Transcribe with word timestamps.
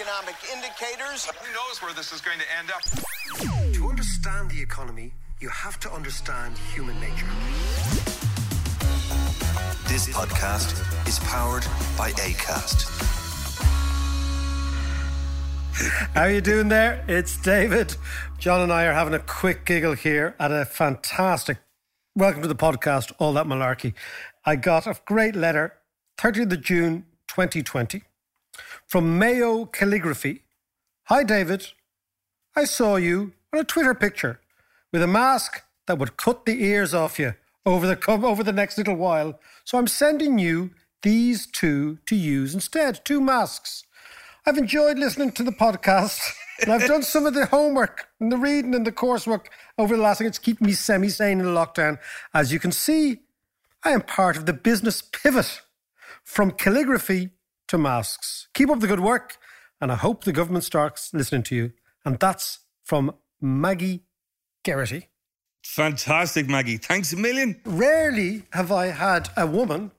Economic 0.00 0.34
indicators. 0.52 1.26
Who 1.26 1.52
knows 1.52 1.80
where 1.80 1.92
this 1.94 2.12
is 2.12 2.20
going 2.20 2.38
to 2.38 2.44
end 2.58 2.70
up? 2.70 2.82
To 3.74 3.88
understand 3.88 4.50
the 4.50 4.60
economy, 4.60 5.12
you 5.38 5.48
have 5.50 5.78
to 5.80 5.92
understand 5.92 6.58
human 6.74 6.98
nature. 7.00 7.26
This 9.86 10.08
podcast 10.08 11.06
is 11.06 11.20
powered 11.20 11.62
by 11.96 12.10
ACAST. 12.12 12.88
How 16.14 16.22
are 16.22 16.30
you 16.30 16.40
doing 16.40 16.68
there? 16.68 17.04
It's 17.06 17.36
David. 17.40 17.96
John 18.38 18.62
and 18.62 18.72
I 18.72 18.86
are 18.86 18.94
having 18.94 19.14
a 19.14 19.20
quick 19.20 19.64
giggle 19.64 19.94
here 19.94 20.34
at 20.40 20.50
a 20.50 20.64
fantastic 20.64 21.58
welcome 22.16 22.42
to 22.42 22.48
the 22.48 22.56
podcast, 22.56 23.12
All 23.18 23.32
That 23.34 23.46
Malarkey. 23.46 23.94
I 24.44 24.56
got 24.56 24.88
a 24.88 24.96
great 25.04 25.36
letter, 25.36 25.74
30th 26.18 26.52
of 26.52 26.62
June 26.62 27.06
2020, 27.28 28.02
from 28.86 29.18
Mayo 29.18 29.64
Calligraphy. 29.66 30.42
Hi, 31.04 31.22
David. 31.22 31.68
I 32.56 32.64
saw 32.64 32.96
you 32.96 33.32
on 33.52 33.60
a 33.60 33.64
Twitter 33.64 33.94
picture 33.94 34.40
with 34.92 35.02
a 35.02 35.06
mask 35.06 35.62
that 35.86 35.98
would 35.98 36.16
cut 36.16 36.46
the 36.46 36.62
ears 36.64 36.94
off 36.94 37.18
you 37.18 37.34
over 37.66 37.86
the 37.86 38.10
over 38.10 38.42
the 38.42 38.52
next 38.52 38.78
little 38.78 38.96
while. 38.96 39.40
So 39.64 39.78
I'm 39.78 39.86
sending 39.86 40.38
you 40.38 40.70
these 41.02 41.46
two 41.46 41.98
to 42.06 42.16
use 42.16 42.54
instead. 42.54 43.04
Two 43.04 43.20
masks. 43.20 43.84
I've 44.46 44.58
enjoyed 44.58 44.98
listening 44.98 45.32
to 45.32 45.42
the 45.42 45.52
podcast. 45.52 46.20
And 46.62 46.72
I've 46.72 46.86
done 46.86 47.02
some 47.02 47.26
of 47.26 47.34
the 47.34 47.46
homework 47.46 48.06
and 48.20 48.30
the 48.30 48.36
reading 48.36 48.76
and 48.76 48.86
the 48.86 48.92
coursework 48.92 49.46
over 49.76 49.96
the 49.96 50.02
last 50.02 50.18
thing. 50.18 50.28
It's 50.28 50.38
keeping 50.38 50.68
me 50.68 50.72
semi 50.72 51.08
sane 51.08 51.40
in 51.40 51.44
the 51.44 51.50
lockdown. 51.50 51.98
As 52.32 52.52
you 52.52 52.60
can 52.60 52.70
see, 52.70 53.22
I 53.82 53.90
am 53.90 54.02
part 54.02 54.36
of 54.36 54.46
the 54.46 54.52
business 54.52 55.02
pivot 55.02 55.62
from 56.22 56.52
calligraphy 56.52 57.30
to 57.68 57.78
masks. 57.78 58.48
Keep 58.54 58.70
up 58.70 58.80
the 58.80 58.86
good 58.86 59.00
work, 59.00 59.36
and 59.80 59.90
I 59.92 59.96
hope 59.96 60.24
the 60.24 60.32
government 60.32 60.64
starts 60.64 61.12
listening 61.12 61.42
to 61.44 61.54
you. 61.54 61.72
And 62.04 62.18
that's 62.18 62.60
from 62.82 63.14
Maggie 63.40 64.04
Garrity. 64.62 65.08
Fantastic, 65.64 66.48
Maggie. 66.48 66.76
Thanks 66.76 67.12
a 67.12 67.16
million. 67.16 67.60
Rarely 67.64 68.42
have 68.52 68.70
I 68.70 68.86
had 68.86 69.30
a 69.36 69.46
woman 69.46 69.90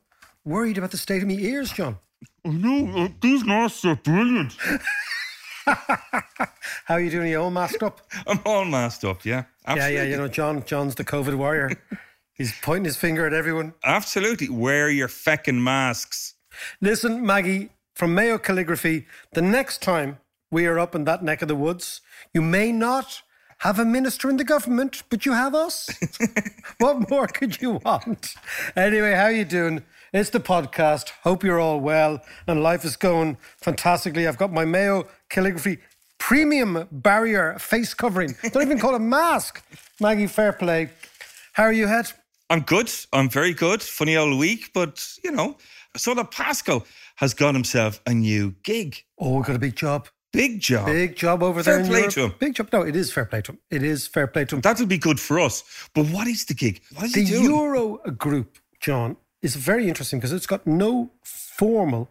worried 0.43 0.77
about 0.77 0.91
the 0.91 0.97
state 0.97 1.23
of 1.23 1.27
my 1.27 1.35
ears, 1.35 1.71
John. 1.71 1.97
I 2.45 2.49
know, 2.49 3.05
uh, 3.05 3.07
these 3.21 3.43
masks 3.43 3.83
are 3.85 3.95
brilliant. 3.95 4.55
How 5.65 6.93
are 6.93 7.01
you 7.01 7.09
doing? 7.09 7.23
Are 7.23 7.31
you 7.31 7.41
all 7.41 7.49
masked 7.49 7.81
up? 7.81 8.01
I'm 8.27 8.39
all 8.45 8.65
masked 8.65 9.03
up, 9.03 9.25
yeah. 9.25 9.45
Absolutely. 9.65 9.95
Yeah, 9.95 10.03
yeah. 10.03 10.09
You 10.09 10.17
know, 10.17 10.27
John. 10.27 10.63
John's 10.63 10.93
the 10.95 11.03
COVID 11.03 11.35
warrior. 11.35 11.71
He's 12.33 12.53
pointing 12.61 12.85
his 12.85 12.97
finger 12.97 13.25
at 13.25 13.33
everyone. 13.33 13.73
Absolutely. 13.83 14.49
Wear 14.49 14.89
your 14.89 15.07
feckin' 15.07 15.61
masks. 15.61 16.34
Listen, 16.81 17.25
Maggie, 17.25 17.69
from 17.93 18.13
Mayo 18.13 18.37
Calligraphy, 18.37 19.05
the 19.33 19.41
next 19.41 19.81
time 19.81 20.19
we 20.51 20.65
are 20.65 20.79
up 20.79 20.95
in 20.95 21.05
that 21.05 21.23
neck 21.23 21.41
of 21.41 21.47
the 21.47 21.55
woods, 21.55 22.01
you 22.33 22.41
may 22.41 22.71
not 22.71 23.21
have 23.59 23.79
a 23.79 23.85
minister 23.85 24.29
in 24.29 24.37
the 24.37 24.43
government, 24.43 25.03
but 25.09 25.25
you 25.25 25.31
have 25.31 25.55
us. 25.55 25.89
what 26.77 27.09
more 27.09 27.27
could 27.27 27.61
you 27.61 27.79
want? 27.85 28.35
Anyway, 28.75 29.13
how 29.13 29.23
are 29.25 29.31
you 29.31 29.45
doing? 29.45 29.83
It's 30.13 30.29
the 30.29 30.39
podcast. 30.39 31.09
Hope 31.23 31.43
you're 31.43 31.59
all 31.59 31.79
well 31.79 32.21
and 32.47 32.61
life 32.61 32.85
is 32.85 32.95
going 32.95 33.37
fantastically. 33.57 34.27
I've 34.27 34.37
got 34.37 34.51
my 34.51 34.65
Mayo 34.65 35.07
Calligraphy 35.29 35.79
premium 36.17 36.87
barrier 36.91 37.57
face 37.59 37.93
covering. 37.93 38.35
Don't 38.51 38.63
even 38.63 38.79
call 38.79 38.93
it 38.93 38.97
a 38.97 38.99
mask. 38.99 39.63
Maggie, 39.99 40.27
fair 40.27 40.53
play. 40.53 40.89
How 41.53 41.63
are 41.63 41.73
you, 41.73 41.87
Head? 41.87 42.11
I'm 42.49 42.61
good. 42.61 42.91
I'm 43.11 43.29
very 43.29 43.53
good. 43.53 43.81
Funny 43.81 44.15
old 44.17 44.39
week, 44.39 44.71
but 44.73 45.05
you 45.23 45.31
know, 45.31 45.57
so 45.97 46.13
that 46.13 46.31
Paschal 46.31 46.85
has 47.17 47.33
got 47.33 47.53
himself 47.55 48.01
a 48.05 48.13
new 48.13 48.55
gig. 48.63 49.03
Oh, 49.19 49.41
got 49.41 49.55
a 49.55 49.59
big 49.59 49.75
job. 49.75 50.07
Big 50.33 50.59
job. 50.59 50.87
Big 50.87 51.15
job 51.15 51.41
over 51.41 51.63
Fair 51.63 51.75
there. 51.75 51.83
in 51.83 51.89
play 51.89 51.99
Europe. 51.99 52.13
to 52.15 52.23
him. 52.25 52.33
Big 52.39 52.55
job. 52.55 52.69
No, 52.73 52.81
it 52.81 52.95
is 52.95 53.11
fair 53.13 53.25
play 53.25 53.41
to 53.43 53.53
him. 53.53 53.59
It 53.71 53.83
is 53.83 54.05
fair 54.05 54.27
play 54.27 54.43
to 54.45 54.55
him. 54.55 54.61
That'll 54.61 54.85
be 54.85 54.97
good 54.97 55.19
for 55.19 55.39
us. 55.39 55.63
But 55.93 56.07
what 56.07 56.27
is 56.27 56.43
the 56.45 56.53
gig? 56.53 56.81
What 56.93 57.05
is 57.05 57.13
the 57.13 57.21
he 57.23 57.31
doing? 57.31 57.43
Euro 57.45 57.97
group, 58.17 58.59
John, 58.81 59.15
is 59.41 59.55
very 59.55 59.87
interesting 59.87 60.19
because 60.19 60.33
it's 60.33 60.45
got 60.47 60.67
no 60.67 61.11
formal 61.23 62.09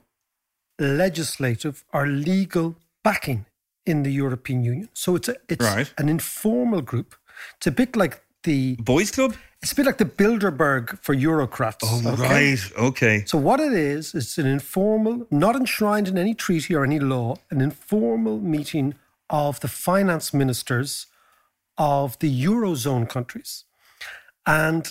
legislative 0.78 1.84
or 1.93 2.06
legal 2.06 2.77
backing 3.03 3.47
in 3.87 4.03
the 4.03 4.11
European 4.11 4.65
Union. 4.65 4.89
So 4.95 5.16
it's 5.16 5.28
a, 5.28 5.37
it's 5.49 5.65
Right. 5.65 5.93
an 5.99 6.09
informal 6.09 6.81
group. 6.81 7.15
It's 7.59 7.66
a 7.66 7.71
bit 7.71 7.97
like 7.97 8.22
the 8.45 8.77
Boys 8.77 9.11
Club? 9.11 9.34
It's 9.64 9.72
a 9.72 9.76
bit 9.76 9.86
like 9.86 9.97
the 9.97 10.04
Bilderberg 10.04 10.98
for 11.00 11.16
Eurocrats. 11.16 11.78
Oh, 11.84 12.12
okay? 12.12 12.22
right. 12.22 12.72
Okay. 12.76 13.25
So 13.25 13.38
what 13.38 13.60
it 13.60 13.72
is, 13.72 14.14
it's 14.14 14.36
an 14.36 14.44
informal, 14.44 15.26
not 15.30 15.56
enshrined 15.56 16.06
in 16.06 16.19
any 16.19 16.34
treaty 16.34 16.75
or 16.75 16.84
any 16.84 17.00
law, 17.00 17.36
an 17.50 17.62
informal 17.62 18.41
meeting 18.41 18.94
of 19.30 19.60
the 19.60 19.69
finance 19.69 20.34
ministers 20.34 21.06
of 21.78 22.19
the 22.19 22.44
Eurozone 22.44 23.08
countries. 23.08 23.64
And 24.44 24.86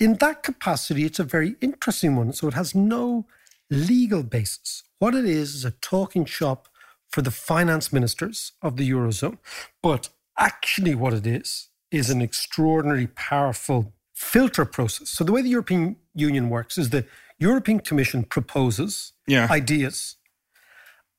in 0.00 0.14
that 0.14 0.42
capacity, 0.42 1.04
it's 1.04 1.18
a 1.18 1.24
very 1.24 1.56
interesting 1.60 2.16
one. 2.16 2.32
So 2.32 2.48
it 2.48 2.54
has 2.54 2.74
no 2.74 3.26
legal 3.68 4.22
basis. 4.22 4.84
What 5.00 5.14
it 5.14 5.26
is 5.26 5.54
is 5.54 5.66
a 5.66 5.72
talking 5.82 6.24
shop 6.24 6.68
for 7.10 7.20
the 7.20 7.30
finance 7.30 7.92
ministers 7.92 8.52
of 8.62 8.78
the 8.78 8.90
Eurozone. 8.90 9.36
But 9.82 10.08
actually, 10.38 10.94
what 10.94 11.12
it 11.12 11.26
is, 11.26 11.68
is 11.90 12.08
an 12.08 12.22
extraordinarily 12.22 13.08
powerful 13.08 13.92
filter 14.24 14.64
process. 14.64 15.08
So 15.10 15.24
the 15.24 15.32
way 15.32 15.42
the 15.42 15.50
European 15.50 15.96
Union 16.14 16.48
works 16.50 16.78
is 16.78 16.90
the 16.90 17.04
European 17.38 17.80
Commission 17.80 18.24
proposes 18.24 19.12
Yeah. 19.26 19.48
ideas 19.50 20.16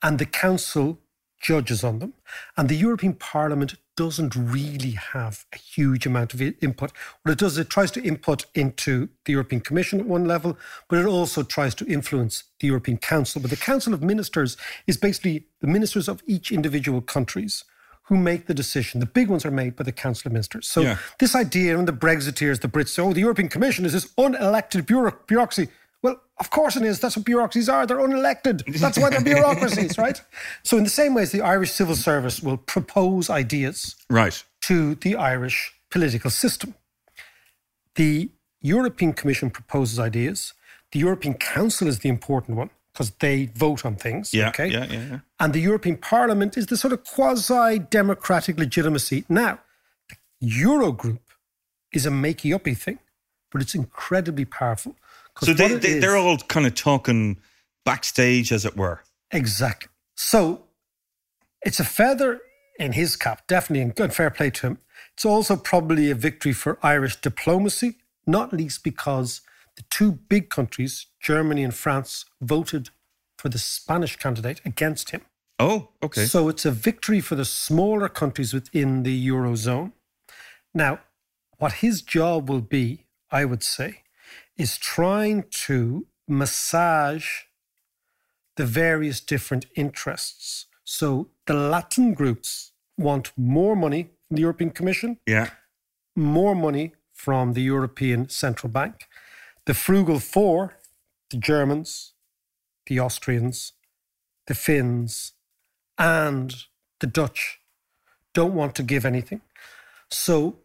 and 0.01 0.19
the 0.19 0.25
Council 0.25 0.99
judges 1.41 1.83
on 1.83 1.99
them. 1.99 2.13
And 2.57 2.69
the 2.69 2.75
European 2.75 3.13
Parliament 3.13 3.75
doesn't 3.95 4.35
really 4.35 4.91
have 5.13 5.45
a 5.53 5.57
huge 5.57 6.05
amount 6.05 6.33
of 6.33 6.41
input. 6.41 6.91
What 7.21 7.31
it 7.31 7.37
does 7.39 7.53
is 7.53 7.59
it 7.59 7.69
tries 7.69 7.91
to 7.91 8.01
input 8.01 8.45
into 8.53 9.09
the 9.25 9.33
European 9.33 9.61
Commission 9.61 9.99
at 9.99 10.07
one 10.07 10.25
level, 10.25 10.57
but 10.89 10.99
it 10.99 11.05
also 11.05 11.43
tries 11.43 11.75
to 11.75 11.85
influence 11.85 12.43
the 12.59 12.67
European 12.67 12.97
Council. 12.97 13.41
But 13.41 13.51
the 13.51 13.57
Council 13.71 13.93
of 13.93 14.01
Ministers 14.01 14.57
is 14.87 14.97
basically 14.97 15.45
the 15.61 15.67
ministers 15.67 16.07
of 16.09 16.21
each 16.25 16.51
individual 16.51 17.01
countries 17.01 17.63
who 18.07 18.17
make 18.17 18.45
the 18.45 18.53
decision. 18.53 18.99
The 18.99 19.05
big 19.07 19.29
ones 19.29 19.45
are 19.45 19.51
made 19.51 19.75
by 19.75 19.83
the 19.83 19.91
Council 19.91 20.27
of 20.27 20.33
Ministers. 20.33 20.67
So 20.67 20.81
Yeah. 20.81 20.97
this 21.19 21.35
idea, 21.35 21.77
and 21.77 21.87
the 21.87 21.93
Brexiteers, 21.93 22.61
the 22.61 22.67
Brits 22.67 22.97
oh, 22.99 23.13
the 23.13 23.19
European 23.21 23.49
Commission 23.49 23.83
is 23.85 23.93
this 23.93 24.07
unelected 24.17 24.85
bureaucracy. 25.27 25.69
Well, 26.03 26.21
of 26.39 26.51
course 26.51 26.75
it 26.75 26.83
is. 26.83 26.99
That's 26.99 27.17
what 27.17 27.25
bureaucracies 27.25 27.67
are. 27.67 27.87
They're 27.87 27.97
unelected. 27.97 28.63
That's 28.79 28.97
why 28.99 29.09
they're 29.09 29.21
bureaucracies, 29.35 29.97
right? 29.97 30.21
So, 30.63 30.77
in 30.77 30.83
the 30.83 30.89
same 30.89 31.15
way 31.15 31.23
as 31.23 31.31
the 31.31 31.41
Irish 31.41 31.71
civil 31.71 31.95
service 31.95 32.41
will 32.43 32.57
propose 32.57 33.29
ideas 33.29 33.95
Right. 34.09 34.43
to 34.63 34.93
the 34.95 35.15
Irish 35.15 35.73
political 35.89 36.29
system, 36.29 36.75
the 37.95 38.29
European 38.61 39.13
Commission 39.13 39.49
proposes 39.49 39.97
ideas. 39.99 40.53
The 40.91 40.99
European 40.99 41.33
Council 41.35 41.87
is 41.87 41.99
the 41.99 42.09
important 42.09 42.57
one 42.57 42.69
because 42.95 43.11
they 43.19 43.47
vote 43.55 43.85
on 43.85 43.97
things. 43.97 44.33
Yeah. 44.33 44.47
Okay. 44.49 44.67
Yeah, 44.67 44.85
yeah, 44.85 45.05
yeah. 45.11 45.19
And 45.37 45.51
the 45.51 45.59
European 45.59 45.97
Parliament 45.97 46.55
is 46.57 46.67
the 46.67 46.77
sort 46.77 46.93
of 46.93 47.03
quasi 47.03 47.77
democratic 47.79 48.57
legitimacy. 48.57 49.25
Now, 49.27 49.59
the 50.09 50.15
Eurogroup 50.49 51.19
is 51.91 52.05
a 52.05 52.09
makey 52.09 52.55
uppy 52.55 52.73
thing, 52.73 52.99
but 53.51 53.61
it's 53.61 53.75
incredibly 53.75 54.45
powerful. 54.45 54.95
So 55.43 55.53
they, 55.53 55.73
they, 55.75 55.89
is, 55.89 56.01
they're 56.01 56.15
all 56.15 56.37
kind 56.37 56.65
of 56.65 56.75
talking 56.75 57.37
backstage, 57.83 58.53
as 58.53 58.63
it 58.63 58.77
were. 58.77 59.01
Exactly. 59.31 59.89
So 60.15 60.63
it's 61.63 61.81
a 61.81 61.83
feather 61.83 62.39
in 62.79 62.93
his 62.93 63.17
cap, 63.17 63.45
definitely, 63.45 63.81
and 63.81 63.93
good 63.93 64.13
fair 64.13 64.29
play 64.29 64.51
to 64.51 64.67
him. 64.67 64.77
It's 65.13 65.25
also 65.25 65.57
probably 65.57 66.09
a 66.09 66.15
victory 66.15 66.53
for 66.53 66.79
Irish 66.81 67.19
diplomacy, 67.19 67.95
not 68.25 68.53
least 68.53 68.85
because 68.85 69.41
the 69.75 69.83
two 69.89 70.11
big 70.11 70.49
countries, 70.49 71.07
Germany 71.19 71.63
and 71.63 71.73
France, 71.73 72.25
voted 72.41 72.89
for 73.37 73.49
the 73.49 73.57
Spanish 73.57 74.15
candidate 74.15 74.61
against 74.65 75.11
him. 75.11 75.21
Oh, 75.59 75.89
okay. 76.03 76.25
So 76.25 76.49
it's 76.49 76.65
a 76.65 76.71
victory 76.71 77.21
for 77.21 77.35
the 77.35 77.45
smaller 77.45 78.09
countries 78.09 78.53
within 78.53 79.03
the 79.03 79.27
Eurozone. 79.27 79.93
Now, 80.73 80.99
what 81.57 81.73
his 81.73 82.01
job 82.01 82.49
will 82.49 82.61
be, 82.61 83.05
I 83.31 83.45
would 83.45 83.63
say, 83.63 84.03
is 84.57 84.77
trying 84.77 85.45
to 85.65 86.07
massage 86.27 87.43
the 88.57 88.65
various 88.65 89.19
different 89.19 89.65
interests. 89.75 90.65
So 90.83 91.29
the 91.45 91.53
Latin 91.53 92.13
groups 92.13 92.71
want 92.97 93.31
more 93.37 93.75
money 93.75 94.09
from 94.27 94.35
the 94.35 94.41
European 94.41 94.71
Commission, 94.71 95.17
yeah. 95.25 95.49
more 96.15 96.55
money 96.55 96.93
from 97.13 97.53
the 97.53 97.61
European 97.61 98.29
Central 98.29 98.71
Bank. 98.71 99.07
The 99.65 99.73
frugal 99.73 100.19
four, 100.19 100.75
the 101.29 101.37
Germans, 101.37 102.13
the 102.87 102.99
Austrians, 102.99 103.73
the 104.47 104.53
Finns, 104.53 105.33
and 105.97 106.53
the 106.99 107.07
Dutch 107.07 107.59
don't 108.33 108.53
want 108.53 108.75
to 108.75 108.83
give 108.83 109.05
anything. 109.05 109.41
So 110.11 110.57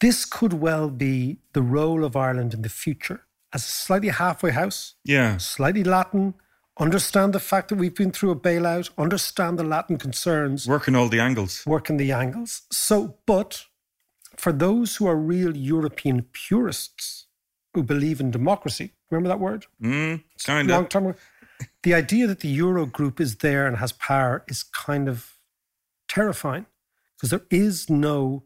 this 0.00 0.24
could 0.24 0.54
well 0.54 0.88
be 0.88 1.38
the 1.52 1.62
role 1.62 2.04
of 2.04 2.16
Ireland 2.16 2.54
in 2.54 2.62
the 2.62 2.68
future 2.68 3.22
as 3.52 3.64
a 3.64 3.70
slightly 3.70 4.08
halfway 4.08 4.50
house, 4.52 4.94
Yeah. 5.04 5.36
slightly 5.38 5.84
Latin, 5.84 6.34
understand 6.78 7.32
the 7.32 7.40
fact 7.40 7.68
that 7.68 7.76
we've 7.76 7.94
been 7.94 8.12
through 8.12 8.30
a 8.30 8.36
bailout, 8.36 8.90
understand 8.98 9.58
the 9.58 9.64
Latin 9.64 9.98
concerns, 9.98 10.66
Working 10.66 10.94
all 10.96 11.08
the 11.08 11.20
angles. 11.20 11.64
working 11.66 11.96
the 11.96 12.12
angles. 12.12 12.62
So, 12.70 13.18
but 13.26 13.64
for 14.36 14.52
those 14.52 14.96
who 14.96 15.06
are 15.06 15.16
real 15.16 15.56
European 15.56 16.22
purists 16.32 17.25
who 17.76 17.82
believe 17.82 18.20
in 18.20 18.30
democracy, 18.30 18.92
remember 19.10 19.28
that 19.28 19.38
word? 19.38 19.66
Mm, 19.82 20.22
kind 20.44 20.66
Long 20.68 20.88
term. 20.88 21.14
The 21.82 21.92
idea 21.92 22.26
that 22.26 22.40
the 22.40 22.48
Euro 22.48 22.86
group 22.86 23.20
is 23.20 23.36
there 23.36 23.66
and 23.66 23.76
has 23.76 23.92
power 23.92 24.44
is 24.48 24.62
kind 24.62 25.08
of 25.08 25.38
terrifying 26.08 26.64
because 27.14 27.30
there 27.30 27.46
is 27.50 27.90
no 27.90 28.44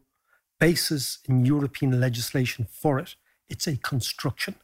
basis 0.59 1.19
in 1.29 1.45
European 1.45 1.99
legislation 1.99 2.67
for 2.69 2.99
it. 2.99 3.15
It's 3.49 3.67
a 3.67 3.77
construction 3.77 4.55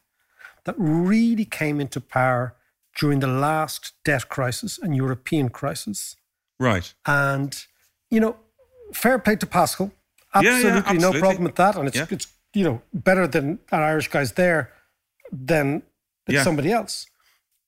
that 0.64 0.74
really 0.78 1.46
came 1.46 1.80
into 1.80 2.00
power 2.00 2.54
during 2.94 3.20
the 3.20 3.26
last 3.26 3.92
debt 4.04 4.28
crisis 4.28 4.78
and 4.78 4.94
European 4.94 5.48
crisis. 5.48 6.16
Right. 6.60 6.92
And, 7.06 7.64
you 8.10 8.20
know, 8.20 8.36
fair 8.92 9.18
play 9.18 9.36
to 9.36 9.46
Paschal. 9.46 9.92
Yeah, 10.34 10.42
yeah, 10.42 10.82
Absolutely, 10.84 10.98
no 10.98 11.12
problem 11.18 11.44
with 11.44 11.56
that. 11.56 11.76
And 11.76 11.88
it's, 11.88 11.96
Yeah. 11.96 12.06
it's 12.10 12.26
you 12.54 12.64
know, 12.64 12.82
better 12.92 13.26
than 13.26 13.58
an 13.70 13.82
Irish 13.82 14.08
guy's 14.08 14.32
there 14.32 14.72
than, 15.30 15.82
than 16.26 16.36
Yeah. 16.36 16.44
somebody 16.44 16.72
else. 16.72 17.06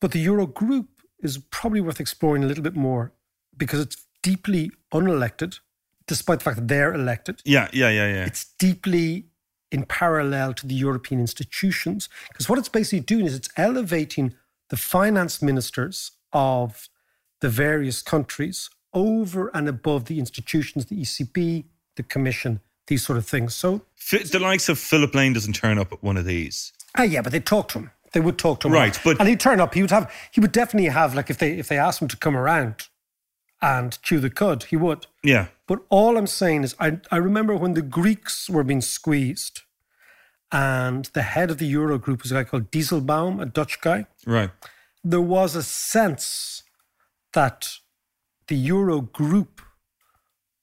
But 0.01 0.13
the 0.13 0.21
Euro 0.21 0.47
group 0.47 0.89
is 1.23 1.39
probably 1.51 1.81
worth 1.81 2.01
exploring 2.01 2.43
a 2.43 2.47
little 2.47 2.65
bit 2.65 2.75
more 2.75 3.13
because 3.57 3.81
it's 3.81 4.07
deeply 4.23 4.71
unelected, 4.93 5.59
despite 6.07 6.39
the 6.41 6.45
fact 6.45 6.57
that 6.57 6.69
they're 6.69 6.95
elected. 6.95 7.43
Yeah, 7.45 7.69
yeah, 7.73 7.91
yeah, 7.91 8.09
yeah. 8.15 8.25
It's 8.25 8.47
deeply 8.59 9.27
in 9.71 9.85
parallel 9.85 10.55
to 10.55 10.67
the 10.67 10.75
European 10.75 11.21
institutions. 11.21 12.09
Because 12.29 12.49
what 12.49 12.59
it's 12.59 12.69
basically 12.69 13.01
doing 13.01 13.27
is 13.27 13.35
it's 13.35 13.51
elevating 13.57 14.35
the 14.71 14.77
finance 14.77 15.43
ministers 15.43 16.13
of 16.33 16.89
the 17.41 17.49
various 17.49 18.03
countries 18.03 18.71
over 18.93 19.49
and 19.55 19.69
above 19.69 20.07
the 20.07 20.19
institutions, 20.19 20.87
the 20.87 21.01
ECB, 21.01 21.65
the 21.97 22.03
Commission, 22.03 22.61
these 22.91 23.03
sort 23.07 23.17
of 23.17 23.25
things. 23.27 23.55
So, 23.55 23.81
the 24.11 24.39
likes 24.39 24.69
of 24.69 24.79
Philip 24.79 25.15
Lane 25.15 25.33
doesn't 25.33 25.55
turn 25.55 25.79
up 25.79 25.91
at 25.93 26.03
one 26.03 26.19
of 26.19 26.27
these. 26.27 26.73
ah, 26.99 27.03
yeah, 27.05 27.23
but 27.23 27.33
they 27.33 27.41
talk 27.41 27.69
to 27.69 27.79
him. 27.79 27.91
They 28.13 28.21
would 28.21 28.37
talk 28.39 28.61
to 28.61 28.67
him, 28.69 28.75
Right, 28.75 28.99
but- 29.05 29.19
and 29.21 29.29
he'd 29.29 29.41
turn 29.41 29.61
up. 29.61 29.73
He 29.75 29.81
would 29.83 29.91
have. 29.93 30.13
He 30.33 30.41
would 30.41 30.53
definitely 30.53 30.91
have 30.91 31.15
like 31.15 31.31
if 31.31 31.39
they 31.39 31.53
if 31.59 31.69
they 31.69 31.79
asked 31.79 32.03
him 32.03 32.09
to 32.09 32.17
come 32.17 32.37
around 32.37 32.89
and 33.63 33.99
chew 34.03 34.19
the 34.21 34.31
cud, 34.31 34.65
he 34.65 34.77
would. 34.77 35.07
Yeah. 35.23 35.47
But 35.67 35.79
all 35.91 36.17
I'm 36.19 36.27
saying 36.27 36.65
is, 36.65 36.75
I, 36.81 36.99
I 37.13 37.17
remember 37.19 37.55
when 37.55 37.75
the 37.75 37.83
Greeks 37.83 38.51
were 38.51 38.65
being 38.65 38.81
squeezed, 38.81 39.63
and 40.51 41.05
the 41.13 41.23
head 41.23 41.51
of 41.51 41.59
the 41.59 41.73
Eurogroup 41.73 42.23
was 42.23 42.33
a 42.33 42.35
guy 42.37 42.45
called 42.45 42.71
Dijsselbloem, 42.73 43.41
a 43.41 43.47
Dutch 43.47 43.81
guy. 43.81 44.07
Right. 44.27 44.51
There 45.05 45.21
was 45.21 45.55
a 45.55 45.63
sense 45.63 46.65
that 47.35 47.69
the 48.49 48.69
Eurogroup 48.69 49.61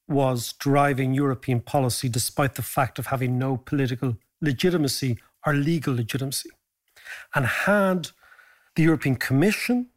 was 0.07 0.53
driving 0.53 1.13
European 1.13 1.59
policy 1.59 2.07
despite 2.09 2.55
the 2.55 2.61
fact 2.61 2.97
of 2.97 3.07
having 3.07 3.37
no 3.37 3.57
political 3.57 4.17
legitimacy 4.41 5.17
or 5.45 5.53
legal 5.53 5.95
legitimacy. 5.95 6.49
And 7.35 7.45
had 7.45 8.09
the 8.75 8.83
European 8.83 9.15
Commission 9.15 9.87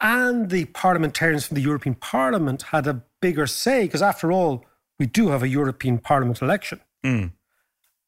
and 0.00 0.50
the 0.50 0.64
parliamentarians 0.66 1.46
from 1.46 1.54
the 1.54 1.62
European 1.62 1.94
Parliament 1.94 2.62
had 2.62 2.86
a 2.86 3.02
bigger 3.20 3.46
say, 3.46 3.84
because 3.84 4.02
after 4.02 4.32
all, 4.32 4.64
we 4.98 5.06
do 5.06 5.28
have 5.28 5.42
a 5.42 5.48
European 5.48 5.98
Parliament 5.98 6.42
election. 6.42 6.80
Hmm. 7.04 7.26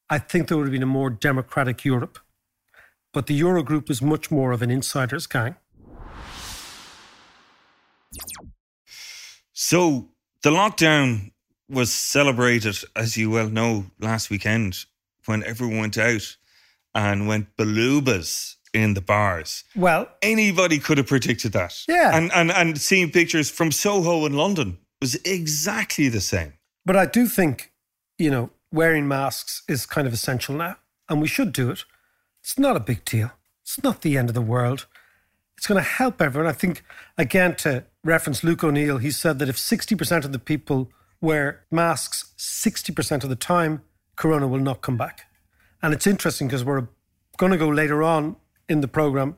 I 0.09 0.19
think 0.19 0.47
there 0.47 0.57
would 0.57 0.67
have 0.67 0.71
been 0.71 0.83
a 0.83 0.87
more 0.87 1.09
democratic 1.09 1.85
Europe. 1.85 2.19
But 3.13 3.27
the 3.27 3.39
Eurogroup 3.39 3.89
is 3.89 4.01
much 4.01 4.29
more 4.29 4.51
of 4.51 4.61
an 4.61 4.69
insider's 4.69 5.25
gang. 5.25 5.55
So 9.53 10.09
the 10.45 10.51
lockdown 10.51 11.31
was 11.67 11.91
celebrated, 11.91 12.77
as 12.95 13.17
you 13.17 13.31
well 13.31 13.49
know, 13.49 13.85
last 13.99 14.29
weekend 14.29 14.85
when 15.25 15.43
everyone 15.43 15.79
went 15.79 15.97
out 15.97 16.37
and 16.93 17.27
went 17.27 17.47
balubas 17.57 18.53
in 18.71 18.93
the 18.93 19.01
bars. 19.01 19.63
Well, 19.75 20.07
Anybody 20.21 20.77
could 20.77 20.99
have 20.99 21.07
predicted 21.07 21.51
that. 21.53 21.73
Yeah. 21.87 22.15
And 22.15 22.31
and 22.31 22.51
and 22.51 22.79
seeing 22.79 23.11
pictures 23.11 23.49
from 23.49 23.71
Soho 23.71 24.23
in 24.27 24.33
London 24.33 24.77
was 25.01 25.15
exactly 25.25 26.09
the 26.09 26.21
same. 26.21 26.53
but 26.85 26.95
I 26.95 27.07
do 27.07 27.27
think, 27.27 27.71
you 28.19 28.29
know, 28.29 28.51
wearing 28.71 29.07
masks 29.07 29.63
is 29.67 29.87
kind 29.87 30.05
of 30.07 30.13
essential 30.13 30.55
now, 30.55 30.75
and 31.09 31.21
we 31.21 31.27
should 31.27 31.53
do 31.53 31.71
it. 31.71 31.85
It's 32.43 32.59
not 32.59 32.75
a 32.75 32.79
big 32.79 33.03
deal. 33.03 33.31
It's 33.63 33.81
not 33.83 34.01
the 34.01 34.15
end 34.15 34.29
of 34.29 34.35
the 34.35 34.47
world. 34.53 34.85
It's 35.57 35.67
going 35.67 35.81
to 35.81 35.89
help 35.89 36.21
everyone. 36.21 36.49
I 36.49 36.53
think, 36.53 36.83
again, 37.17 37.55
to 37.57 37.85
reference 38.03 38.43
Luke 38.43 38.63
O'Neill, 38.63 38.97
he 38.97 39.11
said 39.11 39.39
that 39.39 39.49
if 39.49 39.57
60% 39.57 40.25
of 40.25 40.31
the 40.31 40.39
people 40.39 40.91
wear 41.21 41.63
masks 41.71 42.33
60% 42.37 43.23
of 43.23 43.29
the 43.29 43.35
time, 43.35 43.81
Corona 44.15 44.47
will 44.47 44.59
not 44.59 44.81
come 44.81 44.97
back. 44.97 45.21
And 45.81 45.93
it's 45.93 46.07
interesting 46.07 46.47
because 46.47 46.63
we're 46.63 46.87
going 47.37 47.51
to 47.51 47.57
go 47.57 47.67
later 47.69 48.03
on 48.03 48.35
in 48.67 48.81
the 48.81 48.87
program 48.87 49.37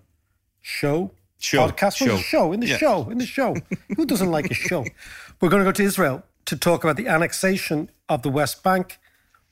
show, 0.62 1.12
Show, 1.40 1.68
podcast, 1.68 1.98
show. 1.98 2.18
show, 2.18 2.52
in 2.52 2.62
the 2.62 2.68
show, 2.68 3.10
in 3.10 3.20
the 3.20 3.26
show. 3.26 3.56
Who 3.96 4.06
doesn't 4.08 4.32
like 4.32 4.50
a 4.50 4.56
show? 4.56 4.86
We're 5.40 5.50
going 5.50 5.62
to 5.64 5.66
go 5.66 5.72
to 5.72 5.84
Israel 5.84 6.24
to 6.46 6.58
talk 6.58 6.84
about 6.84 6.98
the 6.98 7.08
annexation 7.08 7.92
of 8.10 8.24
the 8.24 8.30
West 8.30 8.64
Bank 8.64 8.98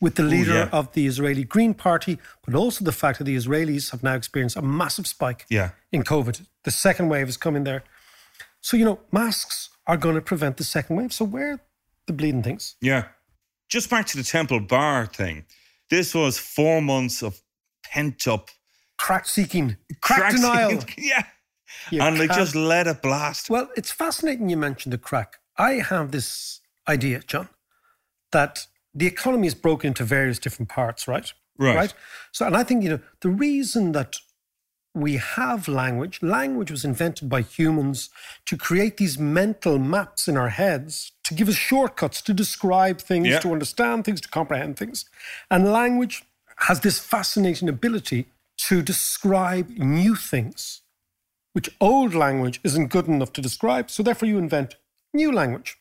with 0.06 0.14
the 0.14 0.22
leader 0.36 0.54
yeah. 0.54 0.70
of 0.80 0.94
the 0.94 1.08
Israeli 1.08 1.44
Green 1.44 1.74
Party, 1.74 2.20
but 2.46 2.54
also 2.54 2.86
the 2.86 2.92
fact 2.92 3.18
that 3.18 3.24
the 3.24 3.36
Israelis 3.36 3.90
have 3.90 4.04
now 4.04 4.14
experienced 4.14 4.56
a 4.56 4.62
massive 4.62 5.08
spike 5.08 5.48
Yeah. 5.50 5.70
in 5.92 6.04
COVID. 6.04 6.46
The 6.64 6.70
second 6.70 7.10
wave 7.10 7.28
is 7.28 7.38
coming 7.38 7.64
there. 7.64 7.84
So, 8.62 8.78
you 8.78 8.86
know, 8.86 9.00
masks 9.12 9.72
are 9.88 9.98
going 9.98 10.14
to 10.14 10.22
prevent 10.22 10.58
the 10.58 10.64
second 10.64 10.98
wave. 10.98 11.12
So, 11.12 11.26
wear 11.26 11.60
the 12.06 12.14
bleeding 12.14 12.44
things. 12.44 12.76
Yeah. 12.82 13.06
Just 13.68 13.90
back 13.90 14.06
to 14.12 14.18
the 14.18 14.24
Temple 14.24 14.60
Bar 14.60 15.08
thing. 15.08 15.46
This 15.90 16.14
was 16.14 16.38
four 16.38 16.84
months 16.84 17.24
of 17.24 17.42
pent 17.84 18.28
up 18.28 18.52
Craic 19.00 19.26
seeking, 19.26 19.76
craic, 20.02 20.36
denial. 20.36 20.84
yeah. 21.00 21.24
You 21.90 22.02
and 22.02 22.16
they 22.18 22.28
just 22.28 22.54
let 22.56 22.86
it 22.86 23.02
blast. 23.02 23.50
Well, 23.50 23.70
it's 23.76 23.92
fascinating 23.92 24.50
you 24.50 24.58
mentioned 24.58 24.94
the 24.94 25.00
craic. 25.00 25.32
I 25.58 25.72
have 25.92 26.12
this 26.12 26.62
idea, 26.88 27.22
John, 27.32 27.50
that 28.32 28.68
the 28.96 29.06
economy 29.06 29.48
is 29.48 29.54
broken 29.56 29.90
into 29.90 30.04
various 30.06 30.40
different 30.40 30.70
parts, 30.70 31.08
right? 31.08 31.32
Right. 31.58 31.94
So, 32.32 32.46
and 32.46 32.56
I 32.56 32.64
think, 32.64 32.84
you 32.84 32.90
know, 32.90 33.00
the 33.22 33.30
reason 33.30 33.92
that 33.92 34.18
we 34.94 35.18
have 35.18 35.68
language, 35.68 36.22
language 36.24 36.72
was 36.72 36.86
invented 36.86 37.28
by 37.30 37.42
humans 37.42 38.10
to 38.46 38.56
create 38.56 38.96
these 38.98 39.20
mental 39.20 39.78
maps 39.78 40.28
in 40.28 40.38
our 40.38 40.50
heads 40.50 41.12
to 41.26 41.34
give 41.34 41.50
us 41.50 41.56
shortcuts 41.56 42.22
to 42.22 42.34
describe 42.34 43.00
things, 43.02 43.28
Yeah. 43.28 43.40
to 43.40 43.52
understand 43.52 44.06
things, 44.06 44.22
to 44.22 44.30
comprehend 44.30 44.78
things. 44.78 45.06
And 45.52 45.72
language 45.72 46.24
has 46.58 46.80
this 46.80 47.00
fascinating 47.00 47.68
ability 47.68 48.28
to 48.58 48.82
describe 48.82 49.70
new 49.72 50.16
things, 50.16 50.82
which 51.52 51.70
old 51.82 52.14
language 52.16 52.62
isn't 52.64 52.88
good 52.88 53.08
enough 53.08 53.34
to 53.34 53.42
describe. 53.42 53.92
So, 53.92 54.02
therefore, 54.02 54.30
you 54.30 54.38
invent 54.38 54.78
new 55.14 55.32
language 55.32 55.78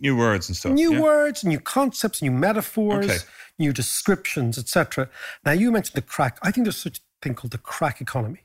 New 0.00 0.16
words 0.16 0.48
and 0.48 0.56
stuff. 0.56 0.72
new 0.72 0.94
yeah? 0.94 1.00
words, 1.00 1.44
new 1.44 1.60
concepts, 1.60 2.20
new 2.22 2.30
metaphors, 2.30 3.04
Okay. 3.06 3.18
new 3.58 3.72
descriptions, 3.72 4.58
etc. 4.58 5.08
Now, 5.44 5.52
you 5.52 5.70
mentioned 5.70 5.94
the 5.96 6.02
craic. 6.02 6.34
I 6.42 6.50
think 6.50 6.64
there's 6.64 6.76
such 6.76 6.98
a 6.98 7.02
thing 7.22 7.34
called 7.34 7.52
the 7.52 7.58
craic 7.58 8.00
economy. 8.00 8.44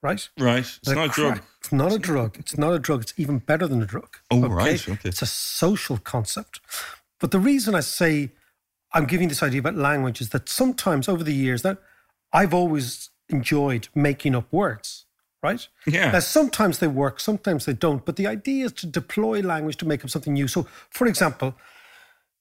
right? 0.00 0.28
Right. 0.38 0.60
It's 0.60 0.78
The 0.88 0.94
not 0.94 1.06
a 1.06 1.08
drug. 1.12 1.42
It's 1.60 1.72
not 1.72 1.92
a 1.92 1.98
drug. 1.98 2.38
It's 2.38 2.56
not 2.56 2.72
a 2.72 2.78
drug. 2.78 3.02
It's 3.02 3.14
even 3.16 3.38
better 3.40 3.66
than 3.66 3.82
a 3.82 3.86
drug. 3.86 4.16
Oh, 4.30 4.46
right, 4.48 4.88
okay. 4.88 5.08
It's 5.08 5.22
a 5.22 5.26
social 5.26 5.98
concept. 5.98 6.60
But 7.18 7.32
the 7.32 7.40
reason 7.40 7.74
I 7.74 7.80
say 7.80 8.30
I'm 8.92 9.06
giving 9.06 9.28
this 9.28 9.42
idea 9.42 9.58
about 9.58 9.74
language 9.74 10.20
is 10.20 10.28
that 10.30 10.48
sometimes 10.48 11.08
over 11.08 11.24
the 11.24 11.34
years 11.34 11.62
that 11.62 11.78
I've 12.32 12.54
always 12.54 13.10
enjoyed 13.28 13.88
making 13.94 14.36
up 14.36 14.46
words, 14.52 15.04
right? 15.42 15.66
Yeah. 15.86 16.10
Now, 16.10 16.20
sometimes 16.20 16.78
they 16.78 16.86
work, 16.86 17.20
sometimes 17.20 17.64
they 17.64 17.72
don't. 17.72 18.04
But 18.04 18.16
the 18.16 18.26
idea 18.26 18.66
is 18.66 18.72
to 18.74 18.86
deploy 18.86 19.40
language 19.40 19.76
to 19.78 19.86
make 19.86 20.04
up 20.04 20.10
something 20.10 20.32
new. 20.32 20.48
So, 20.48 20.66
for 20.90 21.06
example, 21.06 21.54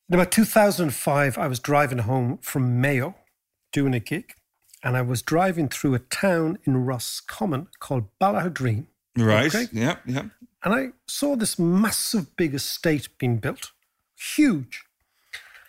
in 0.10 0.16
about 0.16 0.32
2005, 0.32 1.38
I 1.38 1.48
was 1.48 1.60
driving 1.60 2.00
home 2.00 2.38
from 2.40 2.80
Mayo 2.82 3.16
doing 3.72 3.94
a 3.94 4.00
gig, 4.00 4.34
and 4.84 4.96
I 4.96 5.02
was 5.02 5.22
driving 5.22 5.68
through 5.68 5.96
a 5.96 6.00
town 6.00 6.60
in 6.66 6.86
Roscommon 6.86 7.68
called 7.80 8.06
Ballaghaderreen. 8.22 8.86
Right. 9.18 9.54
Okay. 9.54 9.68
Yeah. 9.72 9.98
Yeah. 10.06 10.26
And 10.64 10.74
I 10.74 10.88
saw 11.08 11.36
this 11.36 11.60
massive 11.60 12.36
big 12.36 12.54
estate 12.54 13.10
being 13.18 13.38
built, 13.38 13.72
huge. 14.16 14.84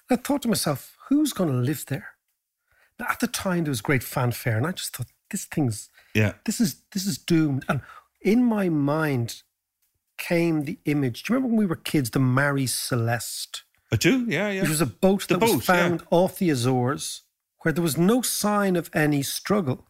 And 0.08 0.18
I 0.18 0.22
thought 0.22 0.42
to 0.42 0.48
myself, 0.48 0.96
who's 1.08 1.32
going 1.32 1.50
to 1.50 1.56
live 1.56 1.86
there? 1.86 2.10
Now, 2.98 3.06
at 3.10 3.20
the 3.20 3.26
time, 3.26 3.64
there 3.64 3.70
was 3.70 3.80
great 3.80 4.02
fanfare, 4.02 4.56
and 4.56 4.66
I 4.66 4.72
just 4.72 4.96
thought, 4.96 5.08
this 5.30 5.44
thing's, 5.44 5.88
Yeah. 6.18 6.32
this 6.44 6.60
is 6.60 6.70
this 6.92 7.06
is 7.06 7.16
doomed. 7.18 7.64
And 7.68 7.80
in 8.20 8.44
my 8.44 8.68
mind 8.68 9.42
came 10.16 10.64
the 10.64 10.78
image. 10.84 11.22
Do 11.22 11.32
you 11.32 11.34
remember 11.36 11.54
when 11.54 11.58
we 11.64 11.66
were 11.66 11.76
kids, 11.92 12.10
the 12.10 12.18
Marie 12.18 12.66
Celeste, 12.66 13.64
I 13.92 13.96
do. 13.96 14.24
Yeah. 14.28 14.50
Yeah. 14.50 14.60
which 14.62 14.70
was 14.70 14.80
a 14.80 14.86
boat 14.86 15.22
The 15.28 15.34
that 15.34 15.40
was 15.40 15.52
boat, 15.52 15.68
yeah. 15.68 15.74
found 15.88 16.02
off 16.10 16.38
the 16.38 16.50
Azores, 16.50 17.22
where 17.62 17.72
there 17.72 17.82
was 17.82 17.96
no 17.96 18.22
sign 18.22 18.76
of 18.76 18.90
any 18.94 19.22
struggle, 19.22 19.86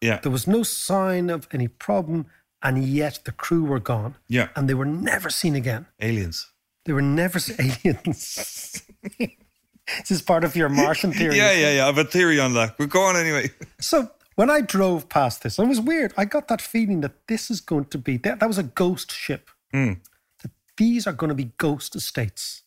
yeah. 0.00 0.20
there 0.22 0.32
was 0.32 0.46
no 0.46 0.62
sign 0.62 1.30
of 1.30 1.48
any 1.52 1.68
problem, 1.68 2.26
and 2.62 2.84
yet 2.84 3.20
the 3.24 3.32
crew 3.32 3.64
were 3.64 3.80
gone, 3.80 4.14
Yeah. 4.28 4.48
and 4.56 4.68
they 4.68 4.74
were 4.74 4.86
never 4.86 5.30
seen 5.30 5.54
again. 5.56 5.86
Aliens. 6.00 6.50
They 6.84 6.92
were 6.92 7.02
never 7.22 7.38
aliens. 7.58 8.82
this 9.18 10.10
is 10.10 10.22
part 10.22 10.44
of 10.44 10.56
your 10.56 10.68
Martian 10.68 11.12
theory. 11.12 11.36
Yeah. 11.36 11.52
Yeah. 11.52 11.72
Yeah. 11.76 11.82
I 11.84 11.86
have 11.86 11.98
a 11.98 12.04
theory 12.04 12.40
on 12.40 12.54
that. 12.54 12.78
We're 12.78 12.86
going 12.86 13.16
anyway. 13.16 13.50
So 13.80 14.10
when 14.36 14.50
I 14.50 14.60
drove 14.60 15.08
past 15.08 15.42
this, 15.42 15.58
it 15.58 15.66
was 15.66 15.80
weird. 15.80 16.12
I 16.16 16.24
got 16.24 16.48
that 16.48 16.60
feeling 16.62 17.00
that 17.02 17.26
this 17.28 17.50
is 17.50 17.60
going 17.60 17.86
to 17.86 17.98
be 17.98 18.16
that, 18.18 18.40
that 18.40 18.46
was 18.46 18.58
a 18.58 18.62
ghost 18.62 19.12
ship. 19.12 19.50
Hmm. 19.72 19.94
That 20.42 20.50
these 20.76 21.06
are 21.06 21.12
going 21.12 21.28
to 21.28 21.34
be 21.34 21.52
ghost 21.58 21.94
estates. 21.96 22.62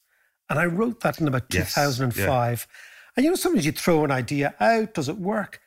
And 0.49 0.59
I 0.59 0.65
wrote 0.65 1.01
that 1.01 1.19
in 1.19 1.27
about 1.27 1.43
Yes, 1.51 1.73
2005. 1.73 2.67
And 3.15 3.23
you 3.23 3.31
know, 3.31 3.35
sometimes 3.35 3.65
you 3.65 3.71
throw 3.71 4.03
an 4.03 4.11
idea 4.11 4.53
out, 4.59 4.93
does 4.93 5.09
it 5.09 5.17
work? 5.17 5.61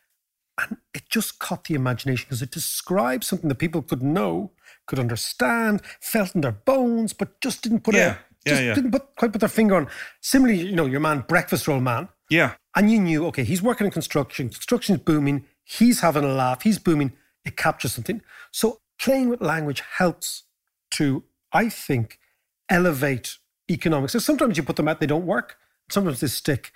And 0.60 0.76
it 0.94 1.02
just 1.08 1.38
caught 1.38 1.64
the 1.64 1.74
imagination 1.74 2.26
because 2.28 2.42
it 2.42 2.50
describes 2.50 3.26
something 3.26 3.48
that 3.48 3.56
people 3.56 3.80
could 3.82 4.02
know, 4.02 4.50
could 4.86 4.98
understand, 4.98 5.82
felt 6.00 6.34
in 6.34 6.40
their 6.42 6.52
bones, 6.52 7.12
but 7.12 7.40
just 7.40 7.62
didn't 7.62 7.80
put 7.80 7.94
Yeah, 7.94 8.16
a 8.46 8.50
yeah, 8.50 8.60
yeah. 8.60 8.74
didn't 8.74 8.90
put, 8.92 9.14
quite 9.16 9.32
put 9.32 9.40
their 9.40 9.48
finger 9.48 9.76
on. 9.76 9.88
Similarly, 10.20 10.60
you 10.62 10.76
know, 10.76 10.86
your 10.86 11.00
man, 11.00 11.24
breakfast 11.28 11.68
roll 11.68 11.80
man, 11.80 12.08
Yeah. 12.28 12.54
and 12.76 12.90
you 12.90 12.98
knew, 13.00 13.26
okay, 13.26 13.44
he's 13.44 13.62
working 13.62 13.84
in 13.86 13.90
construction, 13.92 14.48
construction's 14.48 14.98
booming, 15.00 15.44
he's 15.68 16.00
having 16.00 16.24
a 16.24 16.28
laugh, 16.28 16.62
he's 16.62 16.78
booming, 16.78 17.12
it 17.44 17.56
captures 17.56 17.92
something. 17.92 18.22
So 18.50 18.80
playing 18.98 19.28
with 19.28 19.40
language 19.40 19.82
helps 19.98 20.44
to, 20.92 21.24
I 21.52 21.68
think, 21.68 22.18
elevate 22.68 23.36
economics. 23.70 24.14
So 24.14 24.18
sometimes 24.18 24.56
you 24.56 24.62
put 24.62 24.76
them 24.76 24.88
out, 24.88 25.00
they 25.00 25.06
don't 25.06 25.26
work, 25.26 25.56
sometimes 25.90 26.20
they 26.20 26.26
stick. 26.26 26.72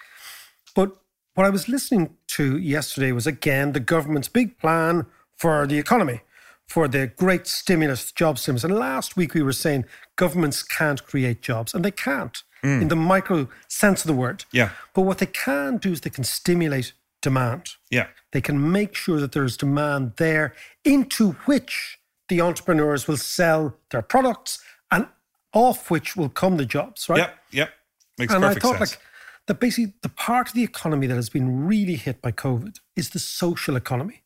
But 0.75 0.97
what 1.35 1.47
I 1.47 1.51
was 1.51 1.69
listening 1.69 2.17
to 2.29 2.59
yesterday 2.59 3.13
was 3.13 3.27
again 3.27 3.73
the 3.73 3.81
government's 3.81 4.29
big 4.29 4.59
plan 4.59 5.07
for 5.37 5.67
the 5.67 5.79
economy, 5.79 6.21
for 6.69 6.87
the 6.87 7.07
great 7.07 7.47
stimulus, 7.47 8.13
job 8.13 8.39
stimulus. 8.39 8.65
And 8.65 8.75
last 8.75 9.17
week 9.17 9.33
we 9.33 9.43
were 9.43 9.55
saying 9.55 9.87
governments 10.17 10.63
can't 10.63 11.05
create 11.07 11.41
jobs, 11.41 11.75
and 11.75 11.83
they 11.83 11.91
can't 11.91 12.43
in 12.63 12.81
mm. 12.83 12.89
the 12.89 12.97
micro 12.97 13.49
sense 13.69 14.03
of 14.03 14.07
the 14.07 14.15
word. 14.15 14.45
Yeah. 14.53 14.71
But 14.95 15.03
what 15.03 15.19
they 15.19 15.27
can 15.27 15.79
do 15.79 15.93
is 15.93 16.03
they 16.03 16.11
can 16.11 16.25
stimulate 16.25 16.93
demand. 17.23 17.71
Yeah. 17.91 18.09
They 18.33 18.41
can 18.41 18.71
make 18.71 18.95
sure 18.95 19.19
that 19.21 19.33
there's 19.33 19.57
demand 19.57 20.13
there 20.19 20.55
into 20.85 21.33
which 21.47 21.99
the 22.29 22.41
entrepreneurs 22.41 23.09
will 23.09 23.17
sell 23.17 23.77
their 23.91 24.03
products 24.03 24.63
and 24.91 25.07
off 25.55 25.91
which 25.91 26.17
will 26.17 26.29
come 26.29 26.57
the 26.59 26.67
jobs, 26.67 27.09
right? 27.09 27.19
Yep. 27.19 27.39
Yep. 27.53 27.71
Makes 28.19 28.35
and 28.35 28.45
I 28.45 28.55
thought 28.55 28.79
sense. 28.79 28.93
like 28.93 28.99
that 29.47 29.61
basically 29.61 29.95
the 30.03 30.09
part 30.09 30.49
of 30.49 30.55
the 30.55 30.63
economy 30.63 31.07
that 31.07 31.15
has 31.17 31.29
been 31.31 31.67
really 31.67 31.97
hit 31.97 32.21
by 32.23 32.33
COVID 32.33 32.79
is 32.97 33.11
the 33.11 33.19
social 33.19 33.77
economy. 33.77 34.23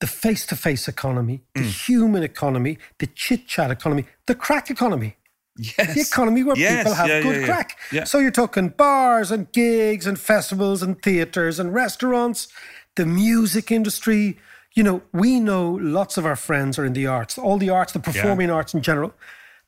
The 0.00 0.06
face-to-face 0.06 0.86
economy, 0.86 1.42
the 1.54 1.62
Mm. 1.62 1.86
human 1.88 2.22
economy, 2.22 2.78
the 2.98 3.08
chit-chat 3.08 3.70
economy, 3.72 4.04
the 4.26 4.34
craic 4.34 4.70
economy. 4.70 5.16
Yes. 5.58 5.94
The 5.94 6.00
economy 6.00 6.44
where 6.44 6.56
Yes, 6.56 6.78
people 6.78 6.94
have 6.94 7.08
yeah, 7.08 7.20
good 7.20 7.40
yeah, 7.40 7.46
craic. 7.46 7.70
Yeah. 7.92 8.04
So 8.04 8.18
you're 8.20 8.30
talking 8.30 8.68
bars 8.68 9.30
and 9.32 9.50
gigs 9.52 10.06
and 10.06 10.18
festivals 10.18 10.82
and 10.82 11.02
theatres 11.02 11.58
and 11.58 11.74
restaurants, 11.74 12.46
the 12.94 13.04
music 13.04 13.70
industry. 13.72 14.38
You 14.74 14.84
know, 14.84 15.02
we 15.12 15.40
know 15.40 15.72
lots 15.72 16.16
of 16.16 16.24
our 16.24 16.36
friends 16.36 16.78
are 16.78 16.84
in 16.84 16.92
the 16.92 17.06
arts, 17.08 17.36
all 17.38 17.58
the 17.58 17.70
arts, 17.70 17.92
the 17.92 17.98
performing 17.98 18.50
arts 18.50 18.72
in 18.72 18.82
general. 18.82 19.12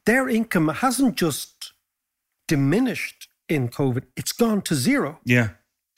Their 0.07 0.29
income 0.29 0.69
hasn't 0.69 1.17
just 1.17 1.73
diminished 2.47 3.29
in 3.49 3.69
COVID, 3.69 4.05
it's 4.17 4.33
gone 4.33 4.63
to 4.63 4.75
zero. 4.75 5.19
yeah. 5.25 5.49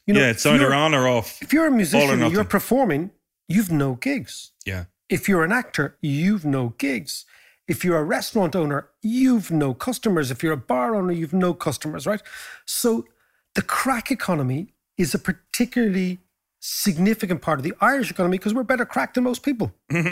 You 0.06 0.14
know, 0.14 0.20
yeah. 0.20 0.30
It's 0.30 0.44
either 0.44 0.74
on 0.74 0.94
or 0.94 1.06
off. 1.06 1.40
If 1.40 1.52
you're 1.52 1.66
a 1.66 1.70
musician 1.70 2.20
and 2.22 2.32
you're 2.32 2.42
performing, 2.44 3.12
you've 3.46 3.70
no 3.70 3.94
gigs. 3.94 4.50
Yeah. 4.66 4.86
If 5.08 5.28
you're 5.28 5.44
an 5.44 5.52
actor, 5.52 5.96
you've 6.00 6.44
no 6.44 6.70
gigs. 6.76 7.24
If 7.72 7.84
you're 7.86 7.96
a 7.96 8.04
restaurant 8.04 8.54
owner, 8.54 8.88
you've 9.00 9.50
no 9.50 9.72
customers. 9.72 10.30
If 10.30 10.42
you're 10.42 10.52
a 10.52 10.64
bar 10.74 10.94
owner, 10.94 11.10
you've 11.12 11.32
no 11.32 11.54
customers, 11.54 12.06
right? 12.06 12.20
So 12.66 13.06
the 13.54 13.62
craic 13.62 14.10
economy 14.10 14.74
is 14.98 15.14
a 15.14 15.18
particularly 15.18 16.18
significant 16.60 17.40
part 17.40 17.58
of 17.58 17.62
the 17.64 17.72
Irish 17.80 18.10
economy 18.10 18.36
because 18.36 18.52
we're 18.52 18.62
better 18.62 18.84
cracked 18.84 19.14
than 19.14 19.24
most 19.24 19.42
people. 19.42 19.72
you 19.90 20.02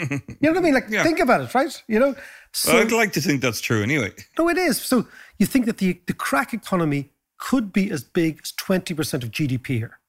know 0.41 0.49
what 0.51 0.57
I 0.57 0.61
mean? 0.61 0.73
Like, 0.73 0.87
Yeah. 0.89 1.03
think 1.03 1.19
about 1.19 1.41
it, 1.41 1.53
right? 1.53 1.83
You 1.87 1.99
know? 1.99 2.15
So, 2.51 2.73
Well, 2.73 2.81
I'd 2.81 2.91
like 2.91 3.13
to 3.13 3.21
think 3.21 3.41
that's 3.43 3.61
true 3.61 3.83
anyway. 3.83 4.11
no, 4.39 4.49
it 4.49 4.57
is. 4.57 4.81
So 4.81 5.07
you 5.37 5.45
think 5.45 5.67
that 5.67 5.77
the, 5.77 6.01
the 6.07 6.13
craic 6.13 6.55
economy 6.55 7.11
could 7.37 7.71
be 7.71 7.91
as 7.91 8.03
big 8.03 8.39
as 8.43 8.51
20% 8.53 9.23
of 9.23 9.29
GDP 9.29 9.67
here, 9.77 9.99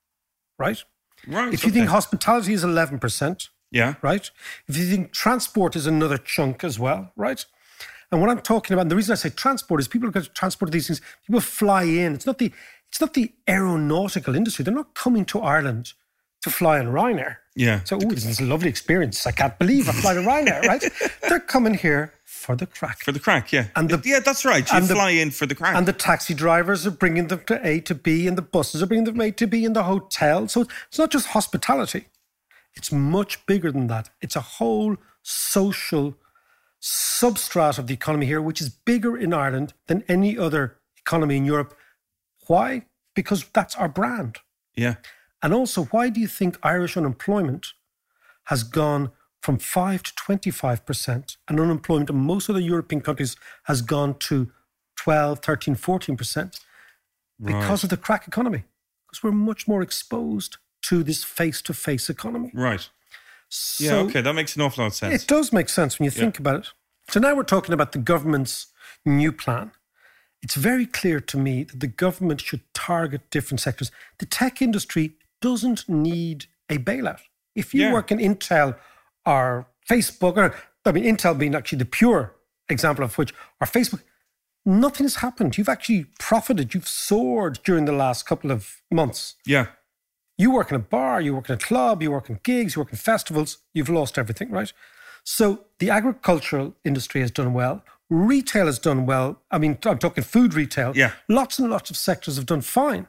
right? 0.59 0.82
Right. 1.26 1.52
If 1.52 1.64
you 1.66 1.71
think 1.71 1.88
hospitality 1.88 2.54
is 2.54 2.64
11%, 2.64 3.49
yeah. 3.73 3.95
right? 4.02 4.31
If 4.69 4.76
you 4.76 4.87
think 4.87 5.12
transport 5.12 5.75
is 5.75 5.87
another 5.87 6.19
chunk 6.19 6.62
as 6.62 6.79
well, 6.79 7.12
right? 7.17 7.45
And 8.12 8.21
what 8.21 8.31
I'm 8.31 8.41
talking 8.43 8.75
about, 8.75 8.83
and 8.83 8.91
the 8.91 8.97
reason 8.97 9.12
I 9.12 9.17
say 9.17 9.31
transport 9.31 9.81
is 9.81 9.88
people 9.88 10.09
are 10.09 10.12
going 10.12 10.26
to 10.26 10.33
transport 10.33 10.71
these 10.71 10.87
things. 10.87 11.00
People 11.26 11.41
fly 11.41 11.85
in. 11.85 12.12
It's 12.14 12.26
not 12.26 12.38
the 12.38 12.52
it's 12.91 13.00
not 13.00 13.14
the 13.14 13.33
aeronautical 13.49 14.37
industry. 14.37 14.64
They're 14.64 14.75
not 14.75 14.95
coming 14.95 15.25
to 15.26 15.41
Ireland 15.41 15.95
to 16.43 16.50
fly 16.50 16.79
on 16.79 16.87
Ryanair. 16.88 17.37
Yeah. 17.55 17.81
So, 17.85 17.97
ooh, 17.97 18.11
this 18.11 18.26
is 18.26 18.41
a 18.41 18.45
lovely 18.45 18.69
experience. 18.69 19.26
I 19.26 19.31
can't 19.31 19.59
believe 19.59 19.88
I 19.88 19.93
fly 19.93 20.14
to 20.14 20.21
Ryanair, 20.21 20.62
right? 20.67 20.85
They're 21.29 21.41
coming 21.41 21.75
here 21.75 22.12
for 22.25 22.57
the 22.57 22.67
craic. 22.67 22.99
For 22.99 23.12
the 23.12 23.21
craic, 23.21 23.52
yeah. 23.52 23.67
And 23.76 23.88
the- 23.88 24.02
yeah, 24.05 24.21
that's 24.21 24.45
right. 24.45 24.69
You 24.71 24.76
and 24.76 24.88
the- 24.88 24.95
fly 24.95 25.11
in 25.11 25.31
for 25.31 25.47
the 25.47 25.55
craic. 25.55 25.76
And 25.76 25.87
the 25.87 25.93
taxi 25.93 26.35
drivers 26.35 26.87
are 26.87 26.91
bringing 26.91 27.29
them 27.29 27.43
to 27.47 27.67
A 27.67 27.81
to 27.81 27.95
B, 27.95 28.26
and 28.26 28.37
the 28.37 28.43
buses 28.43 28.83
are 28.83 28.87
bringing 28.87 29.05
them 29.05 29.14
from 29.14 29.21
A 29.23 29.31
to 29.33 29.47
B 29.47 29.64
in 29.64 29.73
the 29.73 29.85
hotel. 29.85 30.49
So 30.49 30.67
it's 30.88 30.99
not 30.99 31.11
just 31.11 31.29
hospitality, 31.29 32.07
it's 32.75 32.93
much 32.93 33.45
bigger 33.47 33.71
than 33.71 33.87
that. 33.88 34.11
It's 34.21 34.37
a 34.37 34.41
whole 34.41 34.97
social 35.23 36.14
substrate 36.81 37.79
of 37.79 37.87
the 37.87 37.95
economy 37.95 38.26
here, 38.26 38.43
which 38.43 38.61
is 38.61 38.69
bigger 38.69 39.17
in 39.17 39.33
Ireland 39.33 39.75
than 39.87 40.05
any 40.09 40.37
other 40.37 40.79
economy 40.99 41.37
in 41.37 41.45
Europe. 41.45 41.76
Why? 42.47 42.87
Because 43.14 43.45
that's 43.52 43.76
our 43.76 43.88
brand. 43.88 44.38
yeah. 44.76 44.97
And 45.45 45.52
also, 45.52 45.87
why 45.87 46.09
do 46.09 46.21
you 46.21 46.29
think 46.29 46.57
Irish 46.62 46.97
unemployment 46.97 47.67
has 48.45 48.62
gone 48.62 49.11
from 49.41 49.59
5 49.59 50.05
to 50.05 50.12
25%, 50.12 51.37
and 51.49 51.61
unemployment 51.61 52.11
in 52.11 52.17
most 52.17 52.49
other 52.49 52.61
European 52.61 53.00
countries 53.00 53.35
has 53.64 53.83
gone 53.83 54.17
to 54.21 54.52
12, 54.97 55.41
13, 55.41 55.75
14%? 55.75 56.61
Because 57.45 57.83
of 57.83 57.91
the 57.91 57.97
craic 57.97 58.29
economy. 58.29 58.62
Because 59.09 59.25
we're 59.25 59.33
much 59.33 59.67
more 59.67 59.83
exposed 59.83 60.59
to 60.82 61.02
this 61.02 61.24
face 61.24 61.62
to 61.62 61.72
face 61.74 62.08
economy. 62.10 62.50
Right. 62.54 62.88
Yeah, 63.78 63.96
okay. 63.96 64.20
That 64.22 64.34
makes 64.34 64.56
an 64.56 64.62
awful 64.62 64.82
lot 64.84 64.88
of 64.88 64.94
sense. 64.94 65.22
It 65.22 65.28
does 65.28 65.52
make 65.52 65.68
sense 65.68 65.98
when 65.98 66.04
you 66.04 66.10
think 66.10 66.38
about 66.38 66.60
it. 66.60 66.68
So 67.10 67.20
now 67.20 67.34
we're 67.34 67.42
talking 67.42 67.74
about 67.74 67.92
the 67.92 67.98
government's 67.98 68.68
new 69.04 69.32
plan. 69.32 69.72
It's 70.42 70.54
very 70.54 70.86
clear 70.86 71.20
to 71.20 71.36
me 71.38 71.64
that 71.64 71.80
the 71.80 71.86
government 71.86 72.40
should 72.40 72.62
target 72.74 73.30
different 73.30 73.60
sectors. 73.60 73.90
The 74.18 74.26
tech 74.26 74.62
industry 74.62 75.12
doesn't 75.40 75.88
need 75.88 76.46
a 76.70 76.78
bailout. 76.78 77.20
If 77.54 77.74
you 77.74 77.82
Yeah. 77.82 77.92
work 77.92 78.10
in 78.10 78.18
Intel 78.18 78.76
or 79.26 79.66
Facebook, 79.88 80.36
or 80.36 80.54
I 80.84 80.92
mean, 80.92 81.04
Intel 81.04 81.38
being 81.38 81.54
actually 81.54 81.78
the 81.78 81.84
pure 81.84 82.34
example 82.68 83.04
of 83.04 83.18
which, 83.18 83.32
or 83.60 83.66
Facebook, 83.66 84.02
nothing 84.64 85.04
has 85.04 85.16
happened. 85.16 85.58
You've 85.58 85.68
actually 85.68 86.06
profited, 86.18 86.72
you've 86.74 86.88
soared 86.88 87.60
during 87.64 87.84
the 87.84 87.92
last 87.92 88.24
couple 88.26 88.50
of 88.50 88.80
months. 88.90 89.34
yeah. 89.44 89.66
You 90.42 90.50
work 90.50 90.70
in 90.72 90.75
a 90.75 90.80
bar, 90.80 91.20
you 91.20 91.37
work 91.37 91.49
in 91.49 91.54
a 91.54 91.58
club, 91.58 92.02
you 92.02 92.11
work 92.11 92.28
in 92.28 92.40
gigs, 92.42 92.75
you 92.75 92.80
work 92.80 92.90
in 92.90 92.99
festivals, 92.99 93.58
you've 93.75 93.88
lost 93.88 94.18
everything, 94.18 94.50
right? 94.50 94.72
So 95.22 95.66
the 95.78 95.88
agricultural 95.88 96.75
industry 96.84 97.20
has 97.20 97.30
done 97.30 97.52
well. 97.54 97.84
Retail 98.11 98.66
has 98.66 98.80
done 98.80 99.06
well. 99.06 99.40
I 99.52 99.58
mean, 99.58 99.78
I'm 99.84 99.99
talking 99.99 100.25
food 100.25 100.54
retail. 100.54 100.94
Yeah. 100.96 101.12
Lots 101.28 101.61
and 101.61 101.70
lots 101.70 101.90
of 101.90 101.96
sectors 101.96 102.34
have 102.38 102.46
done 102.46 102.61
fine. 102.61 103.06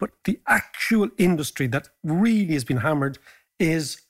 But 0.00 0.12
the 0.24 0.40
actual 0.46 1.10
industry 1.18 1.66
that 1.66 1.90
really 2.02 2.54
has 2.54 2.64
been 2.64 2.78
hammered 2.78 3.18
is 3.58 4.00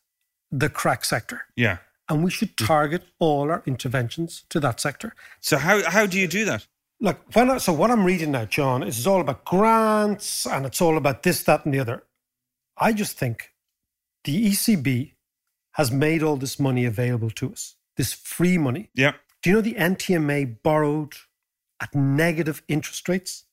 the 0.53 0.69
craic 0.69 1.05
sector. 1.05 1.47
Yeah. 1.57 1.79
And 2.09 2.23
we 2.23 2.31
should 2.31 2.57
target 2.57 3.03
all 3.19 3.51
our 3.51 3.65
interventions 3.67 4.45
to 4.51 4.61
that 4.61 4.79
sector. 4.79 5.17
So 5.41 5.57
how 5.57 5.91
how 5.91 6.07
do 6.07 6.21
you 6.21 6.29
do 6.29 6.45
that? 6.45 6.69
Look, 7.01 7.19
when 7.33 7.51
I, 7.51 7.59
so 7.59 7.73
what 7.73 7.91
I'm 7.91 8.05
reading 8.05 8.31
now, 8.31 8.45
John, 8.45 8.85
is 8.85 8.97
it's 8.99 9.07
all 9.09 9.21
about 9.21 9.45
grants 9.45 10.47
and 10.47 10.65
it's 10.65 10.81
all 10.81 10.97
about 10.97 11.25
this, 11.25 11.43
that, 11.43 11.65
and 11.65 11.75
the 11.75 11.81
other. 11.81 12.05
I 12.77 12.93
just 12.93 13.17
think 13.17 13.53
the 14.25 14.51
ECB 14.51 15.13
has 15.73 15.91
made 15.91 16.23
all 16.23 16.37
this 16.37 16.59
money 16.59 16.85
available 16.85 17.31
to 17.31 17.53
us, 17.53 17.77
this 17.97 18.13
free 18.13 18.59
money. 18.59 18.91
Yeah. 18.95 19.13
Do 19.43 19.51
you 19.51 19.57
know 19.57 19.63
the 19.63 19.75
NTMA 19.75 20.63
borrowed 20.63 21.15
at 21.81 21.95
negative 21.95 22.63
interest 22.69 23.09
rates? 23.09 23.45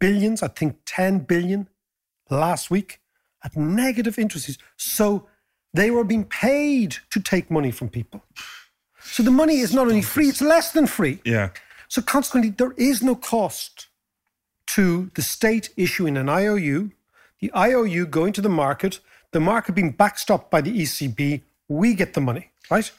Billions, 0.00 0.42
I 0.42 0.48
think 0.48 0.78
10 0.86 1.20
billion 1.20 1.68
last 2.28 2.70
week 2.70 3.00
at 3.42 3.56
negative 3.56 4.18
interest 4.18 4.48
rates. 4.48 4.58
So 4.76 5.28
they 5.72 5.90
were 5.90 6.04
being 6.04 6.24
paid 6.24 6.96
to 7.10 7.20
take 7.20 7.50
money 7.50 7.70
from 7.70 7.88
people. 7.88 8.22
So 9.00 9.22
the 9.22 9.30
money 9.30 9.58
is 9.58 9.74
not 9.74 9.86
only 9.86 10.02
free, 10.02 10.28
it's 10.28 10.42
less 10.42 10.72
than 10.72 10.86
free. 10.86 11.20
Yeah. 11.24 11.50
So 11.88 12.02
consequently, 12.02 12.50
there 12.50 12.72
is 12.72 13.02
no 13.02 13.14
cost 13.14 13.88
to 14.68 15.10
the 15.14 15.22
state 15.22 15.70
issuing 15.76 16.16
an 16.16 16.28
IOU, 16.28 16.90
the 17.44 17.52
IOU 17.58 18.06
going 18.06 18.32
to 18.32 18.40
the 18.40 18.48
market, 18.48 19.00
the 19.32 19.40
market 19.40 19.74
being 19.74 19.92
backstopped 19.92 20.48
by 20.50 20.62
the 20.62 20.72
ECB, 20.82 21.42
we 21.68 21.92
get 21.94 22.14
the 22.14 22.20
money, 22.20 22.50
right? 22.70 22.90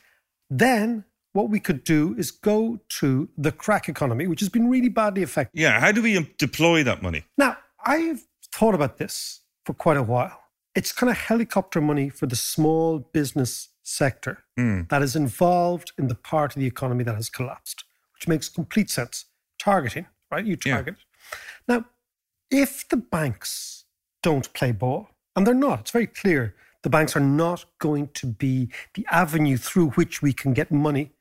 Then 0.52 1.04
what 1.34 1.50
we 1.50 1.60
could 1.60 1.84
do 1.84 2.14
is 2.16 2.30
go 2.30 2.80
to 3.00 3.28
the 3.38 3.52
craic 3.52 3.90
economy, 3.90 4.28
which 4.28 4.42
has 4.42 4.50
been 4.50 4.70
really 4.70 4.90
badly 4.90 5.24
affected. 5.24 5.60
Yeah. 5.60 5.80
How 5.80 5.92
do 5.92 6.04
we 6.04 6.16
um, 6.16 6.30
deploy 6.38 6.84
that 6.84 7.02
money? 7.02 7.24
Now, 7.40 7.58
I've 7.84 8.22
thought 8.54 8.75
about 8.75 8.98
this 8.98 9.42
for 9.66 9.74
quite 9.74 9.98
a 9.98 10.04
while. 10.04 10.40
It's 10.75 10.92
kind 10.92 11.10
of 11.10 11.18
helicopter 11.18 11.82
money 11.82 12.10
for 12.10 12.28
the 12.28 12.36
small 12.36 13.00
business 13.00 13.70
sector 13.82 14.44
that 14.90 15.02
is 15.02 15.16
involved 15.16 15.92
in 15.98 16.08
the 16.08 16.16
part 16.16 16.56
of 16.56 16.60
the 16.60 16.68
economy 16.68 17.04
that 17.04 17.16
has 17.16 17.30
collapsed, 17.30 17.84
which 18.14 18.28
makes 18.28 18.48
complete 18.50 18.90
sense. 18.92 19.25
Targeting, 19.58 20.06
right? 20.32 20.46
You 20.46 20.58
Yeah. 20.66 20.75
target. 20.75 20.96
Now, 21.68 21.86
if 22.52 22.88
the 22.88 22.98
banks 22.98 23.75
don't 24.29 24.51
play 24.53 24.72
ball, 24.72 25.01
and 25.36 25.46
they're 25.46 25.63
not, 25.67 25.82
it's 25.82 25.91
very 25.91 26.08
clear 26.08 26.55
the 26.82 26.89
banks 26.89 27.15
are 27.15 27.27
not 27.44 27.65
going 27.79 28.10
to 28.20 28.25
be 28.25 28.70
the 28.96 29.05
avenue 29.12 29.58
through 29.58 29.89
which 29.91 30.22
we 30.24 30.34
can 30.34 30.51
get 30.53 30.72
money. 30.72 31.12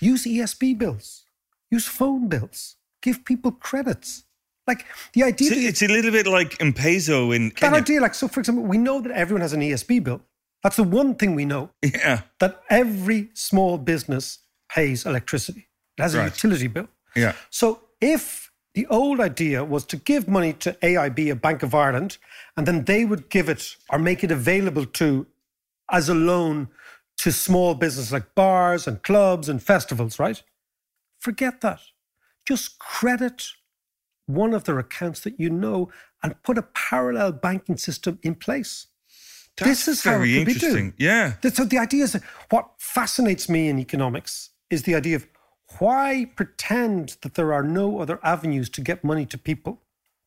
Use 0.00 0.24
ESB 0.24 0.78
bills, 0.78 1.24
use 1.70 1.86
phone 1.86 2.28
bills, 2.28 2.76
give 3.02 3.24
people 3.24 3.52
credits. 3.52 4.24
Like 4.66 4.84
the 5.12 5.22
idea 5.24 5.50
It's, 5.52 5.64
it's 5.70 5.82
a 5.82 5.88
little 5.88 6.10
bit 6.10 6.26
like 6.26 6.50
M-Pesa 6.60 7.36
in 7.36 7.52
that 7.60 7.74
idea, 7.74 8.00
like, 8.00 8.14
so 8.14 8.28
for 8.28 8.40
example, 8.40 8.64
we 8.64 8.78
know 8.78 9.00
that 9.02 9.12
everyone 9.12 9.42
has 9.42 9.52
an 9.52 9.60
ESB 9.60 10.02
bill. 10.02 10.20
That's 10.62 10.76
the 10.76 10.84
one 11.00 11.14
thing 11.14 11.34
we 11.34 11.44
know 11.44 11.70
Yeah. 11.82 12.22
that 12.40 12.62
every 12.70 13.28
small 13.34 13.76
business 13.78 14.38
pays 14.74 15.04
electricity. 15.06 15.68
It 15.98 16.02
has 16.02 16.14
a 16.14 16.24
utility 16.24 16.68
bill. 16.68 16.88
Yeah. 17.14 17.34
So 17.50 17.82
if 18.00 18.45
the 18.76 18.86
old 18.88 19.20
idea 19.20 19.64
was 19.64 19.86
to 19.86 19.96
give 19.96 20.28
money 20.28 20.52
to 20.52 20.72
AIB, 20.82 21.30
a 21.30 21.34
Bank 21.34 21.62
of 21.62 21.74
Ireland, 21.74 22.18
and 22.58 22.66
then 22.66 22.84
they 22.84 23.06
would 23.06 23.30
give 23.30 23.48
it 23.48 23.74
or 23.88 23.98
make 23.98 24.22
it 24.22 24.30
available 24.30 24.84
to 24.84 25.26
as 25.90 26.10
a 26.10 26.14
loan 26.14 26.68
to 27.16 27.32
small 27.32 27.74
businesses 27.74 28.12
like 28.12 28.34
bars 28.34 28.86
and 28.86 29.02
clubs 29.02 29.48
and 29.48 29.62
festivals, 29.62 30.18
right? 30.18 30.42
Forget 31.18 31.62
that. 31.62 31.80
Just 32.46 32.78
credit 32.78 33.48
one 34.26 34.52
of 34.52 34.64
their 34.64 34.78
accounts 34.78 35.20
that 35.20 35.40
you 35.40 35.48
know 35.48 35.90
and 36.22 36.42
put 36.42 36.58
a 36.58 36.62
parallel 36.62 37.32
banking 37.32 37.78
system 37.78 38.18
in 38.22 38.34
place. 38.34 38.88
That's 39.56 39.70
this 39.70 39.88
is 39.88 40.04
how 40.04 40.16
it 40.16 40.18
very 40.18 40.34
could 40.34 40.46
be 40.46 40.52
interesting. 40.52 40.90
done. 40.90 40.94
Yeah. 40.98 41.50
So 41.50 41.64
the 41.64 41.78
idea 41.78 42.04
is 42.04 42.12
that 42.12 42.22
what 42.50 42.68
fascinates 42.76 43.48
me 43.48 43.68
in 43.68 43.78
economics 43.78 44.50
is 44.68 44.82
the 44.82 44.94
idea 44.94 45.16
of 45.16 45.26
why 45.78 46.30
pretend 46.36 47.16
that 47.22 47.34
there 47.34 47.52
are 47.52 47.62
no 47.62 48.00
other 48.00 48.18
avenues 48.22 48.68
to 48.70 48.80
get 48.80 49.04
money 49.04 49.26
to 49.26 49.38
people. 49.38 49.82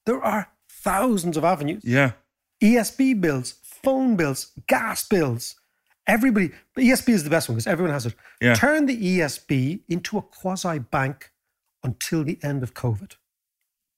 There 0.06 0.24
are 0.24 0.52
thousands 0.70 1.38
of 1.38 1.44
avenues. 1.44 1.84
Yeah. 1.86 2.14
ESB 2.62 3.20
bills, 3.22 3.56
phone 3.64 4.16
bills, 4.16 4.52
gas 4.68 5.08
bills. 5.08 5.56
Everybody, 6.08 6.52
but 6.74 6.84
ESB 6.84 7.10
is 7.10 7.24
the 7.24 7.30
best 7.30 7.48
one 7.48 7.56
because 7.56 7.68
everyone 7.68 7.94
has 7.94 8.06
it. 8.06 8.16
Yeah. 8.42 8.56
Turn 8.56 8.86
the 8.86 8.98
ESB 8.98 9.82
into 9.88 10.18
a 10.18 10.22
quasi 10.22 10.80
bank 10.80 11.32
until 11.84 12.24
the 12.24 12.40
end 12.42 12.64
of 12.64 12.74
COVID. 12.74 13.16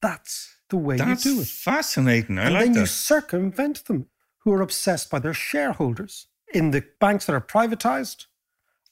That's 0.02 0.56
the 0.70 0.78
way 0.78 0.98
That's 0.98 1.26
you 1.26 1.36
do 1.36 1.42
it 1.42 1.48
fascinating. 1.48 2.38
I 2.38 2.46
and 2.46 2.54
like 2.54 2.66
then 2.66 2.76
you 2.76 2.86
circumvent 2.86 3.86
them 3.86 4.08
who 4.40 4.52
are 4.52 4.62
obsessed 4.62 5.10
by 5.10 5.20
their 5.20 5.34
shareholders 5.34 6.28
in 6.54 6.72
the 6.72 6.84
banks 7.00 7.26
that 7.26 7.34
are 7.34 7.42
privatized 7.42 8.26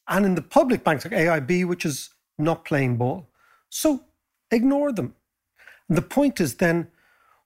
and 0.08 0.26
in 0.26 0.36
the 0.36 0.42
public 0.42 0.84
banks 0.84 1.06
like 1.06 1.14
AIB, 1.14 1.66
which 1.68 1.86
is 1.86 2.10
not 2.40 2.66
playing 2.66 2.98
ball. 2.98 3.28
So 3.70 4.04
ignore 4.52 4.92
them. 4.92 5.16
And 5.88 5.98
the 5.98 6.02
point 6.02 6.40
is 6.40 6.56
then 6.56 6.88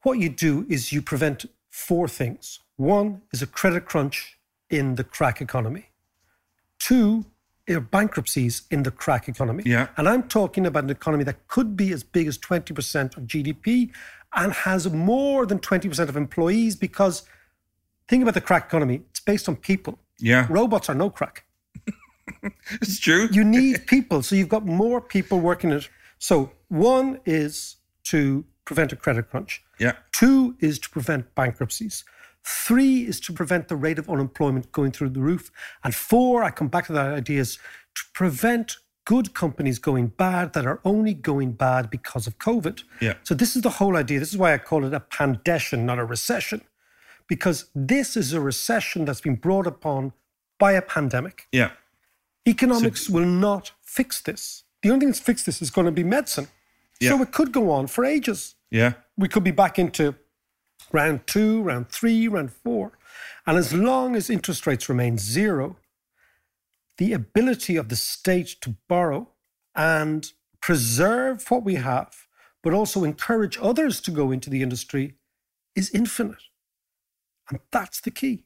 what 0.03 0.19
you 0.19 0.29
do 0.29 0.65
is 0.69 0.91
you 0.91 1.01
prevent 1.01 1.45
four 1.69 2.07
things. 2.07 2.59
One 2.75 3.21
is 3.31 3.41
a 3.41 3.47
credit 3.47 3.85
crunch 3.85 4.37
in 4.69 4.95
the 4.95 5.03
craic 5.03 5.41
economy. 5.41 5.89
Two 6.79 7.25
are 7.69 7.79
bankruptcies 7.79 8.63
in 8.69 8.83
the 8.83 8.91
craic 8.91 9.29
economy. 9.29 9.63
Yeah. 9.65 9.87
And 9.95 10.07
I'm 10.09 10.23
talking 10.23 10.65
about 10.65 10.83
an 10.83 10.89
economy 10.89 11.23
that 11.23 11.47
could 11.47 11.77
be 11.77 11.93
as 11.93 12.03
big 12.03 12.27
as 12.27 12.37
20% 12.37 13.17
of 13.17 13.23
GDP 13.23 13.91
and 14.35 14.51
has 14.51 14.91
more 14.91 15.45
than 15.45 15.59
20% 15.59 16.09
of 16.09 16.17
employees 16.17 16.75
because 16.75 17.23
think 18.09 18.21
about 18.21 18.33
the 18.33 18.41
craic 18.41 18.65
economy. 18.65 19.03
It's 19.11 19.19
based 19.19 19.47
on 19.47 19.55
people. 19.55 19.99
Yeah. 20.19 20.47
Robots 20.49 20.89
are 20.89 20.95
no 20.95 21.09
craic. 21.09 21.45
It's 22.81 22.99
true. 22.99 23.29
You 23.31 23.43
need 23.43 23.87
people. 23.87 24.23
So 24.23 24.35
you've 24.35 24.49
got 24.49 24.65
more 24.65 25.01
people 25.01 25.39
working 25.39 25.71
it. 25.71 25.89
So 26.19 26.51
one 26.69 27.19
is 27.25 27.77
to 28.05 28.45
prevent 28.65 28.91
a 28.91 28.95
credit 28.95 29.29
crunch. 29.29 29.63
Yeah. 29.79 29.93
Two 30.11 30.55
is 30.59 30.79
to 30.79 30.89
prevent 30.89 31.35
bankruptcies. 31.35 32.03
Three 32.43 33.05
is 33.05 33.19
to 33.21 33.33
prevent 33.33 33.67
the 33.67 33.75
rate 33.75 33.99
of 33.99 34.09
unemployment 34.09 34.71
going 34.71 34.91
through 34.91 35.09
the 35.09 35.21
roof. 35.21 35.51
And 35.83 35.95
four, 35.95 36.43
I 36.43 36.51
come 36.51 36.67
back 36.67 36.87
to 36.87 36.93
that 36.93 37.13
idea, 37.13 37.41
is 37.41 37.57
to 37.95 38.03
prevent 38.13 38.77
good 39.05 39.33
companies 39.33 39.79
going 39.79 40.07
bad 40.07 40.53
that 40.53 40.65
are 40.65 40.79
only 40.85 41.13
going 41.13 41.53
bad 41.53 41.89
because 41.89 42.27
of 42.27 42.37
COVID. 42.37 42.83
Yeah. 43.01 43.15
So 43.23 43.33
this 43.33 43.55
is 43.55 43.61
the 43.61 43.69
whole 43.69 43.97
idea. 43.97 44.19
This 44.19 44.31
is 44.31 44.37
why 44.37 44.53
I 44.53 44.57
call 44.57 44.85
it 44.85 44.93
a 44.93 44.99
pandession, 44.99 45.85
not 45.85 45.99
a 45.99 46.05
recession, 46.05 46.61
because 47.27 47.69
this 47.75 48.15
is 48.15 48.33
a 48.33 48.41
recession 48.41 49.05
that's 49.05 49.21
been 49.21 49.35
brought 49.35 49.67
upon 49.67 50.13
by 50.59 50.73
a 50.73 50.81
pandemic. 50.81 51.47
Yeah. 51.51 51.71
Economics 52.47 53.09
will 53.09 53.25
not 53.25 53.71
fix 53.81 54.21
this. 54.21 54.63
The 54.81 54.89
only 54.89 55.01
thing 55.01 55.09
that's 55.09 55.19
fixed 55.19 55.45
this 55.45 55.61
is 55.61 55.69
going 55.69 55.85
to 55.85 55.91
be 55.91 56.03
medicine. 56.03 56.47
So 57.01 57.21
it 57.21 57.31
could 57.31 57.51
go 57.51 57.69
on 57.71 57.87
for 57.87 58.05
ages 58.05 58.55
Yeah. 58.71 58.93
we 59.17 59.27
could 59.27 59.43
be 59.43 59.51
back 59.51 59.77
into 59.77 60.15
round 60.91 61.27
two, 61.27 61.61
round 61.61 61.89
three, 61.89 62.27
round 62.27 62.51
four. 62.53 62.93
And 63.45 63.57
as 63.57 63.73
long 63.73 64.15
as 64.15 64.29
interest 64.29 64.65
rates 64.65 64.87
remain 64.87 65.17
zero, 65.17 65.77
the 66.97 67.11
ability 67.13 67.75
of 67.75 67.89
the 67.89 67.95
state 67.95 68.55
to 68.61 68.75
borrow 68.87 69.29
and 69.75 70.31
preserve 70.61 71.49
what 71.51 71.63
we 71.63 71.75
have, 71.75 72.27
but 72.61 72.73
also 72.73 73.03
encourage 73.03 73.57
others 73.61 73.99
to 74.01 74.11
go 74.11 74.31
into 74.31 74.49
the 74.49 74.61
industry 74.61 75.15
is 75.75 75.89
infinite. 75.91 76.43
And 77.49 77.59
that's 77.71 77.99
the 77.99 78.11
key. 78.11 78.45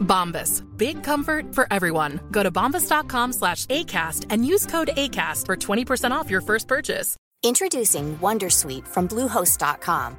Bombas. 0.00 0.64
Big 0.76 1.02
comfort 1.02 1.54
for 1.54 1.66
everyone. 1.70 2.20
Go 2.30 2.42
to 2.42 2.50
bombas.com 2.50 3.32
slash 3.32 3.66
ACAST 3.66 4.26
and 4.30 4.44
use 4.44 4.66
code 4.66 4.90
ACAST 4.96 5.46
for 5.46 5.56
20% 5.56 6.10
off 6.10 6.30
your 6.30 6.40
first 6.40 6.66
purchase. 6.68 7.16
Introducing 7.42 8.18
Wondersuite 8.18 8.86
from 8.86 9.08
Bluehost.com. 9.08 10.16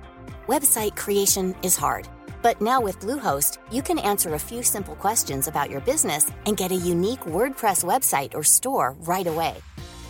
Website 0.48 0.96
creation 0.96 1.56
is 1.62 1.78
hard. 1.78 2.08
But 2.42 2.60
now 2.60 2.82
with 2.82 3.00
Bluehost, 3.00 3.60
you 3.72 3.84
can 3.84 4.00
answer 4.00 4.34
a 4.34 4.40
few 4.40 4.64
simple 4.64 4.96
questions 4.96 5.48
about 5.48 5.70
your 5.70 5.82
business 5.82 6.32
and 6.48 6.58
get 6.58 6.72
a 6.72 6.76
unique 6.76 7.20
WordPress 7.22 7.84
website 7.84 8.34
or 8.34 8.44
store 8.44 8.96
right 9.02 9.28
away. 9.28 9.56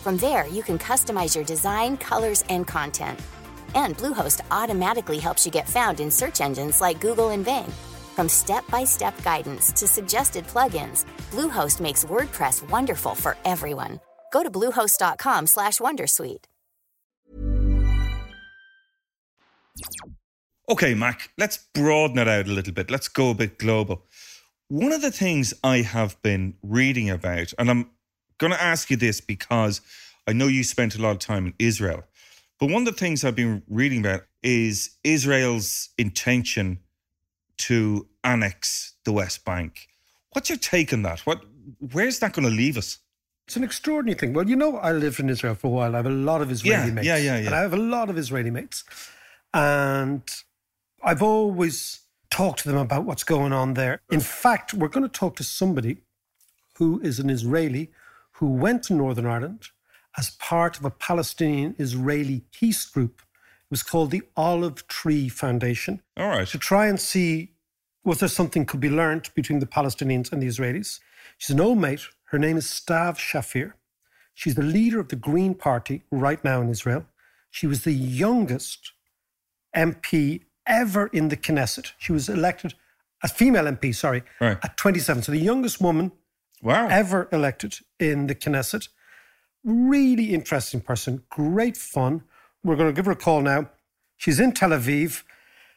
From 0.02 0.16
there, 0.16 0.46
you 0.46 0.62
can 0.62 0.78
customize 0.78 1.36
your 1.36 1.44
design, 1.44 1.98
colors, 1.98 2.42
and 2.48 2.66
content. 2.66 3.20
And 3.74 3.96
Bluehost 3.96 4.40
automatically 4.50 5.18
helps 5.18 5.44
you 5.44 5.52
get 5.52 5.68
found 5.68 6.00
in 6.00 6.10
search 6.10 6.40
engines 6.40 6.80
like 6.80 7.00
Google 7.00 7.28
and 7.28 7.44
Bing. 7.44 7.70
From 8.14 8.28
step-by-step 8.28 9.22
guidance 9.24 9.72
to 9.72 9.86
suggested 9.86 10.46
plugins, 10.46 11.04
Bluehost 11.30 11.80
makes 11.80 12.04
WordPress 12.04 12.68
wonderful 12.70 13.14
for 13.14 13.36
everyone. 13.44 14.00
Go 14.32 14.42
to 14.42 14.50
bluehost.com/wondersuite. 14.50 16.44
Okay, 20.68 20.94
Mac, 20.94 21.30
let's 21.36 21.58
broaden 21.74 22.18
it 22.18 22.28
out 22.28 22.46
a 22.46 22.52
little 22.52 22.72
bit. 22.72 22.90
Let's 22.90 23.08
go 23.08 23.30
a 23.30 23.34
bit 23.34 23.58
global. 23.58 24.06
One 24.68 24.92
of 24.92 25.02
the 25.02 25.10
things 25.10 25.52
I 25.64 25.78
have 25.78 26.20
been 26.22 26.54
reading 26.62 27.10
about, 27.10 27.52
and 27.58 27.68
I'm 27.70 27.90
going 28.38 28.52
to 28.52 28.62
ask 28.62 28.90
you 28.90 28.96
this 28.96 29.20
because 29.20 29.80
I 30.26 30.32
know 30.32 30.46
you 30.46 30.62
spent 30.64 30.94
a 30.94 31.02
lot 31.02 31.10
of 31.10 31.18
time 31.18 31.46
in 31.46 31.54
Israel, 31.58 32.04
but 32.58 32.70
one 32.70 32.86
of 32.86 32.94
the 32.94 32.98
things 32.98 33.24
I've 33.24 33.34
been 33.34 33.62
reading 33.68 34.00
about 34.00 34.22
is 34.42 34.96
Israel's 35.04 35.90
intention 35.98 36.78
to 37.58 38.06
annex 38.24 38.94
the 39.04 39.12
West 39.12 39.44
Bank. 39.44 39.88
What's 40.32 40.48
your 40.48 40.58
take 40.58 40.92
on 40.92 41.02
that? 41.02 41.20
What, 41.20 41.42
where's 41.92 42.18
that 42.20 42.32
going 42.32 42.48
to 42.48 42.54
leave 42.54 42.76
us? 42.76 42.98
It's 43.46 43.56
an 43.56 43.64
extraordinary 43.64 44.18
thing. 44.18 44.32
Well, 44.32 44.48
you 44.48 44.56
know, 44.56 44.78
I 44.78 44.92
lived 44.92 45.20
in 45.20 45.28
Israel 45.28 45.54
for 45.54 45.66
a 45.66 45.70
while. 45.70 45.94
I 45.94 45.98
have 45.98 46.06
a 46.06 46.10
lot 46.10 46.40
of 46.40 46.50
Israeli 46.50 46.88
Yeah, 46.88 46.94
mates. 46.94 47.06
yeah, 47.06 47.16
yeah, 47.16 47.38
yeah. 47.38 47.46
And 47.46 47.54
I 47.54 47.60
have 47.60 47.74
a 47.74 47.76
lot 47.76 48.08
of 48.08 48.16
Israeli 48.16 48.50
mates. 48.50 48.84
And 49.52 50.22
I've 51.02 51.22
always 51.22 52.00
talked 52.30 52.60
to 52.60 52.68
them 52.68 52.78
about 52.78 53.04
what's 53.04 53.24
going 53.24 53.52
on 53.52 53.74
there. 53.74 54.00
In 54.10 54.20
fact, 54.20 54.72
we're 54.72 54.88
going 54.88 55.02
to 55.02 55.18
talk 55.20 55.36
to 55.36 55.44
somebody 55.44 55.98
who 56.78 57.00
is 57.02 57.18
an 57.18 57.28
Israeli 57.28 57.90
who 58.32 58.46
went 58.46 58.84
to 58.84 58.94
Northern 58.94 59.26
Ireland 59.26 59.68
as 60.16 60.30
part 60.30 60.78
of 60.78 60.84
a 60.84 60.90
Palestinian 60.90 61.74
Israeli 61.78 62.42
peace 62.52 62.86
group. 62.86 63.22
Was 63.72 63.82
called 63.82 64.10
the 64.10 64.20
Olive 64.36 64.86
Tree 64.86 65.30
Foundation 65.30 66.02
All 66.18 66.28
right. 66.28 66.46
to 66.46 66.58
try 66.58 66.88
and 66.88 67.00
see 67.00 67.52
was 68.04 68.20
there 68.20 68.28
something 68.28 68.66
could 68.66 68.80
be 68.80 68.90
learned 68.90 69.30
between 69.34 69.60
the 69.60 69.66
Palestinians 69.78 70.30
and 70.30 70.42
the 70.42 70.46
Israelis. 70.46 71.00
She's 71.38 71.54
an 71.54 71.60
old 71.60 71.78
mate. 71.78 72.02
Her 72.32 72.38
name 72.38 72.58
is 72.58 72.66
Stav 72.66 73.16
Shaffir. 73.16 73.72
She's 74.34 74.56
the 74.56 74.62
leader 74.78 75.00
of 75.00 75.08
the 75.08 75.16
Green 75.16 75.54
Party 75.54 76.02
right 76.10 76.42
now 76.44 76.60
in 76.60 76.68
Israel. 76.68 77.06
She 77.50 77.66
was 77.66 77.84
the 77.84 77.94
youngest 77.94 78.92
MP 79.74 80.42
ever 80.66 81.06
in 81.06 81.28
the 81.30 81.36
Knesset. 81.38 81.92
She 81.96 82.12
was 82.12 82.28
elected, 82.28 82.74
a 83.22 83.28
female 83.28 83.64
MP, 83.66 83.94
sorry, 83.94 84.22
Right. 84.38 84.58
at 84.62 84.76
27. 84.76 85.22
So 85.22 85.32
the 85.32 85.38
youngest 85.38 85.80
woman 85.80 86.12
Wow. 86.60 86.88
ever 86.88 87.26
elected 87.32 87.78
in 87.98 88.26
the 88.26 88.34
Knesset. 88.34 88.88
Really 89.64 90.34
interesting 90.34 90.82
person, 90.82 91.22
great 91.30 91.78
fun. 91.78 92.24
We're 92.64 92.76
going 92.76 92.88
to 92.88 92.92
give 92.94 93.06
her 93.06 93.12
a 93.12 93.16
call 93.16 93.40
now. 93.40 93.70
She's 94.16 94.38
in 94.38 94.52
Tel 94.52 94.70
Aviv. 94.70 95.22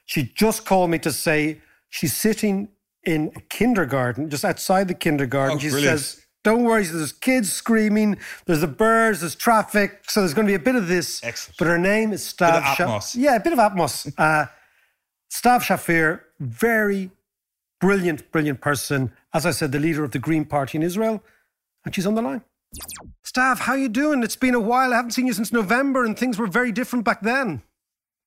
She 0.06 0.24
just 0.24 0.65
called 0.65 0.91
me 0.91 1.00
to 1.00 1.12
say 1.12 1.62
she's 1.89 2.15
sitting 2.15 2.69
in 3.04 3.32
a 3.36 3.41
kindergarten, 3.41 4.30
just 4.30 4.45
outside 4.45 4.88
the 4.88 4.93
kindergarten. 4.93 5.58
Oh, 5.58 5.60
she 5.60 5.69
brilliant. 5.69 6.00
says, 6.00 6.26
Don't 6.43 6.63
worry, 6.63 6.84
there's 6.84 7.12
kids 7.12 7.52
screaming, 7.52 8.17
there's 8.45 8.62
the 8.62 8.67
birds, 8.67 9.21
there's 9.21 9.36
traffic. 9.36 10.10
So 10.10 10.21
there's 10.21 10.34
going 10.34 10.48
to 10.48 10.52
be 10.52 10.56
a 10.56 10.60
bit 10.60 10.76
of 10.76 10.88
this. 10.88 11.24
Excellent. 11.24 11.58
But 11.58 11.67
her 11.67 11.78
name 11.78 12.13
is 12.13 12.21
Stav 12.21 12.63
Sha- 12.76 12.86
atmos. 12.86 13.15
Yeah, 13.17 13.36
a 13.36 13.39
bit 13.39 13.54
of 13.54 13.60
Atmos. 13.60 14.13
uh, 14.17 14.45
Stav 15.32 15.62
Shaffir, 15.62 16.21
very 16.39 17.12
brilliant, 17.82 18.32
brilliant 18.32 18.62
person. 18.62 19.12
As 19.34 19.45
I 19.45 19.52
said, 19.52 19.71
the 19.71 19.80
leader 19.80 20.04
of 20.04 20.12
the 20.12 20.19
Green 20.19 20.45
Party 20.45 20.78
in 20.78 20.84
Israel, 20.84 21.24
and 21.84 21.93
she's 21.93 22.06
on 22.06 22.15
the 22.15 22.21
line. 22.21 22.43
Stav, 23.26 23.60
how 23.60 23.74
you 23.74 23.90
doing? 23.90 24.24
It's 24.24 24.36
been 24.36 24.56
a 24.56 24.60
while. 24.60 24.94
I 24.94 24.98
haven't 24.98 25.12
seen 25.12 25.28
you 25.28 25.34
since 25.34 25.52
November, 25.52 26.06
and 26.06 26.18
things 26.18 26.38
were 26.38 26.48
very 26.48 26.72
different 26.72 27.06
back 27.06 27.22
then. 27.22 27.62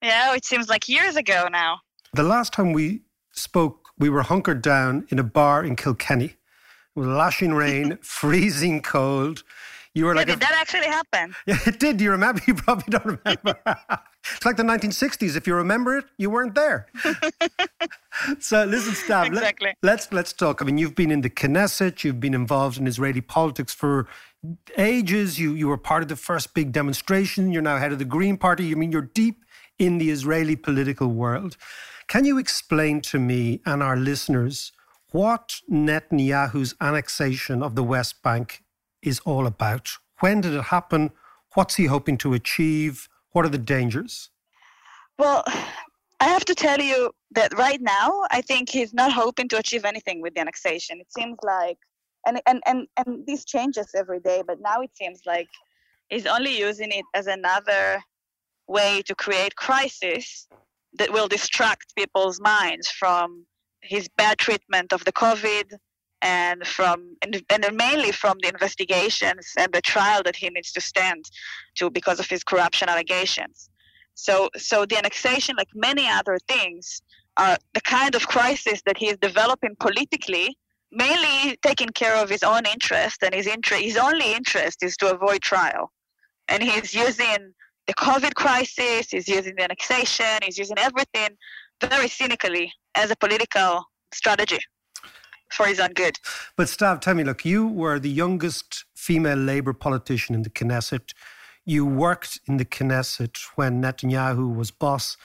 Yeah, 0.03 0.35
it 0.35 0.45
seems 0.45 0.69
like 0.69 0.89
years 0.89 1.17
ago 1.17 1.49
now. 1.51 1.81
The 2.15 2.23
last 2.23 2.53
time 2.53 2.73
we 2.73 3.03
spoke, 3.33 3.89
we 3.99 4.09
were 4.09 4.23
hunkered 4.23 4.63
down 4.63 5.07
in 5.11 5.19
a 5.19 5.25
bar 5.25 5.65
in 5.65 5.77
Kilkenny 5.77 6.37
with 6.95 7.07
lashing 7.09 7.55
rain, 7.55 7.99
freezing 8.03 8.81
cold. 8.83 9.43
You 9.95 10.05
were 10.05 10.13
Yeah, 10.13 10.19
like, 10.19 10.29
a- 10.29 10.33
did 10.33 10.41
that 10.41 10.53
actually 10.61 10.87
happen? 10.87 11.35
yeah, 11.47 11.59
it 11.67 11.81
did. 11.81 11.97
Do 11.97 12.05
you 12.05 12.11
remember? 12.13 12.41
You 12.47 12.55
probably 12.55 12.85
don't 12.91 13.05
remember. 13.05 13.59
it's 14.33 14.45
like 14.45 14.57
the 14.57 14.63
1960s. 14.63 15.37
If 15.37 15.47
you 15.47 15.55
remember 15.57 15.99
it, 15.99 16.05
you 16.19 16.31
weren't 16.31 16.55
there. 16.55 16.87
so 18.39 18.65
listen, 18.65 18.93
Stav. 18.95 19.25
let- 19.25 19.29
Exactly. 19.33 19.75
let's 19.83 20.13
let's 20.13 20.33
talk. 20.33 20.63
I 20.63 20.65
mean, 20.65 20.79
you've 20.79 20.95
been 20.95 21.11
in 21.11 21.23
the 21.23 21.31
Knesset. 21.31 22.05
You've 22.05 22.21
been 22.21 22.35
involved 22.35 22.79
in 22.79 22.87
Israeli 22.87 23.21
politics 23.23 23.73
for 23.75 24.07
ages. 24.77 25.38
You 25.38 25.53
you 25.55 25.68
were 25.68 25.77
part 25.77 26.03
of 26.03 26.09
the 26.09 26.16
first 26.16 26.55
big 26.55 26.72
demonstration. 26.72 27.53
You're 27.53 27.62
now 27.62 27.79
head 27.79 27.92
of 27.92 27.98
the 27.98 28.05
Green 28.05 28.37
Party. 28.37 28.70
I 28.70 28.74
mean, 28.74 28.92
you're 28.92 29.03
deep 29.03 29.44
in 29.79 29.98
the 29.98 30.11
Israeli 30.11 30.57
political 30.57 31.09
world. 31.09 31.57
Can 32.07 32.24
you 32.24 32.38
explain 32.38 33.01
to 33.03 33.18
me 33.18 33.61
and 33.66 33.83
our 33.83 33.96
listeners 33.96 34.72
what 35.11 35.61
Netanyahu's 35.70 36.74
annexation 36.81 37.62
of 37.62 37.74
the 37.74 37.83
West 37.83 38.22
Bank 38.22 38.62
is 39.03 39.20
all 39.20 39.46
about? 39.46 39.90
When 40.20 40.40
did 40.40 40.55
it 40.55 40.64
happen? 40.64 41.11
What's 41.55 41.77
he 41.77 41.87
hoping 41.87 42.18
to 42.18 42.35
achieve? 42.35 43.09
What 43.33 43.44
are 43.44 43.51
the 43.51 43.59
dangers? 43.59 44.31
Well, 45.18 45.44
I 46.20 46.24
have 46.24 46.44
to 46.46 46.55
tell 46.55 46.81
you 46.81 47.12
that 47.33 47.57
right 47.57 47.81
now, 47.81 48.22
I 48.31 48.40
think 48.40 48.68
he's 48.68 48.94
not 48.94 49.12
hoping 49.12 49.48
to 49.48 49.59
achieve 49.59 49.85
anything 49.85 50.20
with 50.20 50.35
the 50.35 50.40
annexation. 50.40 51.01
It 51.01 51.12
seems 51.12 51.38
like, 51.42 51.79
and 52.29 52.41
and 52.47 52.62
and 52.67 52.87
and 52.99 53.27
this 53.27 53.45
changes 53.45 53.88
every 53.97 54.21
day, 54.21 54.43
but 54.47 54.59
now 54.61 54.81
it 54.81 54.91
seems 54.95 55.21
like 55.27 55.49
he's 56.09 56.27
only 56.27 56.57
using 56.59 56.91
it 56.93 57.05
as 57.14 57.27
another 57.27 58.01
way 58.67 59.03
to 59.07 59.14
create 59.14 59.57
crisis 59.57 60.47
that 60.99 61.12
will 61.12 61.29
distract 61.29 61.95
people's 61.97 62.41
minds 62.41 62.88
from 62.88 63.47
his 63.83 64.09
bad 64.17 64.38
treatment 64.38 64.93
of 64.93 65.05
the 65.05 65.12
COVID 65.12 65.73
and 66.23 66.67
from 66.67 67.17
and, 67.23 67.43
and 67.51 67.77
mainly 67.77 68.12
from 68.12 68.37
the 68.43 68.49
investigations 68.49 69.53
and 69.57 69.73
the 69.73 69.81
trial 69.81 70.23
that 70.25 70.37
he 70.37 70.49
needs 70.51 70.73
to 70.73 70.81
stand 70.81 71.25
to 71.77 71.91
because 71.91 72.21
of 72.21 72.29
his 72.29 72.45
corruption 72.45 72.88
allegations. 72.88 73.71
So, 74.14 74.51
so 74.57 74.85
the 74.85 74.99
annexation, 74.99 75.55
like 75.57 75.69
many 75.75 76.09
other 76.09 76.38
things, 76.49 77.03
are 77.37 77.57
the 77.75 77.81
kind 77.83 78.17
of 78.17 78.27
crisis 78.27 78.83
that 78.85 78.99
he 78.99 79.07
is 79.07 79.17
developing 79.19 79.77
politically, 79.79 80.59
mainly 80.90 81.59
taking 81.62 81.88
care 81.88 82.16
of 82.16 82.31
his 82.31 82.42
own 82.42 82.62
interest, 82.66 83.22
and 83.22 83.35
his 83.35 83.46
interest, 83.46 83.83
his 83.83 83.96
only 83.96 84.33
interest 84.33 84.83
is 84.83 84.96
to 84.98 85.12
avoid 85.12 85.42
trial, 85.42 85.92
and 86.48 86.62
he's 86.62 86.94
using 86.94 87.53
the 87.87 87.94
COVID 87.94 88.35
crisis, 88.35 89.11
he's 89.11 89.29
using 89.29 89.57
the 89.57 89.64
annexation, 89.64 90.27
he's 90.42 90.59
using 90.59 90.79
everything 90.79 91.31
very 91.81 92.09
cynically 92.09 92.72
as 92.94 93.11
a 93.11 93.16
political 93.16 93.85
strategy 94.12 94.59
for 95.53 95.66
his 95.66 95.81
own 95.81 95.92
good. 95.94 96.16
But 96.57 96.66
Stav, 96.66 97.01
tell 97.01 97.14
me, 97.14 97.24
look, 97.24 97.44
you 97.44 97.66
were 97.66 97.98
the 97.98 98.11
youngest 98.11 98.85
female 98.94 99.38
Labour 99.38 99.72
politician 99.72 100.35
in 100.35 100.42
the 100.42 100.51
Knesset. 100.51 101.12
You 101.64 101.87
worked 101.87 102.40
in 102.46 102.59
the 102.59 102.64
Knesset 102.64 103.38
when 103.55 103.83
Netanyahu 103.83 104.55
was 104.55 104.70
boss. 104.70 105.16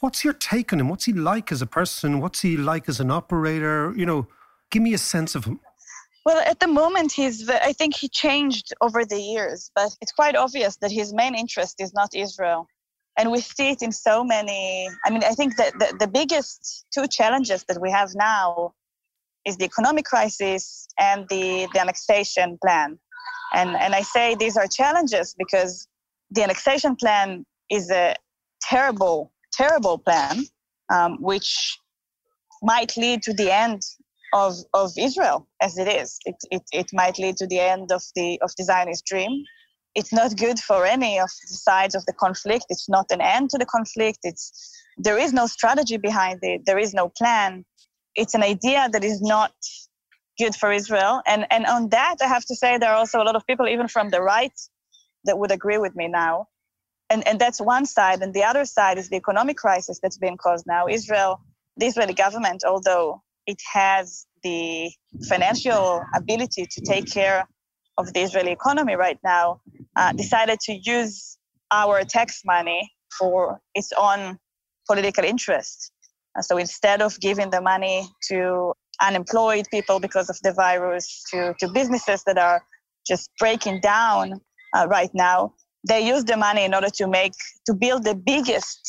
What's 0.00 0.24
your 0.24 0.32
take 0.32 0.72
on 0.72 0.80
him? 0.80 0.88
What's 0.88 1.04
he 1.06 1.12
like 1.12 1.50
as 1.50 1.60
a 1.60 1.66
person? 1.66 2.20
What's 2.20 2.40
he 2.40 2.56
like 2.56 2.88
as 2.88 3.00
an 3.00 3.10
operator? 3.10 3.92
You 3.96 4.06
know, 4.06 4.28
give 4.70 4.82
me 4.82 4.94
a 4.94 4.98
sense 4.98 5.34
of 5.34 5.44
him. 5.44 5.60
Well, 6.24 6.42
at 6.44 6.60
the 6.60 6.66
moment, 6.66 7.12
he's. 7.12 7.48
I 7.48 7.72
think 7.72 7.96
he 7.96 8.08
changed 8.08 8.74
over 8.82 9.04
the 9.04 9.20
years, 9.20 9.70
but 9.74 9.90
it's 10.02 10.12
quite 10.12 10.36
obvious 10.36 10.76
that 10.82 10.92
his 10.92 11.14
main 11.14 11.34
interest 11.34 11.76
is 11.78 11.94
not 11.94 12.14
Israel, 12.14 12.66
and 13.16 13.30
we 13.30 13.40
see 13.40 13.70
it 13.70 13.82
in 13.82 13.92
so 13.92 14.22
many. 14.22 14.88
I 15.06 15.10
mean, 15.10 15.24
I 15.24 15.30
think 15.30 15.56
that 15.56 15.72
the, 15.78 15.96
the 15.98 16.06
biggest 16.06 16.84
two 16.92 17.06
challenges 17.06 17.64
that 17.68 17.80
we 17.80 17.90
have 17.90 18.10
now 18.14 18.74
is 19.46 19.56
the 19.56 19.64
economic 19.64 20.04
crisis 20.04 20.86
and 20.98 21.26
the, 21.30 21.66
the 21.72 21.80
annexation 21.80 22.58
plan, 22.62 22.98
and 23.54 23.70
and 23.76 23.94
I 23.94 24.02
say 24.02 24.34
these 24.34 24.58
are 24.58 24.66
challenges 24.66 25.34
because 25.38 25.88
the 26.30 26.42
annexation 26.42 26.94
plan 26.94 27.46
is 27.70 27.90
a 27.90 28.14
terrible, 28.60 29.32
terrible 29.52 29.96
plan, 29.96 30.44
um, 30.92 31.16
which 31.22 31.78
might 32.62 32.96
lead 32.96 33.22
to 33.22 33.32
the 33.32 33.50
end 33.50 33.80
of, 34.32 34.56
of 34.74 34.92
Israel 34.98 35.46
as 35.60 35.78
it 35.78 35.88
is. 35.88 36.18
It, 36.24 36.36
it, 36.50 36.62
it 36.72 36.90
might 36.92 37.18
lead 37.18 37.36
to 37.38 37.46
the 37.46 37.60
end 37.60 37.92
of 37.92 38.02
the 38.14 38.38
of 38.42 38.50
the 38.56 38.64
Zionist 38.64 39.04
dream. 39.06 39.44
it's 39.94 40.12
not 40.12 40.36
good 40.36 40.58
for 40.58 40.84
any 40.86 41.18
of 41.18 41.30
the 41.50 41.56
sides 41.56 41.94
of 41.94 42.04
the 42.06 42.12
conflict. 42.12 42.66
It's 42.68 42.88
not 42.88 43.06
an 43.10 43.20
end 43.20 43.50
to 43.50 43.58
the 43.58 43.66
conflict. 43.66 44.20
It's 44.22 44.44
there 44.96 45.18
is 45.18 45.32
no 45.32 45.46
strategy 45.46 45.96
behind 45.96 46.40
it. 46.42 46.62
There 46.66 46.78
is 46.78 46.94
no 46.94 47.08
plan. 47.08 47.64
It's 48.14 48.34
an 48.34 48.42
idea 48.42 48.88
that 48.92 49.04
is 49.04 49.20
not 49.20 49.52
good 50.38 50.54
for 50.54 50.70
Israel. 50.72 51.22
And 51.26 51.46
and 51.50 51.66
on 51.66 51.88
that, 51.90 52.16
I 52.22 52.28
have 52.28 52.44
to 52.46 52.54
say 52.54 52.78
there 52.78 52.90
are 52.90 53.00
also 53.02 53.22
a 53.22 53.26
lot 53.28 53.36
of 53.36 53.46
people, 53.46 53.66
even 53.68 53.88
from 53.88 54.10
the 54.10 54.22
right, 54.22 54.58
that 55.24 55.38
would 55.38 55.52
agree 55.58 55.78
with 55.78 55.94
me 55.96 56.08
now. 56.08 56.46
And 57.10 57.26
and 57.28 57.38
that's 57.38 57.60
one 57.60 57.86
side. 57.86 58.20
And 58.22 58.32
the 58.34 58.44
other 58.44 58.64
side 58.64 58.98
is 58.98 59.08
the 59.08 59.16
economic 59.16 59.56
crisis 59.56 59.98
that's 60.02 60.18
being 60.18 60.36
caused 60.36 60.66
now. 60.66 60.86
Israel, 60.88 61.40
the 61.76 61.86
Israeli 61.86 62.14
government, 62.14 62.62
although 62.64 63.22
it 63.48 63.60
has 63.72 64.26
the 64.44 64.90
financial 65.26 66.02
ability 66.14 66.66
to 66.70 66.80
take 66.82 67.10
care 67.10 67.48
of 67.96 68.12
the 68.12 68.20
Israeli 68.20 68.52
economy 68.52 68.94
right 68.94 69.18
now, 69.24 69.60
uh, 69.96 70.12
decided 70.12 70.60
to 70.60 70.72
use 70.74 71.38
our 71.70 72.04
tax 72.04 72.42
money 72.44 72.80
for 73.18 73.58
its 73.74 73.90
own 73.98 74.38
political 74.86 75.24
interests. 75.24 75.90
Uh, 76.36 76.42
so 76.42 76.58
instead 76.58 77.00
of 77.00 77.18
giving 77.20 77.48
the 77.50 77.62
money 77.62 78.06
to 78.28 78.72
unemployed 79.00 79.66
people 79.70 79.98
because 79.98 80.28
of 80.28 80.38
the 80.42 80.52
virus, 80.52 81.24
to, 81.30 81.54
to 81.58 81.68
businesses 81.68 82.22
that 82.26 82.36
are 82.36 82.62
just 83.06 83.30
breaking 83.38 83.80
down 83.80 84.34
uh, 84.76 84.86
right 84.88 85.10
now, 85.14 85.52
they 85.88 86.06
use 86.06 86.24
the 86.24 86.36
money 86.36 86.64
in 86.64 86.74
order 86.74 86.90
to 86.90 87.06
make 87.08 87.32
to 87.64 87.72
build 87.72 88.04
the 88.04 88.14
biggest 88.14 88.80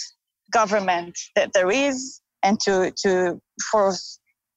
government 0.51 1.17
that 1.35 1.49
there 1.53 1.71
is 1.71 2.19
and 2.43 2.59
to 2.59 2.91
to 3.03 3.39
for 3.71 3.93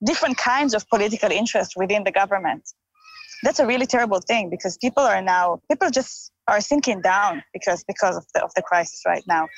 different 0.04 0.36
kinds 0.36 0.74
of 0.74 0.88
political 0.88 1.30
interest 1.30 1.72
within 1.76 2.04
the 2.04 2.12
government. 2.12 2.62
That's 3.42 3.58
a 3.58 3.66
really 3.66 3.86
terrible 3.86 4.20
thing 4.20 4.50
because 4.50 4.76
people 4.78 5.02
are 5.02 5.22
now 5.22 5.60
people 5.70 5.90
just 5.90 6.30
are 6.48 6.60
sinking 6.60 7.00
down 7.02 7.42
because 7.52 7.84
because 7.84 8.16
of 8.16 8.24
the, 8.34 8.42
of 8.42 8.52
the 8.54 8.62
crisis 8.62 9.02
right 9.06 9.24
now. 9.26 9.48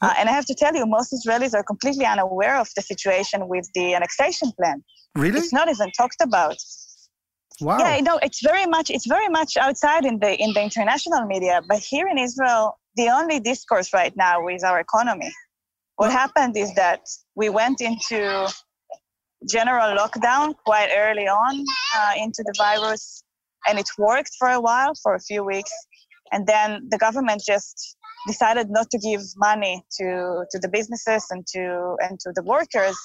Uh, 0.00 0.12
and 0.18 0.28
i 0.28 0.32
have 0.32 0.44
to 0.44 0.54
tell 0.54 0.74
you 0.74 0.84
most 0.86 1.12
israelis 1.12 1.54
are 1.54 1.62
completely 1.62 2.04
unaware 2.04 2.56
of 2.58 2.68
the 2.76 2.82
situation 2.82 3.48
with 3.48 3.68
the 3.74 3.94
annexation 3.94 4.50
plan. 4.58 4.82
Really? 5.14 5.38
It's 5.38 5.52
not 5.52 5.68
even 5.68 5.90
talked 5.92 6.20
about. 6.20 6.56
Wow. 7.60 7.78
Yeah 7.78 8.00
no 8.00 8.18
it's 8.22 8.42
very 8.42 8.66
much 8.66 8.90
it's 8.90 9.06
very 9.06 9.28
much 9.28 9.56
outside 9.56 10.04
in 10.04 10.18
the 10.18 10.32
in 10.44 10.52
the 10.54 10.62
international 10.62 11.24
media 11.26 11.60
but 11.68 11.78
here 11.78 12.08
in 12.08 12.18
israel 12.18 12.76
the 12.96 13.08
only 13.08 13.40
discourse 13.40 13.92
right 13.92 14.14
now 14.16 14.46
is 14.48 14.62
our 14.62 14.78
economy. 14.78 15.32
What 15.96 16.10
happened 16.10 16.56
is 16.56 16.74
that 16.74 17.00
we 17.34 17.48
went 17.48 17.80
into 17.80 18.48
general 19.48 19.96
lockdown 19.96 20.54
quite 20.64 20.90
early 20.96 21.26
on 21.28 21.64
uh, 21.96 22.12
into 22.16 22.42
the 22.44 22.54
virus 22.58 23.24
and 23.66 23.78
it 23.78 23.88
worked 23.98 24.30
for 24.38 24.48
a 24.48 24.60
while 24.60 24.92
for 25.02 25.14
a 25.14 25.20
few 25.20 25.44
weeks. 25.44 25.72
And 26.32 26.46
then 26.46 26.88
the 26.90 26.98
government 26.98 27.42
just 27.46 27.96
decided 28.26 28.68
not 28.70 28.90
to 28.90 28.98
give 28.98 29.20
money 29.36 29.84
to 29.98 30.44
to 30.50 30.58
the 30.58 30.68
businesses 30.68 31.26
and 31.30 31.46
to 31.54 31.96
and 32.00 32.18
to 32.20 32.32
the 32.34 32.42
workers. 32.42 32.96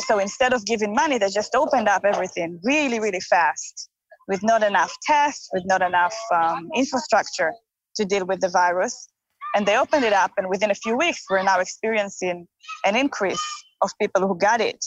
So 0.00 0.18
instead 0.18 0.52
of 0.52 0.64
giving 0.66 0.94
money 0.94 1.18
they 1.18 1.30
just 1.30 1.54
opened 1.54 1.88
up 1.88 2.04
everything 2.04 2.60
really 2.62 3.00
really 3.00 3.20
fast 3.20 3.88
with 4.28 4.42
not 4.42 4.62
enough 4.62 4.94
tests 5.06 5.48
with 5.52 5.64
not 5.66 5.82
enough 5.82 6.16
um, 6.34 6.68
infrastructure 6.76 7.52
to 7.96 8.04
deal 8.04 8.26
with 8.26 8.40
the 8.40 8.48
virus. 8.48 9.08
And 9.54 9.66
they 9.66 9.76
opened 9.76 10.04
it 10.04 10.14
up 10.14 10.32
and 10.36 10.48
within 10.48 10.70
a 10.70 10.74
few 10.74 10.96
weeks 10.96 11.24
we're 11.30 11.42
now 11.42 11.58
experiencing 11.60 12.46
an 12.84 12.96
increase 12.96 13.44
of 13.82 13.90
people 14.00 14.26
who 14.26 14.38
got 14.38 14.60
it 14.60 14.82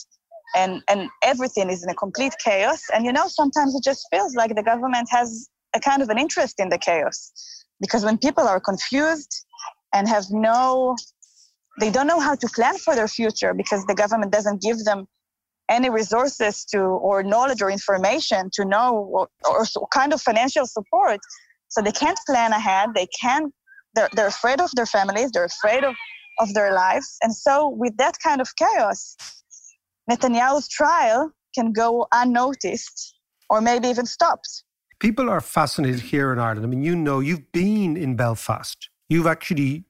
and 0.55 0.81
and 0.89 1.09
everything 1.23 1.69
is 1.69 1.83
in 1.83 1.89
a 1.89 1.95
complete 1.95 2.33
chaos. 2.43 2.81
And 2.93 3.05
you 3.05 3.13
know 3.13 3.27
sometimes 3.27 3.75
it 3.75 3.83
just 3.83 4.07
feels 4.11 4.35
like 4.35 4.55
the 4.55 4.63
government 4.63 5.07
has 5.11 5.49
a 5.73 5.79
kind 5.79 6.01
of 6.01 6.09
an 6.09 6.17
interest 6.17 6.55
in 6.59 6.69
the 6.69 6.77
chaos. 6.77 7.31
Because 7.81 8.05
when 8.05 8.17
people 8.17 8.47
are 8.47 8.59
confused 8.59 9.45
and 9.93 10.07
have 10.07 10.25
no 10.29 10.95
they 11.79 11.91
don't 11.91 12.07
know 12.07 12.19
how 12.19 12.35
to 12.35 12.47
plan 12.55 12.77
for 12.77 12.95
their 12.95 13.07
future 13.07 13.53
because 13.53 13.85
the 13.85 13.95
government 13.95 14.31
doesn't 14.31 14.61
give 14.61 14.83
them 14.85 15.07
any 15.69 15.89
resources 15.89 16.63
to 16.63 16.79
or 16.79 17.23
knowledge 17.23 17.61
or 17.61 17.69
information 17.69 18.49
to 18.53 18.63
know 18.63 18.93
or, 18.93 19.27
or 19.49 19.65
kind 19.93 20.13
of 20.13 20.21
financial 20.21 20.65
support. 20.65 21.19
So 21.69 21.81
they 21.81 21.91
can't 21.91 22.19
plan 22.27 22.51
ahead. 22.53 22.89
They 22.95 23.07
can't 23.19 23.51
they're, 23.95 24.09
they're 24.13 24.27
afraid 24.27 24.61
of 24.61 24.71
their 24.75 24.85
families. 24.85 25.31
They're 25.31 25.45
afraid 25.45 25.83
of, 25.83 25.95
of 26.39 26.53
their 26.53 26.73
lives. 26.73 27.17
And 27.21 27.33
so 27.33 27.69
with 27.69 27.95
that 27.97 28.15
kind 28.23 28.41
of 28.41 28.49
chaos 28.57 29.15
Netanyahu's 30.09 30.67
trial 30.67 31.31
can 31.53 31.71
go 31.71 32.07
unnoticed 32.13 33.15
or 33.49 33.61
maybe 33.61 33.87
even 33.87 34.05
stopped. 34.05 34.63
People 34.99 35.29
are 35.29 35.41
fascinated 35.41 35.99
here 35.99 36.31
in 36.31 36.39
Ireland. 36.39 36.65
I 36.65 36.69
mean, 36.69 36.83
you 36.83 36.95
know, 36.95 37.19
you've 37.19 37.51
been 37.51 37.97
in 37.97 38.15
Belfast. 38.15 38.89
You've 39.09 39.27
actually 39.27 39.85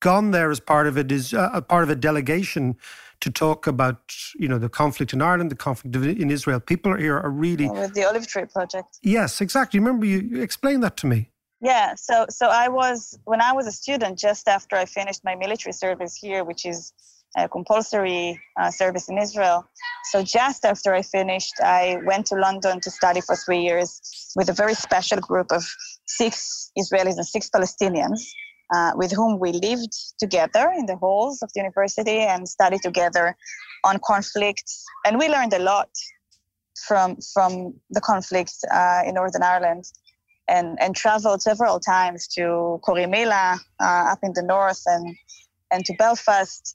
gone 0.00 0.32
there 0.32 0.50
as 0.50 0.60
part 0.60 0.86
of 0.86 0.98
it 0.98 1.10
is 1.10 1.32
uh, 1.32 1.48
a 1.54 1.62
part 1.62 1.84
of 1.84 1.90
a 1.90 1.94
delegation 1.94 2.76
to 3.20 3.30
talk 3.30 3.68
about 3.68 4.00
you 4.34 4.48
know 4.48 4.58
the 4.58 4.68
conflict 4.68 5.12
in 5.12 5.22
Ireland, 5.22 5.50
the 5.50 5.56
conflict 5.56 5.94
in 5.96 6.30
Israel. 6.30 6.60
People 6.60 6.96
here 6.96 7.18
are 7.18 7.30
really 7.30 7.70
with 7.70 7.94
the 7.94 8.04
Olive 8.04 8.26
Tree 8.26 8.44
Project. 8.44 8.98
Yes, 9.02 9.40
exactly. 9.40 9.78
Remember, 9.78 10.04
you 10.04 10.42
explain 10.42 10.80
that 10.80 10.96
to 10.98 11.06
me. 11.06 11.30
Yeah. 11.60 11.94
So 11.94 12.26
so 12.28 12.48
I 12.48 12.68
was 12.68 13.16
when 13.24 13.40
I 13.40 13.52
was 13.52 13.66
a 13.68 13.72
student, 13.72 14.18
just 14.18 14.48
after 14.48 14.74
I 14.76 14.84
finished 14.84 15.22
my 15.24 15.36
military 15.36 15.72
service 15.72 16.14
here, 16.16 16.42
which 16.42 16.66
is 16.66 16.92
a 17.36 17.48
compulsory 17.48 18.40
uh, 18.60 18.70
service 18.70 19.08
in 19.08 19.18
Israel. 19.18 19.66
So 20.10 20.22
just 20.22 20.64
after 20.64 20.94
I 20.94 21.02
finished, 21.02 21.54
I 21.62 21.98
went 22.04 22.26
to 22.26 22.36
London 22.36 22.80
to 22.80 22.90
study 22.90 23.20
for 23.20 23.36
three 23.36 23.60
years 23.60 24.00
with 24.36 24.48
a 24.48 24.52
very 24.52 24.74
special 24.74 25.18
group 25.18 25.50
of 25.50 25.64
six 26.06 26.70
Israelis 26.78 27.16
and 27.16 27.26
six 27.26 27.48
Palestinians. 27.48 28.20
Uh, 28.74 28.92
with 28.94 29.12
whom 29.12 29.38
we 29.38 29.52
lived 29.52 29.92
together 30.18 30.72
in 30.78 30.86
the 30.86 30.96
halls 30.96 31.42
of 31.42 31.50
the 31.52 31.60
university 31.60 32.20
and 32.20 32.48
studied 32.48 32.80
together 32.80 33.36
on 33.84 33.98
conflicts. 34.02 34.82
And 35.04 35.18
we 35.18 35.28
learned 35.28 35.52
a 35.52 35.58
lot 35.58 35.90
from 36.86 37.16
from 37.34 37.74
the 37.90 38.00
conflict 38.00 38.54
uh, 38.70 39.02
in 39.04 39.14
Northern 39.14 39.42
Ireland, 39.42 39.84
and 40.48 40.78
and 40.80 40.96
traveled 40.96 41.42
several 41.42 41.80
times 41.80 42.26
to 42.28 42.80
Corrymeela 42.84 43.58
uh, 43.80 44.12
up 44.12 44.20
in 44.22 44.32
the 44.34 44.42
north 44.42 44.82
and 44.86 45.16
and 45.70 45.84
to 45.84 45.94
Belfast 45.98 46.74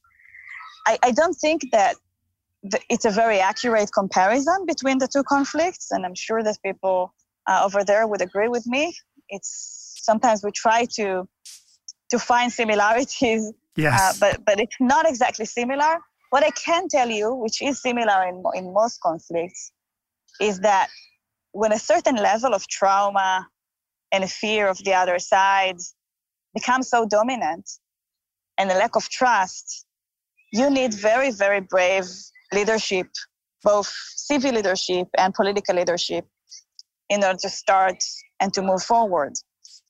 I, 0.88 0.98
I 1.04 1.12
don't 1.12 1.34
think 1.36 1.60
that 1.72 1.96
the, 2.64 2.80
it's 2.90 3.06
a 3.06 3.12
very 3.12 3.40
accurate 3.40 3.92
comparison 3.94 4.66
between 4.66 4.98
the 4.98 5.08
two 5.08 5.24
conflicts, 5.24 5.92
and 5.92 6.06
I'm 6.06 6.16
sure 6.16 6.42
that 6.44 6.58
people 6.66 7.14
uh, 7.46 7.62
over 7.66 7.84
there 7.84 8.08
would 8.08 8.22
agree 8.22 8.48
with 8.48 8.66
me. 8.66 8.96
It's 9.30 9.52
sometimes 10.10 10.44
we 10.44 10.52
try 10.52 10.86
to 10.98 11.28
to 12.12 12.18
find 12.18 12.52
similarities, 12.52 13.52
yes. 13.76 14.00
uh, 14.00 14.14
but 14.22 14.46
but 14.46 14.60
it's 14.60 14.78
not 14.80 15.08
exactly 15.08 15.46
similar. 15.46 16.00
What 16.30 16.44
I 16.44 16.52
can 16.52 16.88
tell 16.88 17.10
you, 17.10 17.34
which 17.34 17.62
is 17.62 17.82
similar 17.82 18.20
in 18.30 18.42
in 18.56 18.74
most 18.74 19.02
conflicts, 19.02 19.72
is 20.40 20.60
that 20.62 20.88
when 21.52 21.72
a 21.74 21.80
certain 21.80 22.16
level 22.16 22.54
of 22.54 22.68
trauma 22.68 23.48
and 24.14 24.30
fear 24.30 24.68
of 24.70 24.78
the 24.86 24.94
other 24.94 25.20
side 25.20 25.80
becomes 26.54 26.90
so 26.90 27.06
dominant, 27.06 27.66
and 28.58 28.70
the 28.70 28.76
lack 28.76 28.96
of 28.96 29.10
trust, 29.10 29.87
you 30.52 30.70
need 30.70 30.94
very, 30.94 31.32
very 31.32 31.62
brave 31.62 32.06
leadership, 32.54 33.08
both 33.64 33.92
civil 34.16 34.52
leadership 34.54 35.08
and 35.18 35.34
political 35.34 35.76
leadership, 35.76 36.26
in 37.10 37.24
order 37.24 37.38
to 37.40 37.50
start 37.50 38.04
and 38.40 38.54
to 38.54 38.62
move 38.62 38.84
forward. 38.84 39.34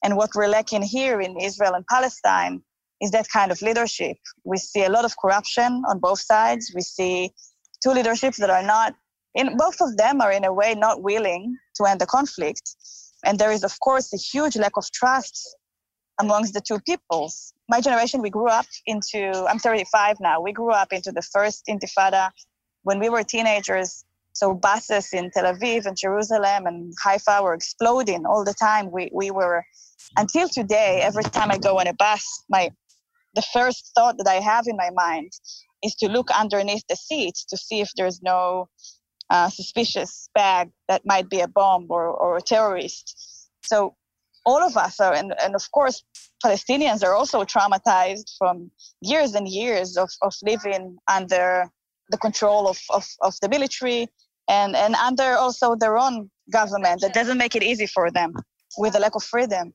And 0.04 0.15
what 0.15 0.30
we're 0.36 0.48
lacking 0.48 0.84
here 0.84 1.20
in 1.22 1.39
Israel 1.39 1.74
and 1.74 1.86
Palestine 1.88 2.62
is 3.02 3.12
that 3.12 3.28
kind 3.30 3.52
of 3.52 3.62
leadership. 3.62 4.17
We 4.43 4.58
see 4.58 4.84
a 4.84 4.89
lot 4.89 5.06
of 5.06 5.15
corruption 5.17 5.84
on 5.88 6.00
both 6.00 6.20
sides. 6.20 6.72
We 6.74 6.82
see 6.82 7.32
two 7.84 7.91
leaderships 7.91 8.38
that 8.38 8.50
are 8.50 8.63
not, 8.63 8.93
in 9.36 9.56
both 9.58 9.82
of 9.82 9.98
them 9.98 10.22
are 10.22 10.32
in 10.32 10.46
a 10.46 10.54
way 10.54 10.76
not 10.76 11.04
willing 11.04 11.56
to 11.76 11.86
end 11.86 12.02
the 12.02 12.06
conflict. 12.06 12.62
And 13.26 13.38
there 13.38 13.52
is, 13.52 13.63
of 13.63 13.80
course, 13.80 14.13
a 14.13 14.17
huge 14.17 14.56
lack 14.56 14.78
of 14.78 14.89
trust 14.91 15.56
amongst 16.20 16.54
the 16.54 16.62
two 16.62 16.80
peoples. 16.80 17.54
My 17.69 17.82
generation, 17.82 18.21
we 18.21 18.30
grew 18.30 18.47
up 18.47 18.65
into, 18.86 19.45
I'm 19.49 19.60
35 19.60 20.17
now, 20.21 20.39
we 20.39 20.53
grew 20.53 20.71
up 20.71 20.93
into 20.93 21.12
the 21.12 21.21
first 21.21 21.65
intifada 21.69 22.32
when 22.84 22.99
we 22.99 23.10
were 23.10 23.23
teenagers. 23.23 24.06
So 24.32 24.53
buses 24.53 25.13
in 25.13 25.32
Tel 25.32 25.51
Aviv 25.51 25.86
and 25.86 25.97
Jerusalem 25.97 26.65
and 26.65 26.93
Haifa 27.03 27.41
were 27.41 27.53
exploding 27.53 28.25
all 28.25 28.45
the 28.45 28.53
time. 28.53 28.91
We, 28.91 29.10
we 29.13 29.32
were, 29.32 29.65
until 30.15 30.47
today, 30.47 31.01
every 31.01 31.23
time 31.23 31.51
I 31.51 31.58
go 31.58 31.80
on 31.80 31.88
a 31.88 31.93
bus, 31.93 32.23
my, 32.47 32.69
the 33.34 33.41
first 33.41 33.91
thought 33.95 34.17
that 34.19 34.27
I 34.27 34.36
have 34.36 34.65
in 34.67 34.77
my 34.77 34.91
mind 34.93 35.32
is 35.84 35.95
to 35.95 36.08
look 36.08 36.30
underneath 36.32 36.84
the 36.88 36.95
seat 36.95 37.36
to 37.49 37.58
see 37.58 37.82
if 37.82 37.89
there's 37.97 38.21
no 38.21 38.69
uh, 39.30 39.49
suspicious 39.49 40.30
bag 40.34 40.69
that 40.88 41.01
might 41.06 41.30
be 41.30 41.41
a 41.41 41.47
bomb 41.47 41.88
or, 41.89 42.08
or 42.08 42.38
a 42.38 42.41
terrorist. 42.41 43.49
So 43.65 43.95
all 44.45 44.63
of 44.63 44.77
us 44.77 44.99
are, 44.99 45.13
and, 45.13 45.34
and 45.41 45.56
of 45.56 45.69
course, 45.71 46.03
Palestinians 46.43 47.04
are 47.04 47.13
also 47.13 47.43
traumatized 47.43 48.36
from 48.38 48.71
years 49.02 49.34
and 49.34 49.47
years 49.47 49.97
of, 49.97 50.10
of 50.21 50.34
living 50.43 50.97
under 51.08 51.69
the 52.10 52.17
control 52.17 52.67
of, 52.67 52.80
of, 52.91 53.06
of 53.21 53.34
the 53.41 53.50
military 53.50 54.08
and, 54.47 54.76
and 54.76 54.95
under 54.95 55.36
also 55.36 55.76
their 55.76 55.97
own 55.97 56.30
government 56.52 57.02
that 57.02 57.13
doesn't 57.13 57.38
make 57.38 57.56
it 57.56 57.63
easy 57.63 57.88
for 57.88 58.12
them 58.12 58.34
with 58.78 58.95
a 58.95 59.00
lack 59.00 59.15
of 59.15 59.23
freedom. 59.23 59.73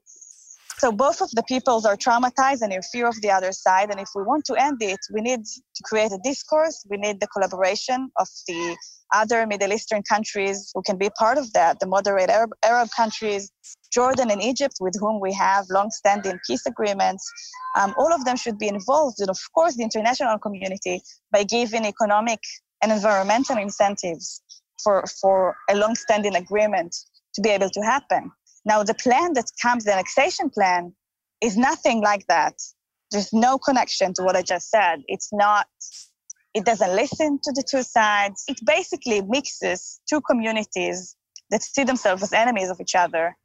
So 0.78 0.90
both 0.90 1.20
of 1.20 1.30
the 1.32 1.42
peoples 1.44 1.84
are 1.84 1.96
traumatized 1.96 2.62
and 2.62 2.72
in 2.72 2.82
fear 2.82 3.06
of 3.06 3.20
the 3.20 3.30
other 3.30 3.52
side. 3.52 3.90
And 3.90 4.00
if 4.00 4.08
we 4.14 4.22
want 4.22 4.44
to 4.46 4.54
end 4.54 4.78
it, 4.80 4.98
we 5.12 5.20
need 5.20 5.44
to 5.44 5.82
create 5.84 6.10
a 6.10 6.18
discourse. 6.24 6.84
We 6.90 6.96
need 6.96 7.20
the 7.20 7.28
collaboration 7.28 8.10
of 8.16 8.26
the 8.48 8.76
other 9.14 9.46
Middle 9.46 9.72
Eastern 9.72 10.02
countries 10.02 10.72
who 10.74 10.82
can 10.82 10.96
be 10.96 11.10
part 11.16 11.38
of 11.38 11.52
that, 11.52 11.78
the 11.78 11.86
moderate 11.86 12.30
Arab, 12.30 12.50
Arab 12.64 12.88
countries, 12.96 13.52
Jordan 13.92 14.30
and 14.30 14.42
Egypt, 14.42 14.76
with 14.80 14.94
whom 14.98 15.20
we 15.20 15.32
have 15.34 15.66
long-standing 15.70 16.38
peace 16.46 16.64
agreements. 16.66 17.30
Um, 17.78 17.94
all 17.98 18.12
of 18.12 18.24
them 18.24 18.36
should 18.36 18.58
be 18.58 18.68
involved, 18.68 19.20
and 19.20 19.30
of 19.30 19.38
course, 19.54 19.76
the 19.76 19.82
international 19.82 20.38
community 20.38 21.02
by 21.30 21.44
giving 21.44 21.84
economic 21.84 22.40
and 22.82 22.90
environmental 22.90 23.58
incentives 23.58 24.42
for, 24.82 25.04
for 25.20 25.56
a 25.70 25.76
long-standing 25.76 26.34
agreement 26.36 26.94
to 27.34 27.40
be 27.40 27.50
able 27.50 27.70
to 27.70 27.80
happen. 27.80 28.30
Now, 28.64 28.82
the 28.82 28.94
plan 28.94 29.34
that 29.34 29.46
comes, 29.60 29.84
the 29.84 29.92
annexation 29.92 30.50
plan, 30.50 30.94
is 31.40 31.56
nothing 31.56 32.02
like 32.02 32.26
that. 32.28 32.54
There's 33.10 33.32
no 33.32 33.58
connection 33.58 34.14
to 34.14 34.22
what 34.22 34.36
I 34.36 34.42
just 34.42 34.70
said. 34.70 35.02
It's 35.06 35.30
not 35.32 35.66
it 36.54 36.66
doesn't 36.66 36.94
listen 36.94 37.38
to 37.42 37.52
the 37.52 37.64
two 37.68 37.82
sides. 37.82 38.44
It 38.46 38.58
basically 38.64 39.22
mixes 39.22 40.00
two 40.08 40.20
communities 40.20 41.16
that 41.50 41.62
see 41.62 41.84
themselves 41.84 42.22
as 42.22 42.32
enemies 42.32 42.68
of 42.68 42.78
each 42.80 42.94
other 42.94 43.36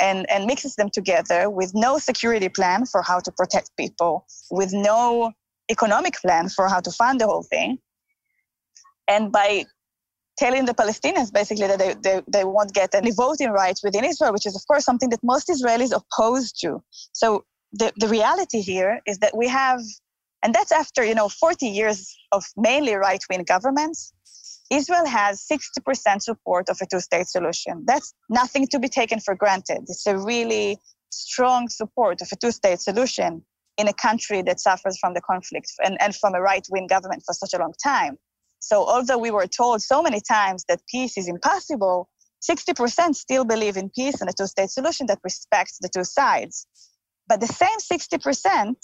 and, 0.00 0.28
and 0.30 0.46
mixes 0.46 0.76
them 0.76 0.90
together 0.90 1.50
with 1.50 1.72
no 1.74 1.98
security 1.98 2.48
plan 2.48 2.86
for 2.86 3.02
how 3.02 3.20
to 3.20 3.32
protect 3.32 3.70
people, 3.76 4.26
with 4.50 4.72
no 4.72 5.32
economic 5.70 6.14
plan 6.20 6.48
for 6.48 6.68
how 6.68 6.80
to 6.80 6.90
fund 6.90 7.20
the 7.20 7.26
whole 7.26 7.42
thing. 7.44 7.78
And 9.08 9.30
by 9.30 9.64
telling 10.38 10.64
the 10.64 10.74
Palestinians 10.74 11.32
basically 11.32 11.66
that 11.68 11.78
they, 11.78 11.94
they, 12.02 12.22
they 12.26 12.44
won't 12.44 12.72
get 12.74 12.94
any 12.94 13.12
voting 13.12 13.50
rights 13.50 13.84
within 13.84 14.04
Israel, 14.04 14.32
which 14.32 14.46
is, 14.46 14.56
of 14.56 14.66
course, 14.66 14.84
something 14.84 15.10
that 15.10 15.20
most 15.22 15.48
Israelis 15.48 15.92
oppose 15.94 16.52
to. 16.52 16.82
So 17.12 17.44
the, 17.72 17.92
the 17.96 18.08
reality 18.08 18.60
here 18.60 19.00
is 19.06 19.18
that 19.18 19.36
we 19.36 19.48
have 19.48 19.80
and 20.44 20.54
that's 20.54 20.72
after, 20.72 21.02
you 21.02 21.14
know, 21.14 21.30
40 21.30 21.66
years 21.66 22.14
of 22.30 22.44
mainly 22.54 22.94
right-wing 22.94 23.44
governments. 23.44 24.12
Israel 24.70 25.06
has 25.06 25.46
60% 25.46 26.22
support 26.22 26.68
of 26.68 26.78
a 26.80 26.86
two-state 26.86 27.26
solution. 27.26 27.84
That's 27.86 28.14
nothing 28.28 28.66
to 28.68 28.78
be 28.78 28.88
taken 28.88 29.20
for 29.20 29.34
granted. 29.34 29.80
It's 29.88 30.06
a 30.06 30.16
really 30.16 30.78
strong 31.10 31.68
support 31.68 32.22
of 32.22 32.28
a 32.32 32.36
two-state 32.36 32.80
solution 32.80 33.44
in 33.76 33.88
a 33.88 33.92
country 33.92 34.42
that 34.42 34.60
suffers 34.60 34.98
from 34.98 35.14
the 35.14 35.20
conflict 35.20 35.70
and, 35.84 36.00
and 36.00 36.14
from 36.14 36.34
a 36.34 36.40
right-wing 36.40 36.86
government 36.86 37.22
for 37.26 37.34
such 37.34 37.52
a 37.54 37.58
long 37.58 37.74
time. 37.82 38.16
So 38.60 38.86
although 38.86 39.18
we 39.18 39.30
were 39.30 39.46
told 39.46 39.82
so 39.82 40.02
many 40.02 40.20
times 40.20 40.64
that 40.68 40.80
peace 40.90 41.18
is 41.18 41.28
impossible, 41.28 42.08
60% 42.48 43.14
still 43.14 43.44
believe 43.44 43.76
in 43.76 43.90
peace 43.90 44.20
and 44.20 44.30
a 44.30 44.32
two-state 44.32 44.70
solution 44.70 45.06
that 45.06 45.18
respects 45.24 45.78
the 45.80 45.88
two 45.88 46.04
sides. 46.04 46.66
But 47.28 47.40
the 47.40 47.46
same 47.46 47.78
60% 47.78 48.74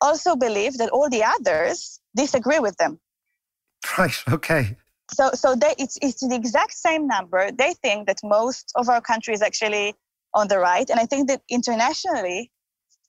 also 0.00 0.36
believe 0.36 0.78
that 0.78 0.90
all 0.90 1.08
the 1.08 1.24
others 1.24 2.00
disagree 2.16 2.58
with 2.58 2.76
them. 2.76 3.00
Right. 3.96 4.22
Okay. 4.28 4.76
So, 5.12 5.30
so 5.34 5.54
they, 5.54 5.74
it's, 5.78 5.98
it's 6.02 6.26
the 6.26 6.34
exact 6.34 6.72
same 6.74 7.06
number. 7.06 7.50
They 7.52 7.74
think 7.74 8.06
that 8.08 8.18
most 8.24 8.72
of 8.76 8.88
our 8.88 9.00
country 9.00 9.34
is 9.34 9.42
actually 9.42 9.94
on 10.34 10.48
the 10.48 10.58
right. 10.58 10.88
And 10.90 11.00
I 11.00 11.06
think 11.06 11.28
that 11.28 11.42
internationally, 11.50 12.50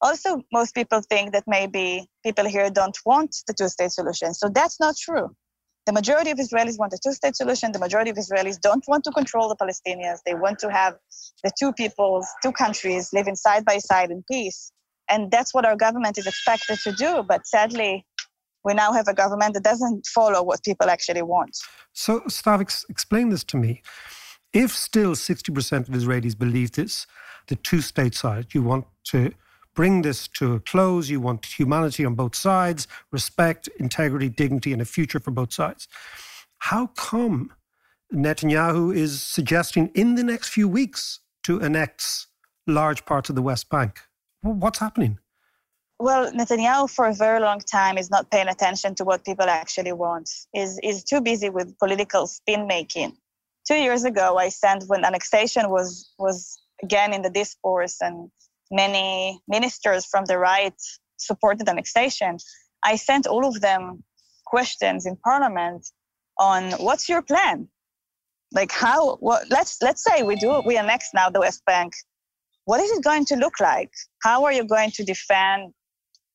also 0.02 0.42
most 0.54 0.76
people 0.76 1.02
think 1.10 1.34
that 1.34 1.44
maybe 1.48 2.08
people 2.26 2.46
here 2.48 2.70
don't 2.70 2.98
want 3.06 3.36
the 3.48 3.54
two 3.54 3.70
state 3.70 3.92
solution. 3.92 4.34
So 4.34 4.50
that's 4.50 4.80
not 4.80 4.96
true. 4.98 5.36
The 5.88 5.94
majority 5.94 6.32
of 6.32 6.38
Israelis 6.38 6.80
want 6.80 6.94
a 6.94 7.00
two 7.04 7.14
state 7.14 7.36
solution. 7.36 7.72
The 7.72 7.80
majority 7.80 8.12
of 8.12 8.18
Israelis 8.18 8.60
don't 8.62 8.84
want 8.88 9.04
to 9.06 9.12
control 9.12 9.50
the 9.50 9.56
Palestinians. 9.56 10.20
They 10.26 10.36
want 10.36 10.60
to 10.60 10.72
have 10.72 10.96
the 11.44 11.52
two 11.60 11.74
peoples, 11.74 12.28
two 12.44 12.52
countries 12.54 13.10
living 13.14 13.36
side 13.36 13.66
by 13.66 13.80
side 13.80 14.12
in 14.12 14.24
peace 14.32 14.72
and 15.10 15.32
that's 15.32 15.54
what 15.54 15.66
our 15.66 15.76
government 15.76 16.18
is 16.18 16.28
expected 16.28 16.80
to 16.80 16.92
do. 16.94 17.24
But 17.28 17.48
sadly, 17.48 18.06
we 18.64 18.74
now 18.74 18.92
have 18.92 19.08
a 19.08 19.14
government 19.14 19.54
that 19.54 19.64
doesn't 19.64 20.06
follow 20.08 20.44
what 20.44 20.64
people 20.64 20.90
actually 20.90 21.22
want. 21.22 21.58
So, 21.94 22.22
Stav, 22.22 22.62
ex- 22.62 22.86
explain 22.90 23.30
this 23.30 23.44
to 23.46 23.58
me. 23.58 23.82
If 24.54 24.72
still 24.72 25.12
60% 25.12 25.88
of 25.88 25.94
Israelis 25.94 26.38
believe 26.38 26.72
this, 26.72 27.06
the 27.48 27.56
two 27.56 27.82
state 27.82 28.16
side, 28.16 28.48
you 28.54 28.64
want 28.64 28.86
to 29.06 29.32
bring 29.76 30.02
this 30.02 30.28
to 30.28 30.56
a 30.56 30.60
close, 30.60 31.10
you 31.10 31.22
want 31.22 31.46
humanity 31.46 32.04
on 32.04 32.16
both 32.16 32.36
sides, 32.36 32.88
respect, 33.12 33.70
integrity, 33.80 34.30
dignity, 34.30 34.74
and 34.74 34.82
a 34.82 34.86
future 34.86 35.20
for 35.20 35.32
both 35.32 35.54
sides. 35.54 35.88
How 36.60 36.88
come 36.88 37.54
Netanyahu 38.14 38.96
is 38.96 39.22
suggesting 39.22 39.92
in 39.96 40.16
the 40.16 40.24
next 40.24 40.50
few 40.50 40.68
weeks 40.68 41.20
to 41.44 41.62
annex 41.62 42.28
large 42.68 43.06
parts 43.06 43.30
of 43.30 43.36
the 43.36 43.42
West 43.42 43.70
Bank? 43.70 44.02
What's 44.42 44.80
happening? 44.80 45.20
Well, 46.00 46.32
Netanyahu 46.32 46.90
for 46.90 47.08
a 47.08 47.14
very 47.14 47.42
long 47.42 47.60
time 47.60 47.98
is 47.98 48.10
not 48.10 48.32
paying 48.32 48.48
attention 48.48 48.96
to 48.96 49.04
what 49.04 49.26
people 49.26 49.50
actually 49.50 49.92
want. 49.92 50.30
Is 50.54 50.80
is 50.82 51.04
too 51.04 51.20
busy 51.20 51.50
with 51.50 51.78
political 51.78 52.26
spin 52.26 52.68
making. 52.68 53.18
Two 53.68 53.76
years 53.76 54.06
ago, 54.06 54.38
I 54.38 54.48
sent 54.48 54.86
when 54.88 55.04
annexation 55.04 55.70
was 55.70 56.10
was 56.18 56.58
again 56.82 57.14
in 57.14 57.22
the 57.22 57.30
discourse, 57.30 57.98
and 58.00 58.32
many 58.72 59.42
ministers 59.50 60.06
from 60.06 60.24
the 60.24 60.38
right 60.38 60.80
supported 61.18 61.68
annexation. 61.68 62.38
I 62.82 62.96
sent 62.96 63.28
all 63.28 63.46
of 63.46 63.60
them 63.60 64.04
questions 64.46 65.06
in 65.06 65.18
Parliament 65.18 65.86
on 66.38 66.72
what's 66.80 67.10
your 67.10 67.22
plan, 67.22 67.68
like 68.54 68.72
how. 68.72 69.18
What 69.18 69.50
let's 69.52 69.82
let's 69.82 70.02
say 70.02 70.24
we 70.24 70.38
do 70.38 70.62
we 70.66 70.78
annex 70.78 71.10
now 71.14 71.30
the 71.30 71.42
West 71.42 71.62
Bank 71.66 71.94
what 72.70 72.80
is 72.80 72.92
it 72.92 73.04
going 73.04 73.26
to 73.26 73.36
look 73.36 73.60
like? 73.60 73.92
How 74.22 74.46
are 74.46 74.54
you 74.54 74.64
going 74.64 74.92
to 74.92 75.04
defend 75.04 75.74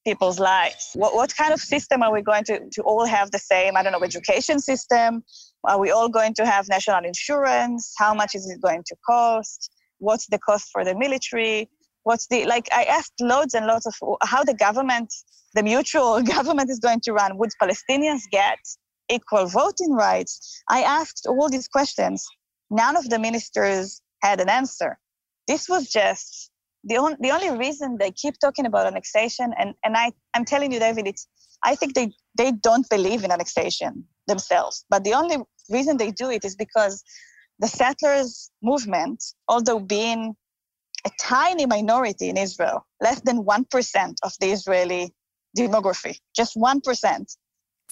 people's 0.04 0.38
lives? 0.38 0.90
What, 0.94 1.14
what 1.14 1.34
kind 1.36 1.52
of 1.52 1.60
system 1.60 2.02
are 2.02 2.12
we 2.12 2.22
going 2.22 2.44
to, 2.44 2.60
to 2.70 2.82
all 2.82 3.04
have 3.04 3.30
the 3.30 3.38
same, 3.38 3.76
I 3.76 3.82
don't 3.82 3.92
know, 3.92 4.02
education 4.02 4.58
system? 4.58 5.24
Are 5.64 5.78
we 5.78 5.90
all 5.90 6.08
going 6.08 6.34
to 6.34 6.46
have 6.46 6.68
national 6.68 7.04
insurance? 7.04 7.94
How 7.98 8.14
much 8.14 8.34
is 8.34 8.48
it 8.50 8.60
going 8.60 8.82
to 8.86 8.96
cost? 9.06 9.70
What's 9.98 10.26
the 10.26 10.38
cost 10.38 10.68
for 10.72 10.84
the 10.84 10.94
military? 10.96 11.68
What's 12.02 12.26
the, 12.28 12.44
like, 12.44 12.68
I 12.72 12.84
asked 12.84 13.14
loads 13.20 13.54
and 13.54 13.66
loads 13.66 13.86
of 13.86 13.94
how 14.22 14.44
the 14.44 14.54
government, 14.54 15.12
the 15.54 15.62
mutual 15.62 16.22
government 16.36 16.70
is 16.70 16.80
going 16.80 17.00
to 17.04 17.12
run. 17.12 17.38
Would 17.38 17.50
Palestinians 17.62 18.22
get 18.30 18.58
equal 19.10 19.46
voting 19.46 19.92
rights? 19.92 20.62
I 20.68 20.82
asked 20.82 21.26
all 21.26 21.48
these 21.48 21.68
questions. 21.68 22.24
None 22.70 22.96
of 22.96 23.08
the 23.08 23.18
ministers 23.18 24.02
had 24.22 24.40
an 24.40 24.48
answer 24.48 24.98
this 25.46 25.68
was 25.68 25.88
just 25.88 26.50
the, 26.84 26.96
on, 26.96 27.16
the 27.20 27.30
only 27.30 27.50
reason 27.56 27.96
they 27.98 28.10
keep 28.10 28.38
talking 28.38 28.66
about 28.66 28.86
annexation 28.86 29.52
and, 29.58 29.74
and 29.84 29.96
I, 29.96 30.12
i'm 30.34 30.44
telling 30.44 30.72
you 30.72 30.78
david 30.78 31.06
it's 31.06 31.26
i 31.64 31.74
think 31.74 31.94
they, 31.94 32.12
they 32.36 32.52
don't 32.52 32.88
believe 32.88 33.24
in 33.24 33.30
annexation 33.30 34.04
themselves 34.28 34.84
but 34.90 35.04
the 35.04 35.14
only 35.14 35.38
reason 35.70 35.96
they 35.96 36.10
do 36.10 36.30
it 36.30 36.44
is 36.44 36.56
because 36.56 37.02
the 37.58 37.68
settlers 37.68 38.50
movement 38.62 39.22
although 39.48 39.80
being 39.80 40.34
a 41.06 41.10
tiny 41.20 41.66
minority 41.66 42.28
in 42.28 42.36
israel 42.36 42.86
less 43.00 43.20
than 43.22 43.44
1% 43.44 44.14
of 44.22 44.32
the 44.40 44.46
israeli 44.46 45.12
demography 45.56 46.16
just 46.34 46.56
1% 46.56 46.60
wow. 46.60 47.26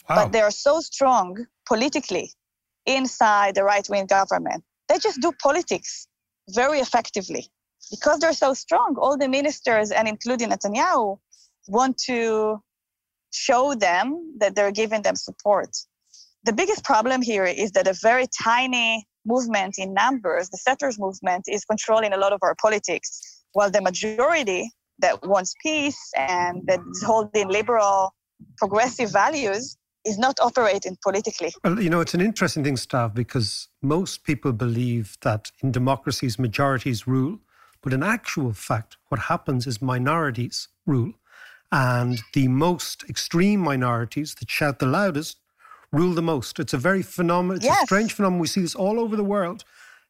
but 0.09 0.33
they 0.33 0.40
are 0.40 0.50
so 0.50 0.81
strong 0.81 1.46
politically 1.66 2.33
inside 2.87 3.55
the 3.55 3.64
right-wing 3.64 4.07
government 4.07 4.64
they 4.88 4.98
just 4.98 5.20
do 5.20 5.33
politics 5.42 6.09
very 6.48 6.81
effectively. 6.81 7.50
Because 7.90 8.20
they're 8.20 8.32
so 8.32 8.54
strong, 8.54 8.96
all 8.98 9.16
the 9.18 9.28
ministers, 9.28 9.90
and 9.90 10.08
including 10.08 10.50
Netanyahu, 10.50 11.18
want 11.68 11.98
to 12.06 12.62
show 13.32 13.74
them 13.74 14.36
that 14.38 14.54
they're 14.54 14.72
giving 14.72 15.02
them 15.02 15.16
support. 15.16 15.76
The 16.44 16.52
biggest 16.52 16.84
problem 16.84 17.22
here 17.22 17.44
is 17.44 17.72
that 17.72 17.86
a 17.86 17.94
very 18.02 18.26
tiny 18.42 19.06
movement 19.24 19.76
in 19.78 19.94
numbers, 19.94 20.50
the 20.50 20.58
settlers 20.58 20.98
movement, 20.98 21.44
is 21.48 21.64
controlling 21.64 22.12
a 22.12 22.16
lot 22.16 22.32
of 22.32 22.40
our 22.42 22.56
politics, 22.60 23.44
while 23.52 23.70
the 23.70 23.80
majority 23.80 24.70
that 24.98 25.24
wants 25.26 25.54
peace 25.62 26.10
and 26.16 26.62
that 26.66 26.80
is 26.90 27.02
holding 27.02 27.48
liberal, 27.48 28.14
progressive 28.56 29.12
values 29.12 29.76
is 30.04 30.18
not 30.18 30.36
operating 30.40 30.96
politically. 31.02 31.52
Well, 31.62 31.80
you 31.80 31.90
know, 31.90 32.00
it's 32.00 32.14
an 32.14 32.20
interesting 32.20 32.64
thing, 32.64 32.76
Stav, 32.76 33.14
because 33.14 33.68
most 33.80 34.24
people 34.24 34.52
believe 34.52 35.16
that 35.22 35.50
in 35.62 35.70
democracies, 35.70 36.38
majorities 36.38 37.06
rule. 37.06 37.38
But 37.83 37.92
in 37.92 38.02
actual 38.02 38.52
fact, 38.52 38.96
what 39.08 39.22
happens 39.22 39.66
is 39.66 39.83
minorities 39.83 40.68
rule. 40.87 41.14
And 41.70 42.20
the 42.35 42.48
most 42.48 43.04
extreme 43.08 43.60
minorities 43.60 44.35
that 44.37 44.50
shout 44.50 44.78
the 44.78 44.87
loudest 44.87 45.38
rule 45.90 46.14
the 46.14 46.22
most. 46.22 46.58
It's 46.58 46.74
a 46.74 46.78
very 46.78 47.02
phenomenal, 47.02 47.56
it's 47.56 47.64
yes. 47.64 47.83
a 47.83 47.87
strange 47.87 48.12
phenomenon. 48.12 48.40
We 48.40 48.46
see 48.46 48.60
this 48.60 48.74
all 48.74 49.00
over 49.00 49.16
the 49.16 49.24
world 49.24 49.64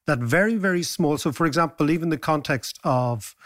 that 0.07 0.19
very, 0.19 0.57
very 0.57 0.83
small. 0.83 1.17
So, 1.19 1.31
for 1.31 1.47
example, 1.47 1.91
even 1.91 2.09
the 2.09 2.19
context 2.19 2.79
of, 2.83 3.37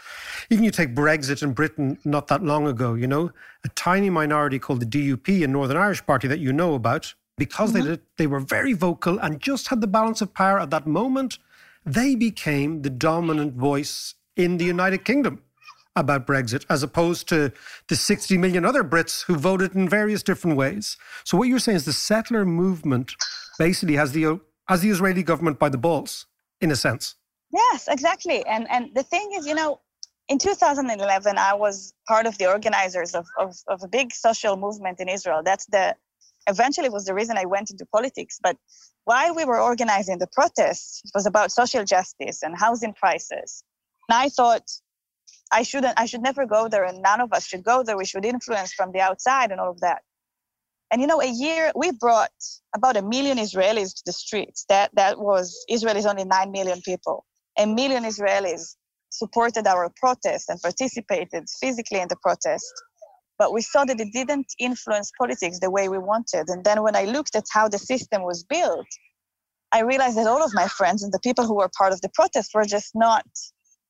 even 0.49 0.63
you 0.63 0.71
take 0.71 0.95
Brexit 0.95 1.43
in 1.43 1.53
Britain 1.53 1.99
not 2.03 2.27
that 2.27 2.43
long 2.43 2.67
ago, 2.67 2.95
you 2.95 3.07
know, 3.07 3.31
a 3.63 3.69
tiny 3.69 4.09
minority 4.09 4.57
called 4.57 4.79
the 4.79 4.85
DUP, 4.85 5.43
a 5.43 5.47
Northern 5.47 5.77
Irish 5.77 6.05
party 6.05 6.27
that 6.27 6.39
you 6.39 6.51
know 6.51 6.73
about, 6.73 7.13
because 7.37 7.73
mm-hmm. 7.73 7.83
they 7.83 7.89
did, 7.91 8.01
they 8.17 8.27
were 8.27 8.39
very 8.39 8.73
vocal 8.73 9.19
and 9.19 9.39
just 9.39 9.67
had 9.67 9.81
the 9.81 9.87
balance 9.87 10.21
of 10.21 10.33
power 10.33 10.59
at 10.59 10.71
that 10.71 10.87
moment, 10.87 11.37
they 11.85 12.15
became 12.15 12.81
the 12.81 12.89
dominant 12.89 13.53
voice 13.53 14.15
in 14.37 14.57
the 14.57 14.65
United 14.65 15.05
Kingdom. 15.05 15.41
about 15.95 16.27
Brexit, 16.27 16.63
as 16.69 16.83
opposed 16.83 17.27
to 17.27 17.51
the 17.87 17.95
60 17.95 18.37
million 18.37 18.63
other 18.65 18.83
Brits 18.83 19.23
who 19.25 19.35
voted 19.35 19.73
in 19.73 19.89
various 19.89 20.21
different 20.21 20.55
ways. 20.55 20.95
So 21.23 21.37
what 21.37 21.47
you're 21.47 21.57
saying 21.57 21.77
is 21.77 21.85
the 21.85 21.91
settler 21.91 22.45
movement 22.45 23.15
basically 23.57 23.95
has 23.95 24.11
the 24.11 24.39
has 24.67 24.81
the 24.81 24.89
Israeli 24.89 25.23
government 25.23 25.57
by 25.57 25.69
the 25.69 25.77
balls, 25.79 26.27
in 26.61 26.69
a 26.69 26.75
sense. 26.75 27.15
Yes, 27.51 27.87
exactly. 27.87 28.45
And 28.45 28.69
and 28.69 28.93
the 28.93 29.01
thing 29.01 29.31
is, 29.37 29.47
you 29.47 29.55
know, 29.55 29.79
in 30.29 30.37
2011, 30.37 31.37
I 31.37 31.53
was 31.53 31.93
part 32.07 32.25
of 32.25 32.37
the 32.37 32.47
organizers 32.47 33.15
of, 33.15 33.25
of, 33.39 33.55
of 33.67 33.81
a 33.83 33.87
big 33.87 34.13
social 34.13 34.57
movement 34.57 34.99
in 34.99 35.07
Israel. 35.09 35.41
That's 35.43 35.65
the 35.65 35.95
eventually 36.47 36.89
was 36.89 37.05
the 37.05 37.13
reason 37.13 37.37
I 37.37 37.45
went 37.45 37.71
into 37.71 37.85
politics. 37.85 38.39
But 38.41 38.57
while 39.05 39.33
we 39.35 39.45
were 39.45 39.59
organizing 39.59 40.17
the 40.19 40.27
protests, 40.27 41.01
it 41.05 41.11
was 41.13 41.25
about 41.25 41.51
social 41.51 41.83
justice 41.83 42.43
and 42.43 42.57
housing 42.57 42.93
prices. 42.93 43.63
And 44.09 44.17
I 44.17 44.29
thought 44.29 44.63
I 45.51 45.63
shouldn't, 45.63 45.93
I 45.97 46.05
should 46.05 46.21
never 46.21 46.45
go 46.45 46.67
there, 46.67 46.83
and 46.83 47.01
none 47.01 47.21
of 47.21 47.33
us 47.33 47.45
should 47.45 47.63
go 47.63 47.83
there. 47.83 47.97
We 47.97 48.05
should 48.05 48.25
influence 48.25 48.73
from 48.73 48.91
the 48.91 49.01
outside 49.01 49.51
and 49.51 49.59
all 49.59 49.71
of 49.71 49.79
that. 49.81 50.01
And 50.91 51.01
you 51.01 51.07
know, 51.07 51.21
a 51.21 51.29
year 51.29 51.71
we 51.75 51.91
brought 51.91 52.31
about 52.75 52.95
a 52.95 53.01
million 53.01 53.37
Israelis 53.37 53.93
to 53.95 54.03
the 54.05 54.13
streets. 54.13 54.65
That 54.69 54.91
that 54.95 55.19
was 55.19 55.65
Israel 55.69 55.97
is 55.97 56.05
only 56.05 56.23
nine 56.23 56.51
million 56.51 56.81
people. 56.81 57.25
A 57.57 57.65
million 57.65 58.03
Israelis 58.03 58.75
supported 59.09 59.67
our 59.67 59.91
protest 59.97 60.49
and 60.49 60.61
participated 60.61 61.45
physically 61.59 61.99
in 61.99 62.07
the 62.07 62.15
protest. 62.21 62.71
But 63.37 63.53
we 63.53 63.61
saw 63.61 63.85
that 63.85 63.99
it 63.99 64.13
didn't 64.13 64.47
influence 64.59 65.11
politics 65.19 65.59
the 65.59 65.69
way 65.69 65.89
we 65.89 65.97
wanted. 65.97 66.45
And 66.47 66.63
then 66.63 66.81
when 66.81 66.95
I 66.95 67.03
looked 67.03 67.35
at 67.35 67.45
how 67.51 67.67
the 67.67 67.77
system 67.77 68.23
was 68.23 68.43
built, 68.43 68.87
I 69.71 69.81
realized 69.81 70.17
that 70.17 70.27
all 70.27 70.43
of 70.43 70.53
my 70.53 70.67
friends 70.67 71.03
and 71.03 71.13
the 71.13 71.19
people 71.19 71.45
who 71.45 71.55
were 71.55 71.69
part 71.77 71.93
of 71.93 72.01
the 72.01 72.09
protest 72.09 72.51
were 72.53 72.65
just 72.65 72.91
not 72.95 73.25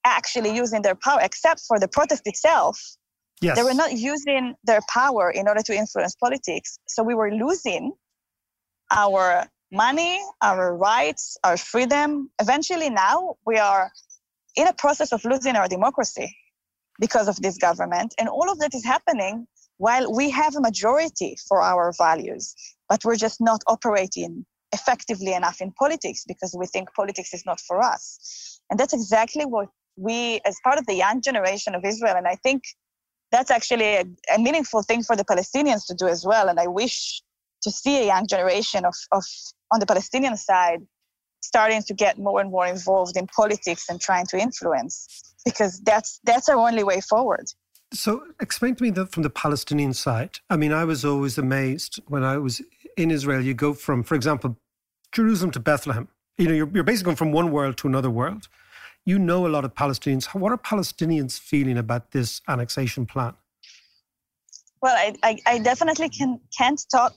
actually 0.07 0.55
using 0.55 0.81
their 0.81 0.95
power, 0.95 1.19
except 1.21 1.61
for 1.67 1.79
the 1.79 1.87
protest 1.87 2.23
itself. 2.25 2.79
Yes. 3.41 3.55
They 3.55 3.63
were 3.63 3.73
not 3.73 3.93
using 3.93 4.55
their 4.63 4.81
power 4.89 5.29
in 5.29 5.47
order 5.47 5.61
to 5.61 5.73
influence 5.75 6.15
politics. 6.15 6.79
So 6.87 7.03
we 7.03 7.13
were 7.13 7.31
losing 7.31 7.93
our 8.91 9.47
money, 9.71 10.19
our 10.41 10.75
rights, 10.75 11.37
our 11.43 11.57
freedom. 11.57 12.31
Eventually, 12.39 12.89
now 12.89 13.35
we 13.45 13.57
are 13.57 13.91
in 14.55 14.67
a 14.67 14.73
process 14.73 15.13
of 15.13 15.23
losing 15.23 15.55
our 15.55 15.67
democracy 15.67 16.35
because 16.99 17.27
of 17.27 17.39
this 17.41 17.57
government. 17.57 18.15
And 18.17 18.27
all 18.27 18.51
of 18.51 18.59
that 18.59 18.73
is 18.73 18.83
happening 18.83 19.47
while 19.77 20.11
we 20.11 20.31
have 20.31 20.55
a 20.55 20.61
majority 20.61 21.37
for 21.47 21.61
our 21.61 21.93
values, 21.97 22.55
but 22.89 23.05
we're 23.05 23.15
just 23.15 23.39
not 23.39 23.61
operating 23.67 24.45
effectively 24.73 25.33
enough 25.33 25.61
in 25.61 25.71
politics 25.71 26.23
because 26.27 26.55
we 26.57 26.65
think 26.65 26.93
politics 26.95 27.33
is 27.33 27.45
not 27.45 27.59
for 27.59 27.81
us. 27.81 28.59
And 28.69 28.79
that's 28.79 28.93
exactly 28.93 29.45
what 29.45 29.69
we, 29.97 30.39
as 30.45 30.57
part 30.63 30.77
of 30.77 30.85
the 30.85 30.93
young 30.93 31.21
generation 31.21 31.75
of 31.75 31.83
Israel, 31.83 32.15
and 32.15 32.27
I 32.27 32.35
think 32.35 32.63
that's 33.31 33.51
actually 33.51 33.95
a, 33.95 34.05
a, 34.35 34.39
meaningful 34.39 34.83
thing 34.83 35.03
for 35.03 35.15
the 35.15 35.25
Palestinians 35.25 35.85
to 35.87 35.93
do 35.93 36.07
as 36.07 36.23
well. 36.25 36.47
And 36.47 36.59
I 36.59 36.67
wish 36.67 37.21
to 37.63 37.71
see 37.71 38.01
a 38.03 38.05
young 38.05 38.27
generation 38.27 38.85
of, 38.85 38.95
of 39.11 39.23
on 39.73 39.79
the 39.79 39.85
Palestinian 39.85 40.37
side 40.37 40.79
starting 41.41 41.81
to 41.83 41.93
get 41.93 42.17
more 42.17 42.39
and 42.39 42.51
more 42.51 42.67
involved 42.67 43.17
in 43.17 43.27
politics 43.27 43.85
and 43.89 43.99
trying 43.99 44.25
to 44.27 44.37
influence 44.37 45.33
because 45.43 45.79
that's 45.81 46.19
that's 46.23 46.47
our 46.49 46.57
only 46.57 46.83
way 46.83 47.01
forward. 47.01 47.45
So 47.93 48.23
explain 48.39 48.75
to 48.75 48.83
me 48.83 48.89
that 48.91 49.11
from 49.11 49.23
the 49.23 49.29
Palestinian 49.29 49.93
side. 49.93 50.39
I 50.49 50.57
mean, 50.57 50.73
I 50.73 50.83
was 50.83 51.05
always 51.05 51.37
amazed 51.37 52.01
when 52.07 52.23
I 52.23 52.37
was 52.37 52.61
in 52.97 53.11
Israel. 53.11 53.41
You 53.41 53.53
go 53.53 53.73
from, 53.73 54.03
for 54.03 54.15
example, 54.15 54.57
Jerusalem 55.13 55.51
to 55.51 55.59
Bethlehem. 55.59 56.09
You 56.37 56.47
know, 56.49 56.53
you're, 56.53 56.69
you're 56.73 56.83
basically 56.83 57.05
going 57.05 57.15
from 57.15 57.31
one 57.31 57.51
world 57.51 57.77
to 57.77 57.87
another 57.87 58.09
world 58.09 58.49
you 59.07 59.17
know 59.17 59.47
a 59.47 59.51
lot 59.55 59.63
of 59.63 59.73
Palestinians. 59.73 60.25
What 60.35 60.51
are 60.51 60.57
Palestinians 60.57 61.39
feeling 61.39 61.77
about 61.77 62.11
this 62.11 62.41
annexation 62.49 63.05
plan? 63.05 63.33
Well, 64.81 64.95
I, 64.95 65.15
I, 65.23 65.37
I 65.53 65.59
definitely 65.59 66.09
can, 66.09 66.39
can't 66.55 66.81
talk 66.91 67.15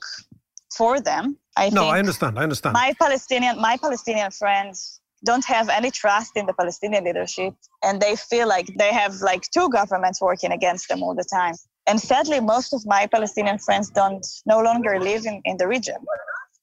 for 0.74 1.00
them. 1.00 1.36
I 1.56 1.68
no, 1.70 1.88
I 1.88 1.98
understand. 1.98 2.38
I 2.38 2.44
understand. 2.44 2.74
My 2.74 2.94
Palestinian, 2.98 3.60
my 3.60 3.76
Palestinian 3.76 4.30
friends 4.30 5.00
don't 5.26 5.44
have 5.44 5.68
any 5.68 5.90
trust 5.90 6.32
in 6.36 6.46
the 6.46 6.54
Palestinian 6.54 7.04
leadership, 7.04 7.54
and 7.82 8.00
they 8.00 8.14
feel 8.14 8.46
like 8.48 8.68
they 8.78 8.92
have 8.92 9.14
like 9.16 9.42
two 9.50 9.68
governments 9.68 10.20
working 10.20 10.52
against 10.52 10.88
them 10.88 11.02
all 11.02 11.14
the 11.14 11.28
time. 11.38 11.54
And 11.88 12.00
sadly, 12.00 12.38
most 12.38 12.72
of 12.72 12.86
my 12.86 13.08
Palestinian 13.08 13.58
friends 13.58 13.90
don't 13.90 14.24
no 14.46 14.60
longer 14.60 15.00
live 15.00 15.26
in, 15.26 15.42
in 15.44 15.56
the 15.56 15.66
region. 15.66 15.96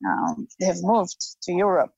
Um, 0.09 0.47
they 0.59 0.67
have 0.67 0.81
moved 0.81 1.19
to 1.43 1.51
Europe 1.51 1.93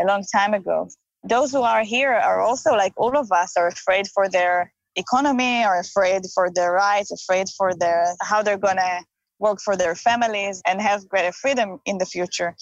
a 0.00 0.04
long 0.04 0.24
time 0.34 0.52
ago 0.52 0.88
those 1.24 1.52
who 1.52 1.62
are 1.62 1.84
here 1.84 2.12
are 2.12 2.40
also 2.40 2.72
like 2.72 2.92
all 2.96 3.16
of 3.16 3.30
us 3.30 3.56
are 3.56 3.68
afraid 3.68 4.06
for 4.08 4.28
their 4.28 4.72
economy 4.96 5.64
are 5.64 5.80
afraid 5.80 6.22
for 6.34 6.50
their 6.50 6.72
rights 6.72 7.10
afraid 7.10 7.46
for 7.56 7.74
their 7.74 8.14
how 8.20 8.42
they're 8.42 8.58
going 8.58 8.76
to 8.76 9.00
work 9.38 9.60
for 9.60 9.76
their 9.76 9.94
families 9.94 10.62
and 10.66 10.80
have 10.80 11.08
greater 11.08 11.32
freedom 11.32 11.80
in 11.84 11.98
the 11.98 12.06
future. 12.06 12.54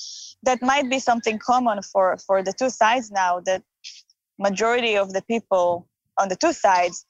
That 0.44 0.62
might 0.62 0.88
be 0.88 0.98
something 0.98 1.38
common 1.38 1.82
for 1.82 2.16
for 2.26 2.42
the 2.42 2.54
two 2.58 2.70
sides 2.70 3.10
now 3.10 3.40
that 3.40 3.62
majority 4.38 4.96
of 4.96 5.12
the 5.12 5.22
people 5.22 5.86
on 6.18 6.28
the 6.28 6.36
two 6.36 6.54
sides 6.54 7.04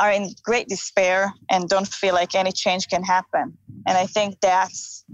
are 0.00 0.12
in 0.12 0.30
great 0.42 0.68
despair 0.68 1.32
and 1.50 1.68
don't 1.68 1.88
feel 1.88 2.14
like 2.14 2.34
any 2.34 2.52
change 2.52 2.88
can 2.88 3.02
happen. 3.02 3.56
And 3.86 3.96
i 3.98 4.06
think 4.06 4.30
that's 4.40 5.04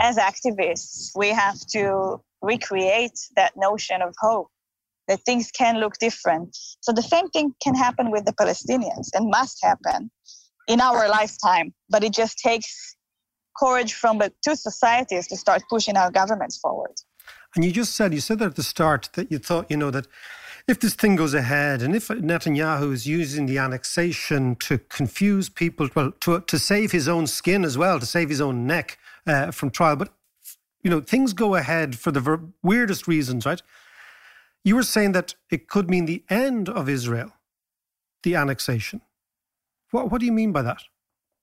as 0.00 0.16
activists 0.16 1.10
we 1.22 1.28
have 1.28 1.58
to 1.76 2.20
recreate 2.42 3.18
that 3.36 3.52
notion 3.56 4.02
of 4.02 4.12
hope 4.18 4.48
that 5.08 5.20
things 5.24 5.50
can 5.50 5.78
look 5.78 5.94
different. 5.98 6.56
So 6.80 6.92
the 6.92 7.02
same 7.02 7.28
thing 7.30 7.52
can 7.62 7.74
happen 7.74 8.10
with 8.10 8.24
the 8.24 8.32
Palestinians 8.32 9.08
and 9.14 9.30
must 9.30 9.58
happen 9.62 10.10
in 10.68 10.80
our 10.80 11.08
lifetime, 11.08 11.74
but 11.90 12.02
it 12.02 12.12
just 12.12 12.38
takes 12.38 12.96
courage 13.58 13.94
from 13.94 14.18
the 14.18 14.32
two 14.44 14.56
societies 14.56 15.26
to 15.28 15.36
start 15.36 15.62
pushing 15.68 15.96
our 15.96 16.10
governments 16.10 16.58
forward. 16.58 16.94
And 17.54 17.64
you 17.64 17.70
just 17.70 17.94
said, 17.94 18.12
you 18.12 18.20
said 18.20 18.42
at 18.42 18.56
the 18.56 18.62
start 18.62 19.10
that 19.14 19.30
you 19.30 19.38
thought, 19.38 19.70
you 19.70 19.76
know, 19.76 19.90
that 19.90 20.06
if 20.66 20.80
this 20.80 20.94
thing 20.94 21.14
goes 21.14 21.34
ahead 21.34 21.82
and 21.82 21.94
if 21.94 22.08
Netanyahu 22.08 22.92
is 22.92 23.06
using 23.06 23.46
the 23.46 23.58
annexation 23.58 24.56
to 24.56 24.78
confuse 24.78 25.48
people, 25.48 25.88
well, 25.94 26.12
to, 26.20 26.40
to 26.40 26.58
save 26.58 26.90
his 26.90 27.06
own 27.06 27.26
skin 27.26 27.64
as 27.64 27.78
well, 27.78 28.00
to 28.00 28.06
save 28.06 28.28
his 28.30 28.40
own 28.40 28.66
neck 28.66 28.98
uh, 29.26 29.50
from 29.50 29.70
trial, 29.70 29.96
but, 29.96 30.12
you 30.82 30.90
know, 30.90 31.00
things 31.00 31.32
go 31.32 31.54
ahead 31.54 31.96
for 31.96 32.10
the 32.10 32.20
ver- 32.20 32.40
weirdest 32.62 33.06
reasons, 33.06 33.46
right? 33.46 33.62
You 34.64 34.76
were 34.76 34.82
saying 34.82 35.12
that 35.12 35.34
it 35.50 35.68
could 35.68 35.90
mean 35.90 36.06
the 36.06 36.24
end 36.30 36.68
of 36.68 36.88
Israel, 36.88 37.32
the 38.22 38.34
annexation. 38.34 39.02
What, 39.90 40.10
what 40.10 40.20
do 40.20 40.26
you 40.26 40.32
mean 40.32 40.52
by 40.52 40.62
that? 40.62 40.82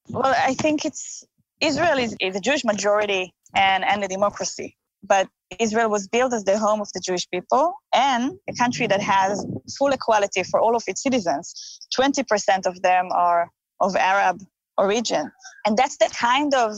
Well, 0.09 0.33
I 0.35 0.55
think 0.55 0.83
it's 0.83 1.23
Israel 1.61 1.99
is, 1.99 2.15
is 2.19 2.35
a 2.35 2.39
Jewish 2.39 2.65
majority 2.65 3.33
and, 3.55 3.85
and 3.85 4.03
a 4.03 4.07
democracy. 4.07 4.75
But 5.03 5.27
Israel 5.59 5.89
was 5.89 6.07
built 6.07 6.33
as 6.33 6.43
the 6.43 6.57
home 6.57 6.81
of 6.81 6.89
the 6.93 6.99
Jewish 6.99 7.27
people 7.29 7.73
and 7.93 8.33
a 8.49 8.53
country 8.53 8.87
that 8.87 9.01
has 9.01 9.45
full 9.77 9.91
equality 9.91 10.43
for 10.43 10.59
all 10.59 10.75
of 10.75 10.83
its 10.87 11.03
citizens. 11.03 11.79
20% 11.97 12.65
of 12.65 12.81
them 12.81 13.09
are 13.13 13.49
of 13.79 13.95
Arab 13.95 14.41
origin. 14.77 15.31
And 15.65 15.77
that's 15.77 15.97
the 15.97 16.09
kind 16.17 16.53
of 16.53 16.75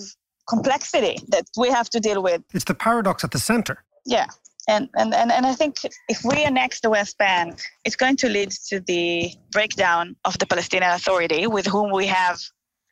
complexity 0.49 1.17
that 1.29 1.45
we 1.57 1.69
have 1.69 1.89
to 1.91 1.99
deal 1.99 2.21
with. 2.21 2.41
It's 2.53 2.65
the 2.65 2.75
paradox 2.75 3.23
at 3.23 3.31
the 3.31 3.39
center. 3.39 3.83
Yeah. 4.05 4.27
And, 4.67 4.89
and, 4.95 5.13
and, 5.13 5.31
and 5.31 5.45
I 5.45 5.53
think 5.53 5.77
if 6.07 6.23
we 6.23 6.43
annex 6.43 6.79
the 6.79 6.89
West 6.89 7.17
Bank, 7.17 7.59
it's 7.83 7.97
going 7.97 8.15
to 8.17 8.29
lead 8.29 8.51
to 8.69 8.79
the 8.79 9.31
breakdown 9.51 10.15
of 10.23 10.37
the 10.39 10.45
Palestinian 10.45 10.91
Authority, 10.91 11.47
with 11.47 11.67
whom 11.67 11.91
we 11.91 12.07
have 12.07 12.39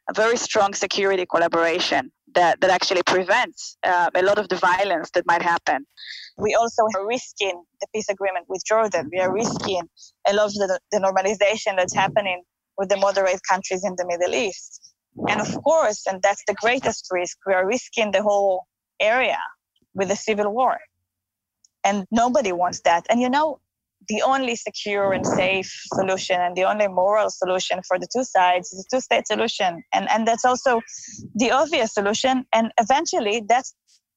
a 0.09 0.13
very 0.13 0.35
strong 0.35 0.73
security 0.73 1.25
collaboration 1.25 2.11
that, 2.35 2.59
that 2.61 2.69
actually 2.69 3.03
prevents 3.03 3.77
uh, 3.83 4.09
a 4.13 4.21
lot 4.21 4.37
of 4.37 4.49
the 4.49 4.55
violence 4.55 5.11
that 5.11 5.25
might 5.25 5.41
happen. 5.41 5.85
We 6.37 6.55
also 6.55 6.83
are 6.95 7.07
risking 7.07 7.63
the 7.79 7.87
peace 7.93 8.09
agreement 8.09 8.45
with 8.49 8.63
Jordan. 8.65 9.09
We 9.11 9.19
are 9.19 9.33
risking 9.33 9.83
a 10.27 10.33
lot 10.33 10.47
of 10.47 10.53
the, 10.53 10.79
the 10.91 10.99
normalization 10.99 11.77
that's 11.77 11.95
happening 11.95 12.43
with 12.77 12.89
the 12.89 12.97
moderate 12.97 13.41
countries 13.49 13.83
in 13.85 13.95
the 13.97 14.05
Middle 14.05 14.33
East. 14.33 14.93
And 15.29 15.39
of 15.41 15.61
course, 15.63 16.05
and 16.07 16.21
that's 16.21 16.43
the 16.47 16.55
greatest 16.55 17.07
risk, 17.11 17.37
we 17.45 17.53
are 17.53 17.65
risking 17.65 18.11
the 18.11 18.23
whole 18.23 18.65
area 18.99 19.39
with 19.93 20.09
a 20.09 20.15
civil 20.15 20.53
war 20.53 20.77
and 21.83 22.05
nobody 22.11 22.51
wants 22.51 22.81
that. 22.81 23.05
And 23.09 23.21
you 23.21 23.29
know 23.29 23.59
the 24.09 24.21
only 24.23 24.55
secure 24.55 25.13
and 25.13 25.25
safe 25.25 25.71
solution 25.93 26.39
and 26.41 26.55
the 26.55 26.63
only 26.63 26.87
moral 26.87 27.29
solution 27.29 27.79
for 27.87 27.99
the 27.99 28.07
two 28.13 28.23
sides 28.23 28.71
is 28.73 28.85
a 28.85 28.95
two-state 28.95 29.27
solution. 29.27 29.83
And 29.93 30.09
and 30.09 30.27
that's 30.27 30.45
also 30.45 30.81
the 31.35 31.51
obvious 31.51 31.93
solution. 31.93 32.45
And 32.53 32.71
eventually 32.79 33.43
that's 33.47 33.73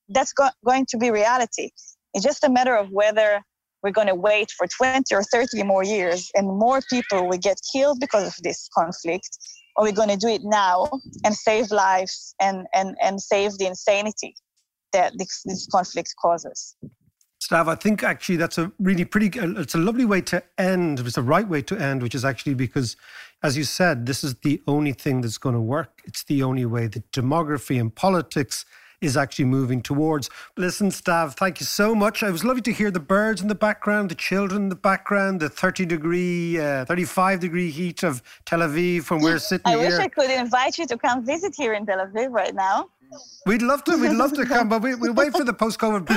that's 0.09 0.33
go- 0.33 0.57
going 0.65 0.87
to 0.91 0.99
be 0.99 1.11
reality. 1.11 1.71
It's 2.15 2.25
just 2.25 2.45
a 2.45 2.51
matter 2.51 2.77
of 2.77 2.89
whether 2.91 3.43
we're 3.83 3.91
going 3.91 4.09
to 4.09 4.15
wait 4.15 4.51
for 4.57 4.67
20 4.67 5.15
or 5.15 5.23
30 5.23 5.63
more 5.63 5.85
years 5.85 6.31
and 6.35 6.47
more 6.47 6.81
people 6.89 7.29
will 7.29 7.39
get 7.39 7.59
killed 7.73 8.01
because 8.01 8.27
of 8.27 8.35
this 8.43 8.69
conflict 8.77 9.29
or 9.77 9.85
we're 9.85 9.93
going 9.93 10.09
to 10.09 10.17
do 10.17 10.29
it 10.29 10.41
now 10.43 10.89
and 11.25 11.35
save 11.35 11.71
lives 11.71 12.35
and 12.41 12.67
and 12.75 12.97
and 13.03 13.21
save 13.21 13.59
the 13.59 13.67
insanity 13.67 14.35
that 14.93 15.13
this, 15.19 15.43
this 15.45 15.67
conflict 15.67 16.15
causes 16.23 16.77
Stav, 17.45 17.69
I 17.69 17.75
think 17.75 18.03
actually 18.03 18.37
that's 18.37 18.57
a 18.57 18.73
really 18.79 19.05
pretty, 19.05 19.39
uh, 19.39 19.61
it's 19.61 19.75
a 19.75 19.79
lovely 19.79 20.07
way 20.07 20.23
to 20.23 20.43
end. 20.57 21.01
It's 21.01 21.17
the 21.17 21.23
right 21.23 21.47
way 21.47 21.61
to 21.63 21.77
end, 21.77 22.03
which 22.03 22.15
is 22.15 22.25
actually 22.25 22.55
because, 22.55 22.97
as 23.43 23.57
you 23.57 23.65
said, 23.65 24.07
this 24.07 24.25
is 24.25 24.35
the 24.37 24.63
only 24.67 24.93
thing 24.93 25.21
that's 25.21 25.37
going 25.37 25.55
to 25.55 25.61
work. 25.61 26.01
It's 26.05 26.25
the 26.25 26.43
only 26.43 26.65
way 26.65 26.87
that 26.87 27.11
demography 27.13 27.79
and 27.79 27.95
politics 27.95 28.65
is 29.03 29.17
actually 29.17 29.45
moving 29.45 29.83
towards. 29.83 30.31
Listen, 30.57 30.89
Stav, 30.89 31.35
thank 31.35 31.61
you 31.61 31.67
so 31.67 31.95
much. 31.95 32.23
It 32.23 32.31
was 32.31 32.45
lovely 32.45 32.63
to 32.63 32.73
hear 32.73 32.91
the 32.91 33.01
birds 33.01 33.43
in 33.43 33.49
the 33.49 33.55
background, 33.55 34.11
the 34.11 34.15
children 34.15 34.63
in 34.63 34.69
the 34.71 34.77
background, 34.77 35.41
the 35.41 35.51
30 35.51 35.85
degree, 35.85 36.59
uh, 36.59 36.87
35 36.87 37.41
degree 37.41 37.71
heat 37.71 38.03
of 38.03 38.23
Tel 38.47 38.61
Aviv 38.61 39.11
when 39.11 39.21
we're 39.21 39.39
sitting 39.39 39.67
I 39.67 39.77
here. 39.77 39.91
wish 39.91 39.99
I 39.99 40.09
could 40.09 40.31
invite 40.31 40.79
you 40.79 40.87
to 40.87 40.97
come 40.97 41.27
visit 41.27 41.55
here 41.55 41.75
in 41.75 41.85
Tel 41.85 41.99
Aviv 41.99 42.31
right 42.31 42.55
now. 42.55 42.89
We'd 43.47 43.63
love 43.63 43.85
to. 43.85 43.97
We'd 43.97 44.13
love 44.13 44.33
to 44.35 44.45
come, 44.55 44.69
but 44.69 44.83
we, 44.83 44.95
we'll 44.95 45.15
wait 45.15 45.33
for 45.33 45.45
the 45.45 45.53
post 45.55 45.79
COVID. 45.79 46.09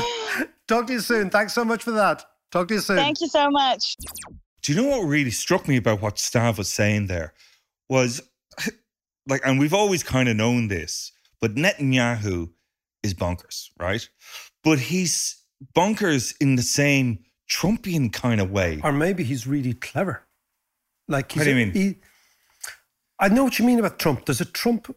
Talk 0.67 0.87
to 0.87 0.93
you 0.93 0.99
soon. 0.99 1.29
Thanks 1.29 1.53
so 1.53 1.63
much 1.65 1.83
for 1.83 1.91
that. 1.91 2.25
Talk 2.51 2.67
to 2.69 2.75
you 2.75 2.79
soon. 2.79 2.97
Thank 2.97 3.21
you 3.21 3.27
so 3.27 3.49
much. 3.49 3.95
Do 4.61 4.73
you 4.73 4.81
know 4.81 4.87
what 4.97 5.01
really 5.05 5.31
struck 5.31 5.67
me 5.67 5.77
about 5.77 6.01
what 6.01 6.15
Stav 6.15 6.57
was 6.57 6.69
saying 6.71 7.07
there 7.07 7.33
was 7.89 8.21
like, 9.27 9.41
and 9.45 9.59
we've 9.59 9.73
always 9.73 10.03
kind 10.03 10.27
of 10.29 10.35
known 10.35 10.67
this, 10.67 11.11
but 11.41 11.55
Netanyahu 11.55 12.49
is 13.03 13.13
bonkers, 13.13 13.69
right? 13.79 14.07
But 14.63 14.79
he's 14.79 15.41
bonkers 15.75 16.35
in 16.41 16.55
the 16.55 16.61
same 16.63 17.19
Trumpian 17.49 18.11
kind 18.11 18.41
of 18.41 18.51
way. 18.51 18.81
Or 18.83 18.91
maybe 18.91 19.23
he's 19.23 19.47
really 19.47 19.73
clever. 19.73 20.23
Like, 21.07 21.31
he's 21.31 21.39
What 21.39 21.43
do 21.45 21.49
you 21.51 21.55
a- 21.55 21.65
mean? 21.65 21.73
he- 21.73 21.95
I 23.19 23.29
know 23.29 23.45
what 23.45 23.57
you 23.57 23.65
mean 23.65 23.79
about 23.79 23.97
Trump. 23.99 24.25
There's 24.25 24.41
a 24.41 24.45
Trump 24.45 24.93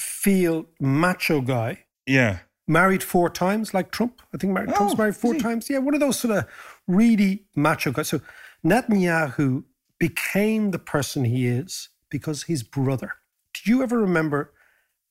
feel 0.00 0.66
macho 0.80 1.40
guy, 1.40 1.84
Yeah. 2.06 2.40
married 2.66 3.02
four 3.02 3.28
times, 3.30 3.74
like 3.74 3.90
Trump. 3.90 4.22
I 4.34 4.38
think 4.38 4.52
married, 4.52 4.74
Trump's 4.74 4.94
Oh, 4.94 4.96
married 4.96 5.16
four 5.16 5.34
times. 5.34 5.68
Yeah, 5.70 5.78
one 5.78 5.94
of 5.94 6.00
those 6.00 6.18
sort 6.18 6.36
of 6.36 6.44
really 6.86 7.44
macho 7.54 7.92
guys. 7.92 8.08
So 8.08 8.20
Netanyahu 8.64 9.64
became 9.98 10.70
the 10.70 10.78
person 10.78 11.24
he 11.24 11.46
is 11.46 11.88
because 12.08 12.44
his 12.44 12.62
brother. 12.62 13.14
Do 13.54 13.70
you 13.70 13.82
ever 13.82 13.98
remember 13.98 14.52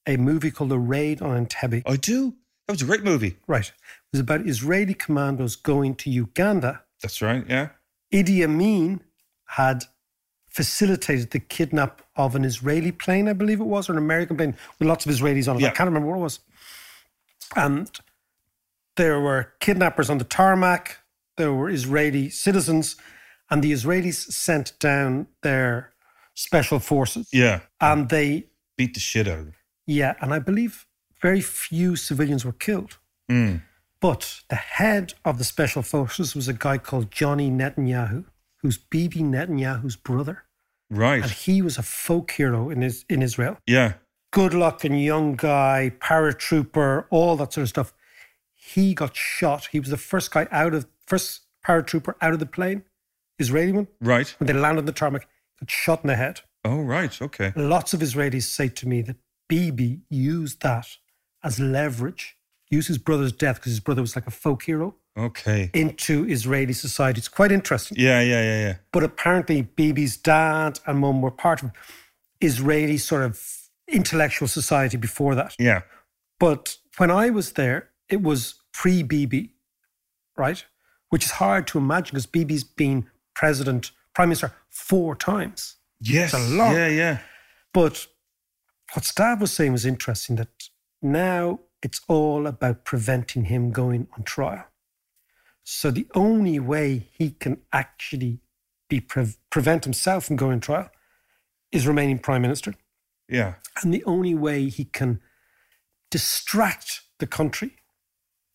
a 0.07 0.17
movie 0.17 0.51
called 0.51 0.71
The 0.71 0.79
Raid 0.79 1.21
on 1.21 1.45
Entebbe? 1.45 1.83
I 1.85 1.95
do. 1.97 2.35
That 2.67 2.73
was 2.73 2.81
a 2.81 2.85
great 2.85 3.03
movie. 3.03 3.37
Right. 3.47 3.67
It 3.67 3.73
was 4.13 4.21
about 4.21 4.47
Israeli 4.47 4.93
commandos 4.93 5.55
going 5.55 5.95
to 5.95 6.09
Uganda. 6.09 6.83
That's 7.01 7.21
right. 7.21 7.45
Yeah. 7.47 7.69
Idi 8.13 8.43
Amin 8.43 9.01
had 9.45 9.85
facilitated 10.59 11.27
the 11.31 11.39
kidnap 11.39 11.93
of 12.23 12.29
an 12.35 12.43
Israeli 12.51 12.91
plane, 13.03 13.25
I 13.29 13.35
believe 13.41 13.61
it 13.65 13.69
was, 13.75 13.83
or 13.87 13.93
an 13.93 13.97
American 14.09 14.35
plane 14.39 14.55
with 14.77 14.87
lots 14.91 15.05
of 15.05 15.11
Israelis 15.15 15.47
on 15.49 15.55
it. 15.57 15.63
I 15.65 15.69
can't 15.77 15.87
remember 15.91 16.09
what 16.09 16.17
it 16.17 16.27
was. 16.29 16.39
And 17.55 17.89
there 18.97 19.19
were 19.27 19.41
kidnappers 19.65 20.09
on 20.09 20.17
the 20.17 20.25
tarmac, 20.39 20.83
there 21.37 21.53
were 21.59 21.69
Israeli 21.79 22.25
citizens, 22.29 22.85
and 23.49 23.63
the 23.63 23.71
Israelis 23.71 24.19
sent 24.47 24.67
down 24.79 25.27
their 25.47 25.93
special 26.33 26.79
forces. 26.91 27.29
Yeah. 27.31 27.57
And 27.79 28.09
they, 28.09 28.29
Beat 28.77 28.93
the 28.95 28.99
shit 28.99 29.27
out 29.31 29.39
of 29.39 29.45
them. 29.45 29.55
yeah, 29.87 30.13
and 30.21 30.29
I 30.37 30.39
believe 30.39 30.73
very 31.21 31.41
few 31.41 31.95
civilians 31.95 32.43
were 32.43 32.57
killed. 32.67 32.93
Mm. 33.31 33.61
But 34.01 34.23
the 34.49 34.61
head 34.79 35.05
of 35.23 35.37
the 35.37 35.43
special 35.53 35.83
forces 35.83 36.35
was 36.35 36.47
a 36.49 36.53
guy 36.67 36.77
called 36.77 37.07
Johnny 37.19 37.49
Netanyahu, 37.49 38.25
who's 38.61 38.77
Bibi 38.77 39.21
Netanyahu's 39.21 39.95
brother. 40.09 40.37
Right. 40.89 41.21
And 41.21 41.31
he 41.31 41.61
was 41.61 41.77
a 41.77 41.83
folk 41.83 42.31
hero 42.31 42.69
in, 42.69 42.81
his, 42.81 43.05
in 43.09 43.21
Israel. 43.21 43.57
Yeah. 43.67 43.93
Good 44.31 44.53
looking 44.53 44.95
young 44.95 45.35
guy, 45.35 45.91
paratrooper, 45.99 47.05
all 47.09 47.35
that 47.37 47.53
sort 47.53 47.63
of 47.63 47.69
stuff. 47.69 47.93
He 48.55 48.93
got 48.93 49.15
shot. 49.15 49.69
He 49.71 49.79
was 49.79 49.89
the 49.89 49.97
first 49.97 50.31
guy 50.31 50.47
out 50.51 50.73
of, 50.73 50.87
first 51.05 51.41
paratrooper 51.65 52.13
out 52.21 52.33
of 52.33 52.39
the 52.39 52.45
plane, 52.45 52.83
Israeli 53.37 53.71
one. 53.71 53.87
Right. 54.01 54.27
When 54.39 54.47
they 54.47 54.53
landed 54.53 54.81
on 54.81 54.85
the 54.85 54.91
tarmac, 54.91 55.27
got 55.59 55.69
shot 55.69 56.03
in 56.03 56.07
the 56.07 56.15
head. 56.15 56.41
Oh, 56.65 56.81
right. 56.81 57.19
Okay. 57.21 57.53
Lots 57.55 57.93
of 57.93 58.01
Israelis 58.01 58.43
say 58.43 58.67
to 58.69 58.87
me 58.87 59.01
that 59.03 59.15
Bibi 59.47 60.01
used 60.09 60.61
that 60.61 60.87
as 61.43 61.59
leverage, 61.59 62.35
used 62.69 62.87
his 62.87 62.97
brother's 62.97 63.31
death 63.31 63.55
because 63.55 63.71
his 63.71 63.79
brother 63.79 64.01
was 64.01 64.15
like 64.15 64.27
a 64.27 64.31
folk 64.31 64.63
hero 64.63 64.95
Okay. 65.17 65.69
into 65.73 66.25
Israeli 66.29 66.73
society. 66.73 67.19
It's 67.19 67.27
quite 67.27 67.51
interesting. 67.51 67.97
Yeah, 67.99 68.21
yeah, 68.21 68.41
yeah, 68.41 68.61
yeah. 68.61 68.75
But 68.91 69.03
apparently, 69.03 69.63
Bibi's 69.63 70.15
dad 70.17 70.79
and 70.85 70.99
mum 70.99 71.21
were 71.21 71.31
part 71.31 71.61
of 71.61 71.71
Israeli 72.41 72.97
sort 72.97 73.23
of 73.23 73.41
intellectual 73.87 74.47
society 74.47 74.97
before 74.97 75.35
that. 75.35 75.55
Yeah. 75.59 75.81
But 76.39 76.77
when 76.97 77.11
I 77.11 77.29
was 77.29 77.53
there, 77.53 77.89
it 78.07 78.21
was 78.21 78.55
pre 78.73 79.03
Bibi, 79.03 79.53
right? 80.37 80.63
Which 81.09 81.25
is 81.25 81.31
hard 81.31 81.67
to 81.67 81.77
imagine 81.77 82.11
because 82.11 82.25
Bibi's 82.27 82.63
been 82.63 83.07
president, 83.35 83.91
prime 84.13 84.29
minister 84.29 84.53
four 84.69 85.15
times. 85.15 85.75
Yes. 85.99 86.33
It's 86.33 86.51
a 86.51 86.55
lot. 86.55 86.75
Yeah, 86.75 86.87
yeah. 86.87 87.19
But 87.73 88.07
what 88.93 89.03
Stav 89.03 89.39
was 89.39 89.51
saying 89.51 89.71
was 89.71 89.85
interesting 89.85 90.37
that 90.37 90.69
now 91.01 91.59
it's 91.83 92.01
all 92.07 92.47
about 92.47 92.85
preventing 92.85 93.45
him 93.45 93.71
going 93.71 94.07
on 94.17 94.23
trial. 94.23 94.65
So 95.71 95.91
the 95.91 96.07
only 96.15 96.59
way 96.59 97.09
he 97.11 97.29
can 97.29 97.61
actually 97.71 98.39
be 98.89 98.99
pre- 98.99 99.35
prevent 99.51 99.83
himself 99.83 100.25
from 100.25 100.35
going 100.35 100.53
on 100.53 100.59
trial 100.61 100.89
is 101.71 101.85
remaining 101.85 102.17
prime 102.17 102.41
minister. 102.41 102.73
Yeah. 103.29 103.53
And 103.83 103.93
the 103.93 104.03
only 104.05 104.33
way 104.33 104.67
he 104.67 104.85
can 104.85 105.21
distract 106.09 107.01
the 107.19 107.27
country 107.27 107.75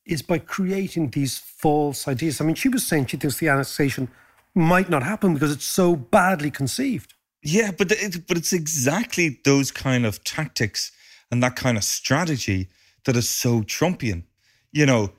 is 0.05 0.23
by 0.23 0.39
creating 0.39 1.11
these 1.11 1.39
false 1.39 2.09
ideas. 2.09 2.41
I 2.41 2.47
mean, 2.47 2.57
she 2.57 2.69
was 2.69 2.85
saying 2.85 3.07
she 3.07 3.17
thinks 3.17 3.39
the 3.39 3.49
annexation 3.49 4.09
might 4.53 4.91
not 4.91 5.05
happen 5.05 5.35
because 5.35 5.53
it's 5.53 5.65
so 5.65 5.95
badly 5.95 6.51
conceived. 6.51 7.15
Yeah, 7.45 7.71
but 7.71 7.93
it, 7.93 8.27
but 8.27 8.37
it's 8.37 8.53
exactly 8.53 9.39
those 9.45 9.71
kind 9.71 10.05
of 10.05 10.25
tactics 10.25 10.91
and 11.31 11.41
that 11.45 11.55
kind 11.55 11.77
of 11.77 11.85
strategy 11.85 12.71
that 13.05 13.15
is 13.17 13.31
so 13.31 13.63
Trumpian. 13.63 14.25
You 14.73 14.87
know, 14.87 15.13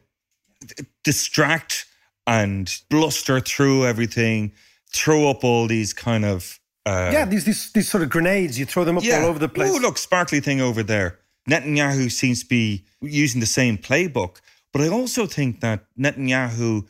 distract 1.03 1.85
and 2.27 2.81
bluster 2.89 3.39
through 3.39 3.85
everything, 3.85 4.51
throw 4.91 5.29
up 5.29 5.43
all 5.43 5.67
these 5.67 5.93
kind 5.93 6.25
of 6.25 6.59
uh, 6.85 7.09
yeah, 7.11 7.25
these, 7.25 7.45
these 7.45 7.71
these 7.71 7.89
sort 7.89 8.03
of 8.03 8.09
grenades, 8.09 8.59
you 8.59 8.65
throw 8.65 8.83
them 8.83 8.97
up 8.97 9.03
yeah. 9.03 9.19
all 9.19 9.25
over 9.25 9.39
the 9.39 9.49
place. 9.49 9.73
Oh, 9.73 9.79
look, 9.79 9.97
sparkly 9.97 10.39
thing 10.39 10.61
over 10.61 10.83
there. 10.83 11.19
Netanyahu 11.49 12.11
seems 12.11 12.43
to 12.43 12.47
be 12.47 12.85
using 13.01 13.39
the 13.39 13.47
same 13.47 13.77
playbook, 13.77 14.37
but 14.71 14.81
I 14.81 14.89
also 14.89 15.25
think 15.25 15.61
that 15.61 15.85
Netanyahu 15.97 16.87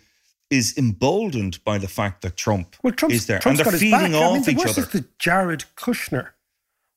is 0.49 0.77
emboldened 0.77 1.63
by 1.63 1.77
the 1.77 1.87
fact 1.87 2.21
that 2.21 2.37
Trump 2.37 2.75
well, 2.83 2.93
Trump's, 2.93 3.15
is 3.15 3.27
there, 3.27 3.39
Trump's 3.39 3.61
and 3.61 3.71
they're 3.71 3.79
feeding 3.79 3.93
I 3.93 4.07
mean, 4.07 4.15
off 4.15 4.45
the 4.45 4.51
each 4.51 4.57
worst 4.57 4.77
other. 4.77 4.87
is 4.87 4.93
that 4.93 5.19
Jared 5.19 5.65
Kushner 5.75 6.29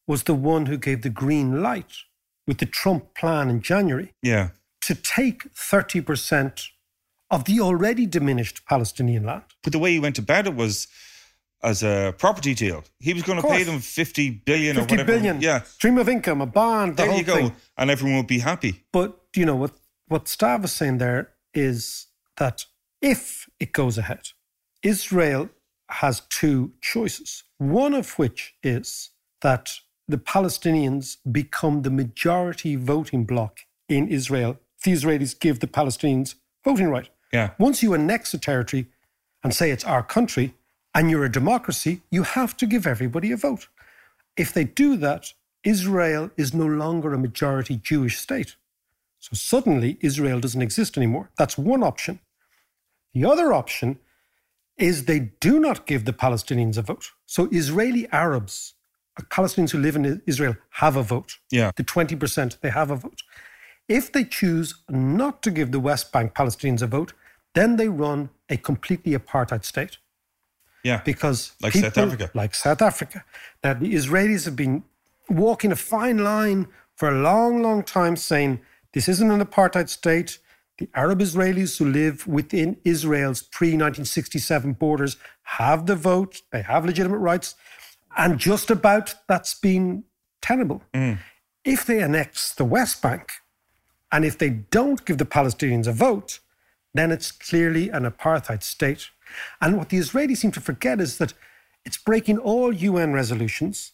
was 0.07 0.25
the 0.25 0.35
one 0.35 0.66
who 0.66 0.77
gave 0.77 1.03
the 1.03 1.11
green 1.11 1.62
light 1.62 1.93
with 2.47 2.59
the 2.59 2.66
Trump 2.66 3.14
plan 3.14 3.49
in 3.49 3.61
January 3.61 4.12
yeah, 4.23 4.51
to 4.89 4.95
take 5.18 5.41
30% 5.55 6.68
of 7.34 7.41
the 7.49 7.57
already 7.61 8.07
diminished 8.18 8.57
Palestinian 8.72 9.24
land. 9.30 9.45
but 9.64 9.72
the 9.72 9.78
way 9.84 9.91
he 9.97 10.01
went 10.07 10.18
about 10.18 10.45
it 10.51 10.55
was 10.62 10.74
as 11.70 11.78
a 11.82 11.97
property 12.24 12.55
deal. 12.64 12.78
He 13.07 13.12
was 13.16 13.22
going 13.28 13.41
to 13.43 13.47
pay 13.55 13.64
them 13.70 13.80
fifty 13.80 14.26
billion 14.51 14.74
50 14.76 14.80
or 14.80 14.84
whatever. 14.99 15.12
billion. 15.12 15.34
Yeah, 15.49 15.59
Stream 15.78 15.99
of 15.99 16.09
income, 16.16 16.41
a 16.41 16.51
bond, 16.61 16.89
the 16.93 16.97
there 17.03 17.07
whole 17.11 17.18
you 17.18 17.24
go, 17.24 17.34
thing. 17.36 17.53
and 17.78 17.86
everyone 17.95 18.16
would 18.20 18.32
be 18.39 18.43
happy. 18.53 18.72
But 18.99 19.11
you 19.41 19.45
know 19.49 19.57
what 19.62 19.72
what 20.12 20.24
Stav 20.34 20.59
was 20.62 20.72
saying 20.80 20.97
there 20.99 21.22
is 21.70 22.07
that 22.36 22.59
if 23.14 23.22
it 23.64 23.70
goes 23.80 23.97
ahead, 24.03 24.24
Israel 24.95 25.45
has 26.03 26.14
two 26.41 26.61
choices. 26.93 27.30
One 27.59 27.95
of 28.03 28.07
which 28.20 28.41
is 28.62 29.11
that 29.47 29.64
the 30.12 30.18
Palestinians 30.34 31.07
become 31.41 31.76
the 31.82 31.91
majority 32.03 32.72
voting 32.76 33.24
bloc 33.30 33.53
in 33.97 34.03
Israel. 34.18 34.53
The 34.89 34.95
Israelis 34.95 35.39
give 35.39 35.61
the 35.61 35.66
Palestinians 35.66 36.36
voting 36.64 36.89
right. 36.89 37.11
Yeah, 37.30 37.51
Once 37.59 37.82
you 37.82 37.93
annex 37.93 38.32
a 38.32 38.39
territory 38.39 38.86
and 39.45 39.53
say 39.53 39.70
it's 39.70 39.84
our 39.84 40.03
country 40.03 40.55
and 40.95 41.11
you're 41.11 41.26
a 41.26 41.30
democracy, 41.30 42.01
you 42.11 42.22
have 42.22 42.57
to 42.57 42.66
give 42.66 42.86
everybody 42.86 43.30
a 43.30 43.36
vote. 43.36 43.68
If 44.34 44.55
they 44.55 44.64
do 44.64 44.97
that, 44.97 45.34
Israel 45.62 46.30
is 46.39 46.55
no 46.55 46.64
longer 46.66 47.12
a 47.12 47.18
majority 47.18 47.76
Jewish 47.76 48.16
state. 48.18 48.57
So 49.18 49.30
suddenly 49.34 49.99
Israel 50.01 50.41
doesn't 50.41 50.62
exist 50.62 50.97
anymore. 50.97 51.28
That's 51.36 51.59
one 51.59 51.82
option. 51.82 52.20
The 53.12 53.26
other 53.26 53.53
option 53.53 53.99
is 54.78 55.05
they 55.05 55.20
do 55.41 55.61
not 55.61 55.84
give 55.84 56.07
the 56.07 56.14
Palestinians 56.14 56.78
a 56.78 56.82
vote. 56.82 57.11
So 57.26 57.47
Israeli 57.53 58.09
Arabs, 58.11 58.72
Palestinians 59.28 59.72
who 59.72 59.80
live 59.80 59.97
in 59.97 60.22
Israel, 60.24 60.57
have 60.82 60.97
a 60.97 61.03
vote. 61.03 61.36
yeah, 61.51 61.72
The 61.76 61.84
20%, 61.84 62.61
they 62.61 62.70
have 62.70 62.91
a 62.91 62.97
vote. 62.97 63.20
If 63.89 64.12
they 64.12 64.24
choose 64.24 64.74
not 64.89 65.43
to 65.43 65.51
give 65.51 65.72
the 65.72 65.80
West 65.80 66.12
Bank 66.12 66.34
Palestinians 66.34 66.82
a 66.82 66.86
vote, 66.86 67.12
then 67.55 67.76
they 67.76 67.89
run 67.89 68.30
a 68.49 68.57
completely 68.57 69.12
apartheid 69.12 69.64
state 69.64 69.99
yeah. 70.84 71.01
because 71.05 71.53
Like 71.62 71.72
South 71.72 71.99
Africa. 71.99 72.30
like 72.34 72.55
South 72.55 72.82
Africa. 72.82 73.24
Now 73.62 73.74
the 73.74 73.95
Israelis 73.95 74.45
have 74.45 74.57
been 74.57 74.84
walking 75.28 75.72
a 75.72 75.76
fine 75.76 76.18
line 76.18 76.68
for 76.95 77.09
a 77.09 77.20
long, 77.20 77.62
long 77.62 77.82
time, 77.82 78.16
saying 78.16 78.61
this 78.93 79.09
isn't 79.09 79.30
an 79.30 79.41
apartheid 79.41 79.89
state. 79.89 80.39
The 80.78 80.89
Arab 80.95 81.20
Israelis 81.20 81.78
who 81.78 81.86
live 81.91 82.26
within 82.26 82.76
Israel's 82.84 83.43
pre 83.43 83.68
1967 83.68 84.72
borders 84.74 85.16
have 85.43 85.86
the 85.86 85.97
vote, 85.97 86.43
they 86.53 86.62
have 86.62 86.84
legitimate 86.84 87.18
rights, 87.18 87.55
and 88.16 88.39
just 88.39 88.70
about 88.70 89.14
that's 89.28 89.55
been 89.55 90.05
tenable. 90.41 90.82
Mm. 90.95 91.18
If 91.64 91.84
they 91.84 92.01
annex 92.01 92.55
the 92.55 92.64
West 92.64 93.03
Bank, 93.03 93.30
and 94.11 94.24
if 94.24 94.38
they 94.38 94.50
don't 94.50 95.04
give 95.04 95.18
the 95.18 95.26
Palestinians 95.26 95.86
a 95.86 95.92
vote, 95.92 96.40
then 96.94 97.12
it's 97.12 97.30
clearly 97.30 97.90
an 97.90 98.04
apartheid 98.04 98.62
state. 98.62 99.11
And 99.61 99.76
what 99.76 99.90
the 99.90 99.98
Israelis 99.98 100.38
seem 100.38 100.52
to 100.52 100.61
forget 100.61 101.00
is 101.00 101.18
that 101.18 101.34
it's 101.84 101.98
breaking 101.98 102.38
all 102.38 102.72
UN 102.72 103.12
resolutions. 103.12 103.92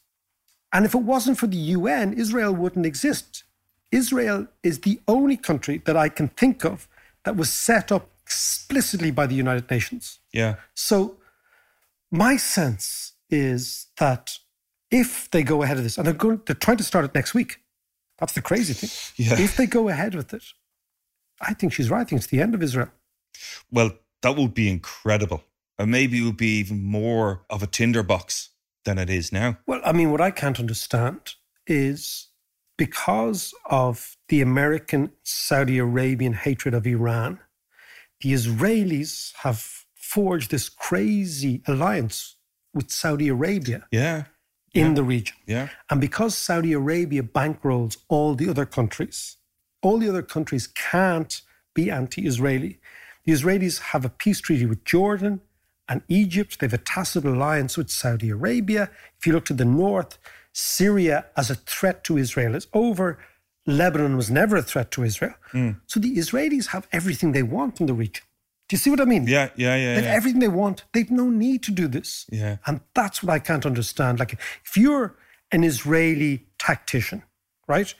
And 0.73 0.85
if 0.85 0.95
it 0.95 1.03
wasn't 1.03 1.39
for 1.39 1.47
the 1.47 1.57
UN, 1.57 2.13
Israel 2.13 2.53
wouldn't 2.53 2.87
exist. 2.87 3.45
Israel 3.91 4.49
is 4.63 4.81
the 4.81 5.01
only 5.07 5.37
country 5.37 5.83
that 5.85 5.97
I 5.97 6.09
can 6.09 6.29
think 6.29 6.65
of 6.65 6.89
that 7.25 7.37
was 7.37 7.53
set 7.53 7.93
up 7.93 8.09
explicitly 8.23 9.11
by 9.11 9.27
the 9.27 9.35
United 9.35 9.71
Nations. 9.71 10.19
Yeah. 10.33 10.57
So 10.75 11.17
my 12.11 12.37
sense 12.37 13.13
is 13.31 13.87
that 13.99 14.39
if 14.91 15.31
they 15.31 15.43
go 15.43 15.63
ahead 15.63 15.77
of 15.77 15.85
this, 15.85 15.99
and 15.99 16.07
they're 16.07 16.15
going, 16.15 16.41
they're 16.47 16.55
trying 16.55 16.77
to 16.77 16.85
start 16.85 17.05
it 17.05 17.15
next 17.15 17.35
week. 17.35 17.61
That's 18.25 18.33
the 18.33 18.41
crazy 18.41 18.73
thing. 18.73 18.89
Yeah. 19.17 19.39
If 19.39 19.59
they 19.59 19.67
go 19.67 19.91
ahead 19.91 20.15
with 20.15 20.33
it, 20.33 20.45
I 21.43 21.53
think 21.53 21.75
she's 21.75 21.91
right. 21.91 22.01
I 22.01 22.05
think 22.05 22.21
it's 22.23 22.31
the 22.31 22.41
end 22.41 22.55
of 22.55 22.63
Israel. 22.63 22.89
Well, 23.71 23.91
that 24.23 24.35
would 24.35 24.55
be 24.55 24.71
incredible. 24.71 25.45
And 25.79 25.91
maybe 25.91 26.23
it 26.23 26.25
would 26.25 26.39
be 26.39 26.59
even 26.61 26.83
more 26.83 27.45
of 27.51 27.63
a 27.63 27.67
tinderbox 27.67 28.49
than 28.87 28.97
it 28.97 29.11
is 29.11 29.31
now. 29.31 29.59
Well, 29.67 29.83
I 29.85 29.93
mean, 29.93 30.11
what 30.11 30.23
I 30.23 30.31
can't 30.31 30.59
understand 30.59 31.35
is 31.67 32.29
because 32.79 33.53
of 33.67 34.17
the 34.31 34.41
American 34.41 35.13
Saudi 35.23 35.77
Arabian 35.77 36.33
hatred 36.33 36.73
of 36.73 36.87
Iran, 36.87 37.41
the 38.23 38.33
Israelis 38.33 39.35
have 39.43 39.85
forged 39.95 40.51
this 40.51 40.71
crazy 40.71 41.61
alliance 41.67 42.37
with 42.73 42.91
Saudi 42.91 43.29
Arabia 43.29 43.87
Yeah. 43.91 44.25
In 44.75 44.89
Yeah. 44.89 44.95
the 44.95 45.03
region. 45.05 45.37
Yeah. 45.47 45.69
And 45.91 46.01
because 46.01 46.37
Saudi 46.37 46.73
Arabia 46.73 47.23
bankrolls 47.23 47.97
all 48.09 48.35
the 48.35 48.49
other 48.49 48.67
countries, 48.67 49.37
all 49.83 49.99
the 49.99 50.09
other 50.09 50.23
countries 50.23 50.67
can't 50.67 51.41
be 51.75 51.91
anti 51.91 52.27
Israeli. 52.27 52.79
The 53.25 53.33
Israelis 53.33 53.79
have 53.93 54.05
a 54.05 54.09
peace 54.09 54.41
treaty 54.41 54.67
with 54.67 54.85
Jordan 54.85 55.41
and 55.89 56.03
Egypt. 56.09 56.59
They 56.61 56.67
have 56.67 56.75
a 56.75 56.79
tacit 56.79 57.25
alliance 57.25 57.77
with 57.79 57.91
Saudi 57.91 58.31
Arabia. 58.31 58.91
If 59.19 59.27
you 59.27 59.33
look 59.33 59.47
to 59.47 59.55
the 59.55 59.65
north, 59.65 60.19
Syria 60.53 61.27
as 61.37 61.51
a 61.51 61.55
threat 61.55 62.05
to 62.05 62.17
Israel 62.17 62.55
is 62.55 62.67
over. 62.73 63.19
Lebanon 63.67 64.17
was 64.17 64.31
never 64.31 64.57
a 64.57 64.63
threat 64.63 64.91
to 64.93 65.05
Israel. 65.05 65.35
Mm. 65.53 65.81
So 65.87 65.99
the 66.01 66.17
Israelis 66.17 66.67
have 66.69 66.87
everything 66.93 67.33
they 67.33 67.43
want 67.43 67.81
in 67.81 67.87
the 67.87 67.95
region. 67.95 68.25
Do 68.69 68.75
you 68.75 68.79
see 68.79 68.91
what 68.91 69.01
I 69.01 69.05
mean? 69.05 69.27
Yeah, 69.27 69.51
yeah, 69.57 69.77
yeah. 69.77 69.95
They 69.95 69.95
have 69.97 70.05
yeah. 70.05 70.15
everything 70.15 70.41
they 70.41 70.49
want. 70.49 70.85
They've 70.93 71.11
no 71.11 71.29
need 71.29 71.63
to 71.65 71.71
do 71.71 71.87
this. 71.87 72.27
Yeah. 72.31 72.57
And 72.67 72.81
that's 72.95 73.23
what 73.23 73.33
I 73.33 73.39
can't 73.39 73.67
understand. 73.67 74.19
Like, 74.19 74.33
if 74.33 74.77
you're 74.77 75.17
an 75.53 75.65
Israeli 75.65 76.47
tactician, 76.59 77.23
right, 77.69 77.95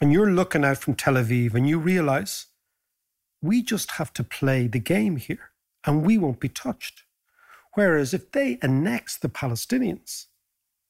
and 0.00 0.12
you're 0.12 0.30
looking 0.30 0.64
out 0.64 0.78
from 0.78 0.94
Tel 0.94 1.14
Aviv 1.14 1.54
and 1.54 1.68
you 1.68 1.78
realize 1.78 2.46
we 3.42 3.62
just 3.62 3.92
have 3.92 4.12
to 4.14 4.24
play 4.24 4.66
the 4.66 4.78
game 4.78 5.16
here 5.16 5.50
and 5.86 6.04
we 6.04 6.18
won't 6.18 6.40
be 6.40 6.48
touched. 6.48 7.04
Whereas 7.74 8.12
if 8.12 8.32
they 8.32 8.58
annex 8.62 9.16
the 9.16 9.28
Palestinians, 9.28 10.26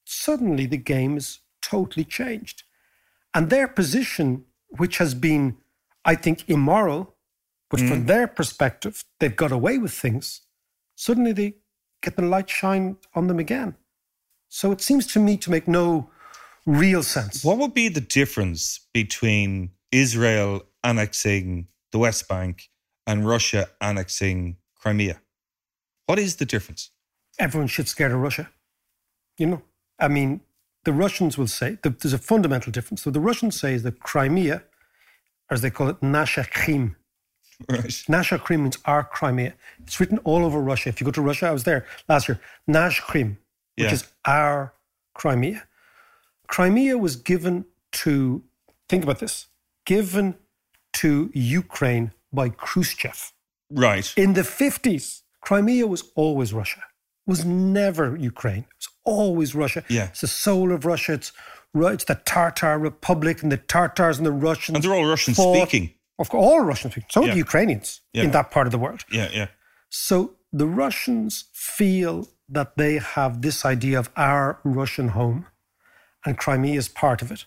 suddenly 0.05 0.67
the 0.67 0.77
game 0.77 1.17
is 1.17 1.41
totally 1.63 2.05
changed. 2.05 2.65
And 3.35 3.49
their 3.49 3.69
position, 3.69 4.45
which 4.71 4.99
has 4.99 5.15
been, 5.15 5.59
I 6.05 6.17
think, 6.17 6.49
immoral, 6.49 7.15
but 7.71 7.81
from 7.81 8.03
mm. 8.03 8.07
their 8.07 8.27
perspective, 8.27 9.05
they've 9.21 9.35
got 9.35 9.53
away 9.53 9.79
with 9.79 9.93
things, 9.93 10.43
suddenly 10.97 11.33
they 11.33 11.55
get 12.03 12.17
the 12.17 12.23
light 12.23 12.51
shine 12.51 12.97
on 13.15 13.29
them 13.29 13.39
again. 13.39 13.77
So 14.49 14.73
it 14.73 14.81
seems 14.81 15.07
to 15.13 15.21
me 15.21 15.37
to 15.39 15.51
make 15.51 15.69
no 15.69 16.11
real 16.67 17.03
sense. 17.03 17.45
What 17.45 17.59
would 17.59 17.73
be 17.73 17.89
the 17.89 18.01
difference 18.01 18.81
between 18.93 19.71
Israel 19.93 20.63
annexing 20.83 21.69
the 21.93 21.99
West 21.99 22.29
Bank 22.29 22.71
and 23.07 23.27
Russia 23.27 23.69
annexing 23.81 24.57
Crimea? 24.75 25.21
What 26.07 26.19
is 26.19 26.37
the 26.37 26.47
difference? 26.47 26.91
Everyone 27.39 27.69
should 27.69 27.89
scared 27.89 28.13
of 28.13 28.19
Russia. 28.19 28.51
You 29.39 29.47
know, 29.47 29.63
I 29.99 30.09
mean, 30.09 30.41
the 30.85 30.93
Russians 30.93 31.39
will 31.39 31.47
say 31.47 31.79
that 31.83 32.01
there's 32.01 32.13
a 32.13 32.19
fundamental 32.19 32.73
difference. 32.73 33.03
So 33.03 33.11
the 33.11 33.21
Russians 33.21 33.59
say 33.61 33.75
is 33.75 33.83
that 33.85 34.01
Crimea, 34.01 34.65
as 35.51 35.63
they 35.63 35.71
call 35.71 35.89
it, 35.89 36.03
Nasha 36.03 36.47
Krim. 36.51 36.97
Right. 37.69 38.03
Nasha 38.09 38.39
Krim 38.39 38.63
means 38.63 38.79
our 38.85 39.05
Crimea. 39.05 39.55
It's 39.83 40.01
written 40.01 40.19
all 40.19 40.45
over 40.45 40.61
Russia. 40.61 40.89
If 40.89 41.01
you 41.01 41.05
go 41.05 41.11
to 41.13 41.21
Russia, 41.23 41.47
I 41.47 41.53
was 41.53 41.65
there 41.65 41.87
last 42.09 42.29
year. 42.29 42.41
Nash 42.67 43.01
Krim, 43.01 43.39
which 43.77 43.87
Yeah. 43.87 43.93
is 43.93 44.05
our 44.25 44.73
Crimea. 45.15 45.65
Crimea 46.47 46.99
was 46.99 47.17
given 47.17 47.65
to, 47.93 48.43
think 48.89 49.05
about 49.05 49.19
this, 49.21 49.47
given 49.85 50.37
to 50.95 51.31
Ukraine 51.35 52.13
by 52.33 52.49
Khrushchev. 52.49 53.33
Right. 53.71 54.13
In 54.17 54.33
the 54.35 54.43
50s, 54.43 55.23
Crimea 55.41 55.87
was 55.87 56.05
always 56.17 56.53
Russia, 56.53 56.83
was 57.27 57.45
never 57.45 58.17
Ukraine. 58.17 58.65
It 58.71 58.77
was 58.79 58.89
always 59.05 59.55
Russia. 59.55 59.85
Yeah. 59.89 60.07
It's 60.09 60.23
the 60.23 60.27
soul 60.27 60.73
of 60.73 60.85
Russia. 60.85 61.13
It's, 61.15 61.33
it's 61.75 62.05
the 62.05 62.17
Tartar 62.17 62.79
Republic 62.79 63.43
and 63.43 63.53
the 63.53 63.59
Tartars 63.59 64.17
and 64.19 64.27
the 64.27 64.33
Russians. 64.33 64.77
And 64.77 64.85
they're 64.85 64.95
all 64.95 65.05
Russian 65.07 65.35
fought- 65.35 65.69
speaking. 65.69 65.95
Of 66.21 66.29
course, 66.31 66.45
all 66.47 66.61
Russian 66.71 66.91
speaking. 66.91 67.09
So 67.17 67.21
Yeah. 67.25 67.33
the 67.33 67.39
Ukrainians 67.47 67.89
Yeah. 68.13 68.25
in 68.25 68.31
that 68.37 68.49
part 68.55 68.67
of 68.69 68.73
the 68.73 68.79
world. 68.85 69.01
Yeah, 69.19 69.29
yeah. 69.39 69.49
So 70.09 70.17
the 70.61 70.67
Russians 70.85 71.33
feel 71.53 72.15
that 72.57 72.71
they 72.77 72.95
have 73.17 73.33
this 73.47 73.59
idea 73.75 73.97
of 74.03 74.07
our 74.17 74.47
Russian 74.81 75.09
home, 75.19 75.41
and 76.25 76.33
Crimea 76.45 76.77
is 76.83 76.89
part 76.89 77.21
of 77.23 77.29
it. 77.31 77.43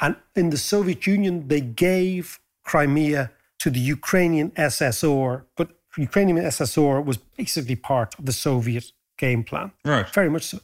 And 0.00 0.16
in 0.34 0.50
the 0.50 0.62
Soviet 0.72 1.06
Union, 1.06 1.34
they 1.52 1.60
gave 1.60 2.24
Crimea 2.70 3.22
to 3.62 3.70
the 3.70 3.84
Ukrainian 3.96 4.50
SSR, 4.56 5.32
but 5.58 5.68
Ukrainian 6.08 6.38
SSR 6.38 6.96
was 7.08 7.18
basically 7.40 7.76
part 7.92 8.10
of 8.18 8.24
the 8.28 8.32
Soviet 8.32 8.86
game 9.18 9.42
plan. 9.44 9.68
Right. 9.84 10.08
Very 10.20 10.30
much 10.30 10.46
so. 10.52 10.58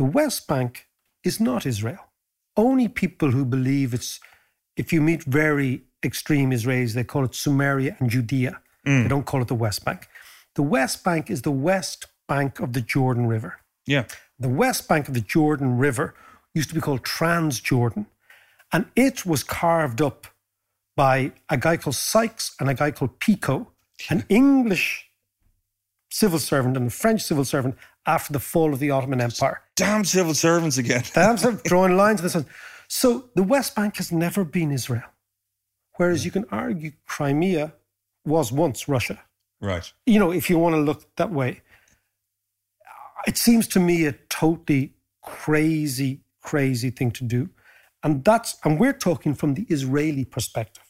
The 0.00 0.04
West 0.18 0.46
Bank 0.52 0.72
is 1.28 1.40
not 1.40 1.64
Israel. 1.64 2.04
Only 2.56 2.88
people 2.88 3.30
who 3.30 3.44
believe 3.56 3.94
it's, 3.94 4.20
if 4.76 4.92
you 4.92 5.00
meet 5.00 5.22
very 5.42 5.70
extreme 6.06 6.50
Israelis, 6.50 6.94
they 6.94 7.04
call 7.04 7.24
it 7.24 7.34
Samaria 7.34 7.96
and 7.98 8.08
Judea. 8.08 8.60
Mm. 8.86 9.02
They 9.02 9.08
don't 9.08 9.26
call 9.26 9.42
it 9.42 9.48
the 9.48 9.54
West 9.54 9.84
Bank. 9.84 10.08
The 10.54 10.62
West 10.62 11.04
Bank 11.04 11.30
is 11.30 11.42
the 11.42 11.50
west 11.50 12.06
bank 12.28 12.60
of 12.60 12.72
the 12.72 12.80
Jordan 12.80 13.26
River. 13.26 13.60
Yeah. 13.86 14.04
The 14.38 14.48
west 14.48 14.88
bank 14.88 15.08
of 15.08 15.14
the 15.14 15.20
Jordan 15.20 15.78
River 15.78 16.14
used 16.54 16.68
to 16.70 16.74
be 16.74 16.80
called 16.80 17.02
Transjordan, 17.02 18.06
and 18.72 18.86
it 18.96 19.24
was 19.24 19.44
carved 19.44 20.00
up 20.02 20.26
by 20.96 21.32
a 21.48 21.56
guy 21.56 21.76
called 21.76 21.94
Sykes 21.94 22.56
and 22.58 22.68
a 22.68 22.74
guy 22.74 22.90
called 22.90 23.20
Picot, 23.20 23.66
an 24.10 24.24
English 24.28 25.10
civil 26.10 26.38
servant 26.38 26.76
and 26.76 26.86
a 26.86 26.90
French 26.90 27.22
civil 27.22 27.44
servant 27.44 27.76
after 28.06 28.32
the 28.32 28.40
fall 28.40 28.72
of 28.72 28.78
the 28.78 28.90
Ottoman 28.90 29.20
Empire. 29.20 29.62
Damn 29.74 30.04
civil 30.04 30.34
servants 30.34 30.78
again. 30.78 31.02
Damn, 31.14 31.36
drawing 31.64 31.96
lines 31.96 32.20
in 32.20 32.24
the 32.24 32.30
sun. 32.30 32.46
So 32.88 33.28
the 33.34 33.42
West 33.42 33.74
Bank 33.74 33.96
has 33.96 34.12
never 34.12 34.44
been 34.44 34.70
Israel, 34.70 35.04
whereas 35.96 36.24
you 36.24 36.30
can 36.30 36.44
argue 36.50 36.92
Crimea 37.06 37.74
was 38.24 38.52
once 38.52 38.88
Russia. 38.88 39.22
Right. 39.60 39.90
You 40.04 40.18
know, 40.18 40.30
if 40.32 40.50
you 40.50 40.58
want 40.58 40.74
to 40.74 40.80
look 40.80 41.04
that 41.16 41.30
way, 41.30 41.62
it 43.26 43.36
seems 43.36 43.66
to 43.68 43.80
me 43.80 44.06
a 44.06 44.12
totally 44.28 44.94
crazy, 45.22 46.20
crazy 46.42 46.90
thing 46.90 47.10
to 47.12 47.24
do. 47.24 47.48
And 48.02 48.24
that's, 48.24 48.56
and 48.64 48.78
we're 48.78 48.92
talking 48.92 49.34
from 49.34 49.54
the 49.54 49.66
Israeli 49.68 50.24
perspective. 50.24 50.84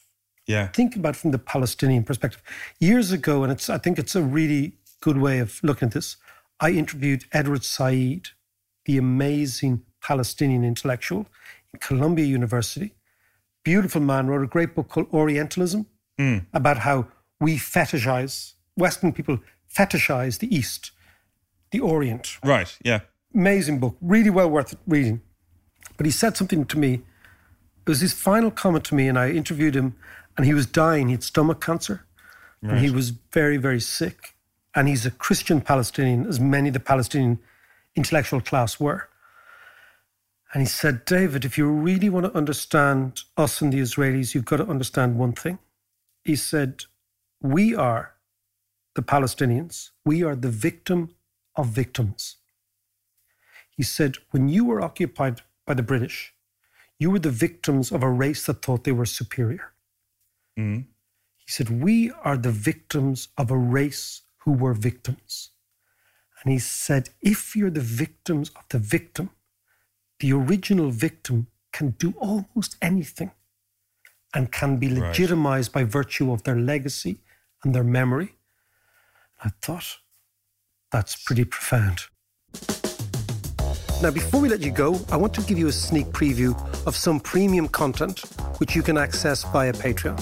Yeah. 0.45 0.67
Think 0.67 0.95
about 0.95 1.15
it 1.15 1.19
from 1.19 1.31
the 1.31 1.39
Palestinian 1.39 2.03
perspective. 2.03 2.41
Years 2.79 3.11
ago, 3.11 3.43
and 3.43 3.51
it's, 3.51 3.69
I 3.69 3.77
think 3.77 3.97
it's 3.97 4.15
a 4.15 4.21
really 4.21 4.73
good 5.01 5.17
way 5.17 5.39
of 5.39 5.59
looking 5.63 5.87
at 5.87 5.93
this, 5.93 6.17
I 6.59 6.71
interviewed 6.71 7.25
Edward 7.31 7.63
Said, 7.63 8.29
the 8.85 8.97
amazing 8.97 9.83
Palestinian 10.01 10.63
intellectual 10.63 11.27
in 11.73 11.79
Columbia 11.79 12.25
University. 12.25 12.93
Beautiful 13.67 13.99
man, 13.99 14.27
wrote 14.27 14.45
a 14.45 14.47
great 14.47 14.73
book 14.75 14.87
called 14.87 15.07
Orientalism 15.11 15.87
Mm. 16.17 16.45
about 16.53 16.77
how 16.77 17.07
we 17.41 17.57
fetishize, 17.57 18.53
Western 18.77 19.11
people 19.11 19.39
fetishize 19.69 20.39
the 20.39 20.47
East, 20.55 20.91
the 21.71 21.81
Orient. 21.81 22.37
Right. 22.45 22.77
Yeah. 22.81 23.01
Amazing 23.35 23.79
book, 23.79 23.97
really 23.99 24.29
well 24.29 24.49
worth 24.49 24.73
reading. 24.87 25.19
But 25.97 26.05
he 26.05 26.13
said 26.13 26.37
something 26.37 26.63
to 26.65 26.79
me. 26.79 26.93
It 26.93 27.89
was 27.89 27.99
his 27.99 28.13
final 28.13 28.51
comment 28.51 28.85
to 28.85 28.95
me, 28.95 29.09
and 29.09 29.19
I 29.19 29.31
interviewed 29.31 29.75
him, 29.75 29.97
and 30.37 30.45
he 30.45 30.53
was 30.53 30.65
dying. 30.65 31.07
He 31.09 31.15
had 31.15 31.23
stomach 31.23 31.59
cancer, 31.59 32.05
and 32.61 32.79
he 32.79 32.89
was 32.89 33.09
very, 33.33 33.57
very 33.57 33.81
sick. 33.81 34.37
And 34.75 34.87
he's 34.87 35.05
a 35.05 35.11
Christian 35.11 35.59
Palestinian, 35.59 36.25
as 36.25 36.39
many 36.39 36.69
of 36.69 36.73
the 36.73 36.79
Palestinian 36.79 37.39
intellectual 37.95 38.39
class 38.39 38.79
were. 38.79 39.09
And 40.53 40.61
he 40.61 40.67
said, 40.67 41.05
David, 41.05 41.43
if 41.45 41.57
you 41.57 41.69
really 41.69 42.09
want 42.09 42.25
to 42.25 42.37
understand 42.37 43.21
us 43.35 43.61
and 43.61 43.73
the 43.73 43.79
Israelis, 43.79 44.33
you've 44.33 44.45
got 44.45 44.57
to 44.57 44.67
understand 44.67 45.17
one 45.17 45.33
thing. 45.33 45.59
he 46.23 46.35
said, 46.35 46.83
We 47.41 47.75
are 47.75 48.13
the 48.95 49.01
Palestinians, 49.01 49.91
we 50.05 50.23
are 50.23 50.35
the 50.35 50.49
victim 50.49 51.15
of 51.55 51.67
victims. 51.67 52.37
He 53.69 53.83
said, 53.83 54.15
When 54.31 54.47
you 54.49 54.65
were 54.65 54.81
occupied 54.81 55.41
by 55.65 55.73
the 55.75 55.83
British, 55.83 56.33
you 56.99 57.11
were 57.11 57.19
the 57.19 57.29
victims 57.29 57.91
of 57.91 58.01
a 58.01 58.09
race 58.09 58.45
that 58.45 58.61
thought 58.63 58.83
they 58.83 58.91
were 58.91 59.05
superior. 59.05 59.73
Mm. 60.57 60.85
He 61.37 61.51
said, 61.51 61.69
We 61.69 62.11
are 62.23 62.37
the 62.37 62.51
victims 62.51 63.27
of 63.37 63.51
a 63.51 63.57
race 63.57 64.21
who 64.39 64.53
were 64.53 64.73
victims. 64.73 65.51
And 66.43 66.51
he 66.51 66.59
said, 66.59 67.09
If 67.21 67.55
you're 67.55 67.69
the 67.69 67.81
victims 67.81 68.49
of 68.55 68.63
the 68.69 68.79
victim, 68.79 69.29
the 70.19 70.33
original 70.33 70.89
victim 70.89 71.47
can 71.71 71.91
do 71.91 72.13
almost 72.19 72.75
anything 72.81 73.31
and 74.33 74.51
can 74.51 74.77
be 74.77 74.87
Right. 74.87 75.01
legitimized 75.09 75.71
by 75.71 75.83
virtue 75.83 76.31
of 76.31 76.43
their 76.43 76.55
legacy 76.55 77.21
and 77.63 77.73
their 77.73 77.83
memory. 77.83 78.35
I 79.43 79.49
thought, 79.61 79.97
that's 80.91 81.15
pretty 81.15 81.45
profound. 81.45 82.05
Now, 84.01 84.11
before 84.11 84.41
we 84.41 84.49
let 84.49 84.61
you 84.61 84.71
go, 84.71 84.99
I 85.11 85.17
want 85.17 85.33
to 85.35 85.41
give 85.41 85.57
you 85.57 85.67
a 85.67 85.71
sneak 85.71 86.07
preview 86.07 86.53
of 86.85 86.95
some 86.95 87.19
premium 87.19 87.67
content 87.67 88.19
which 88.59 88.75
you 88.75 88.83
can 88.83 88.97
access 88.97 89.43
via 89.43 89.73
Patreon. 89.73 90.19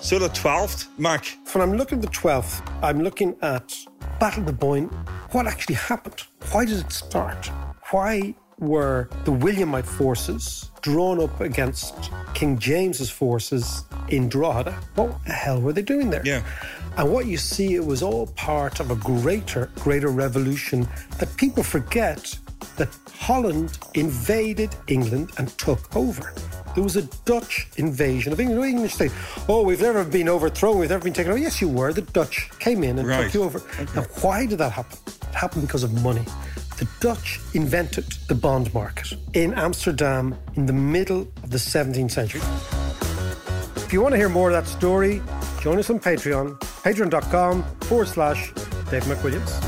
So 0.00 0.18
the 0.18 0.28
12th, 0.28 0.86
Mark. 0.98 1.24
When 1.52 1.62
I'm 1.62 1.76
looking 1.76 1.98
at 1.98 2.02
the 2.02 2.10
12th, 2.16 2.62
I'm 2.82 3.02
looking 3.02 3.36
at 3.42 3.76
Battle 4.20 4.40
of 4.40 4.46
the 4.46 4.52
Boyne. 4.52 4.86
What 5.32 5.46
actually 5.46 5.74
happened? 5.74 6.22
Why 6.52 6.64
did 6.64 6.78
it 6.78 6.92
start? 6.92 7.50
Why 7.90 8.34
were 8.58 9.08
the 9.24 9.32
Williamite 9.32 9.86
forces 9.86 10.70
drawn 10.80 11.20
up 11.22 11.40
against 11.40 11.94
King 12.34 12.58
James's 12.58 13.10
forces 13.10 13.84
in 14.08 14.28
Drogheda? 14.28 14.72
What 14.94 15.24
the 15.24 15.32
hell 15.32 15.60
were 15.60 15.72
they 15.72 15.82
doing 15.82 16.10
there? 16.10 16.22
Yeah. 16.24 16.42
And 16.96 17.12
what 17.12 17.26
you 17.26 17.36
see, 17.36 17.74
it 17.76 17.84
was 17.84 18.02
all 18.02 18.26
part 18.28 18.80
of 18.80 18.90
a 18.90 18.96
greater, 18.96 19.70
greater 19.76 20.08
revolution 20.08 20.88
that 21.18 21.34
people 21.36 21.62
forget 21.62 22.36
that 22.76 22.88
Holland 23.12 23.78
invaded 23.94 24.74
England 24.88 25.30
and 25.38 25.48
took 25.58 25.94
over. 25.96 26.32
There 26.74 26.84
was 26.84 26.96
a 26.96 27.02
Dutch 27.24 27.68
invasion 27.76 28.32
of 28.32 28.40
England. 28.40 28.62
The 28.62 28.66
English 28.68 28.94
say, 28.94 29.10
oh, 29.48 29.62
we've 29.64 29.80
never 29.80 30.04
been 30.04 30.28
overthrown, 30.28 30.78
we've 30.78 30.90
never 30.90 31.02
been 31.04 31.12
taken 31.12 31.32
over. 31.32 31.40
Yes, 31.40 31.60
you 31.60 31.68
were. 31.68 31.92
The 31.92 32.02
Dutch 32.02 32.50
came 32.58 32.84
in 32.84 32.98
and 32.98 33.08
Right. 33.08 33.24
took 33.24 33.34
you 33.34 33.42
over. 33.42 33.62
Now, 33.94 34.02
why 34.22 34.46
did 34.46 34.58
that 34.58 34.72
happen? 34.72 34.98
It 35.06 35.34
happened 35.34 35.62
because 35.62 35.82
of 35.82 35.92
money. 36.02 36.24
The 36.78 36.88
Dutch 37.00 37.40
invented 37.54 38.04
the 38.28 38.36
bond 38.36 38.72
market 38.72 39.14
in 39.34 39.52
Amsterdam 39.54 40.38
in 40.54 40.66
the 40.66 40.72
middle 40.72 41.22
of 41.42 41.50
the 41.50 41.58
17th 41.58 42.12
century. 42.12 42.40
If 43.82 43.92
you 43.92 44.00
want 44.00 44.12
to 44.12 44.16
hear 44.16 44.28
more 44.28 44.50
of 44.50 44.54
that 44.54 44.70
story, 44.70 45.20
join 45.60 45.78
us 45.80 45.90
on 45.90 45.98
Patreon, 45.98 46.56
patreon.com 46.60 47.64
forward 47.80 48.06
slash 48.06 48.52
Dave 48.90 49.02
McWilliams. 49.04 49.67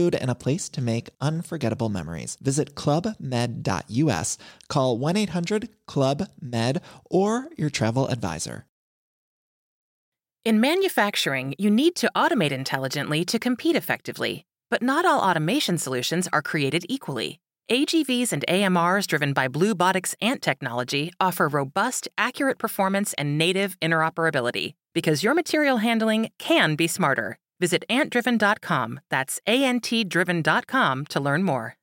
and 0.15 0.31
a 0.31 0.35
place 0.35 0.69
to 0.69 0.81
make 0.81 1.09
unforgettable 1.21 1.89
memories. 1.89 2.37
Visit 2.41 2.73
clubmed.us, 2.75 4.37
call 4.67 4.97
1 4.97 5.17
800 5.17 5.69
Club 5.85 6.27
Med, 6.41 6.81
or 7.09 7.49
your 7.57 7.69
travel 7.69 8.07
advisor. 8.07 8.65
In 10.43 10.59
manufacturing, 10.59 11.53
you 11.59 11.69
need 11.69 11.95
to 11.97 12.09
automate 12.15 12.51
intelligently 12.51 13.23
to 13.25 13.37
compete 13.37 13.75
effectively. 13.75 14.45
But 14.71 14.81
not 14.81 15.05
all 15.05 15.19
automation 15.19 15.77
solutions 15.77 16.27
are 16.33 16.41
created 16.41 16.83
equally. 16.89 17.39
AGVs 17.69 18.33
and 18.33 18.43
AMRs 18.49 19.05
driven 19.05 19.33
by 19.33 19.47
Bluebotics 19.47 20.15
Ant 20.19 20.41
technology 20.41 21.13
offer 21.19 21.47
robust, 21.47 22.07
accurate 22.17 22.57
performance 22.57 23.13
and 23.13 23.37
native 23.37 23.79
interoperability 23.81 24.73
because 24.93 25.23
your 25.23 25.33
material 25.33 25.77
handling 25.77 26.31
can 26.39 26.75
be 26.75 26.87
smarter. 26.87 27.37
Visit 27.61 27.83
antdriven.com, 27.91 29.01
that's 29.11 29.39
A 29.45 29.63
N 29.63 29.79
T 29.79 30.03
driven.com 30.03 31.05
to 31.05 31.19
learn 31.19 31.43
more. 31.43 31.77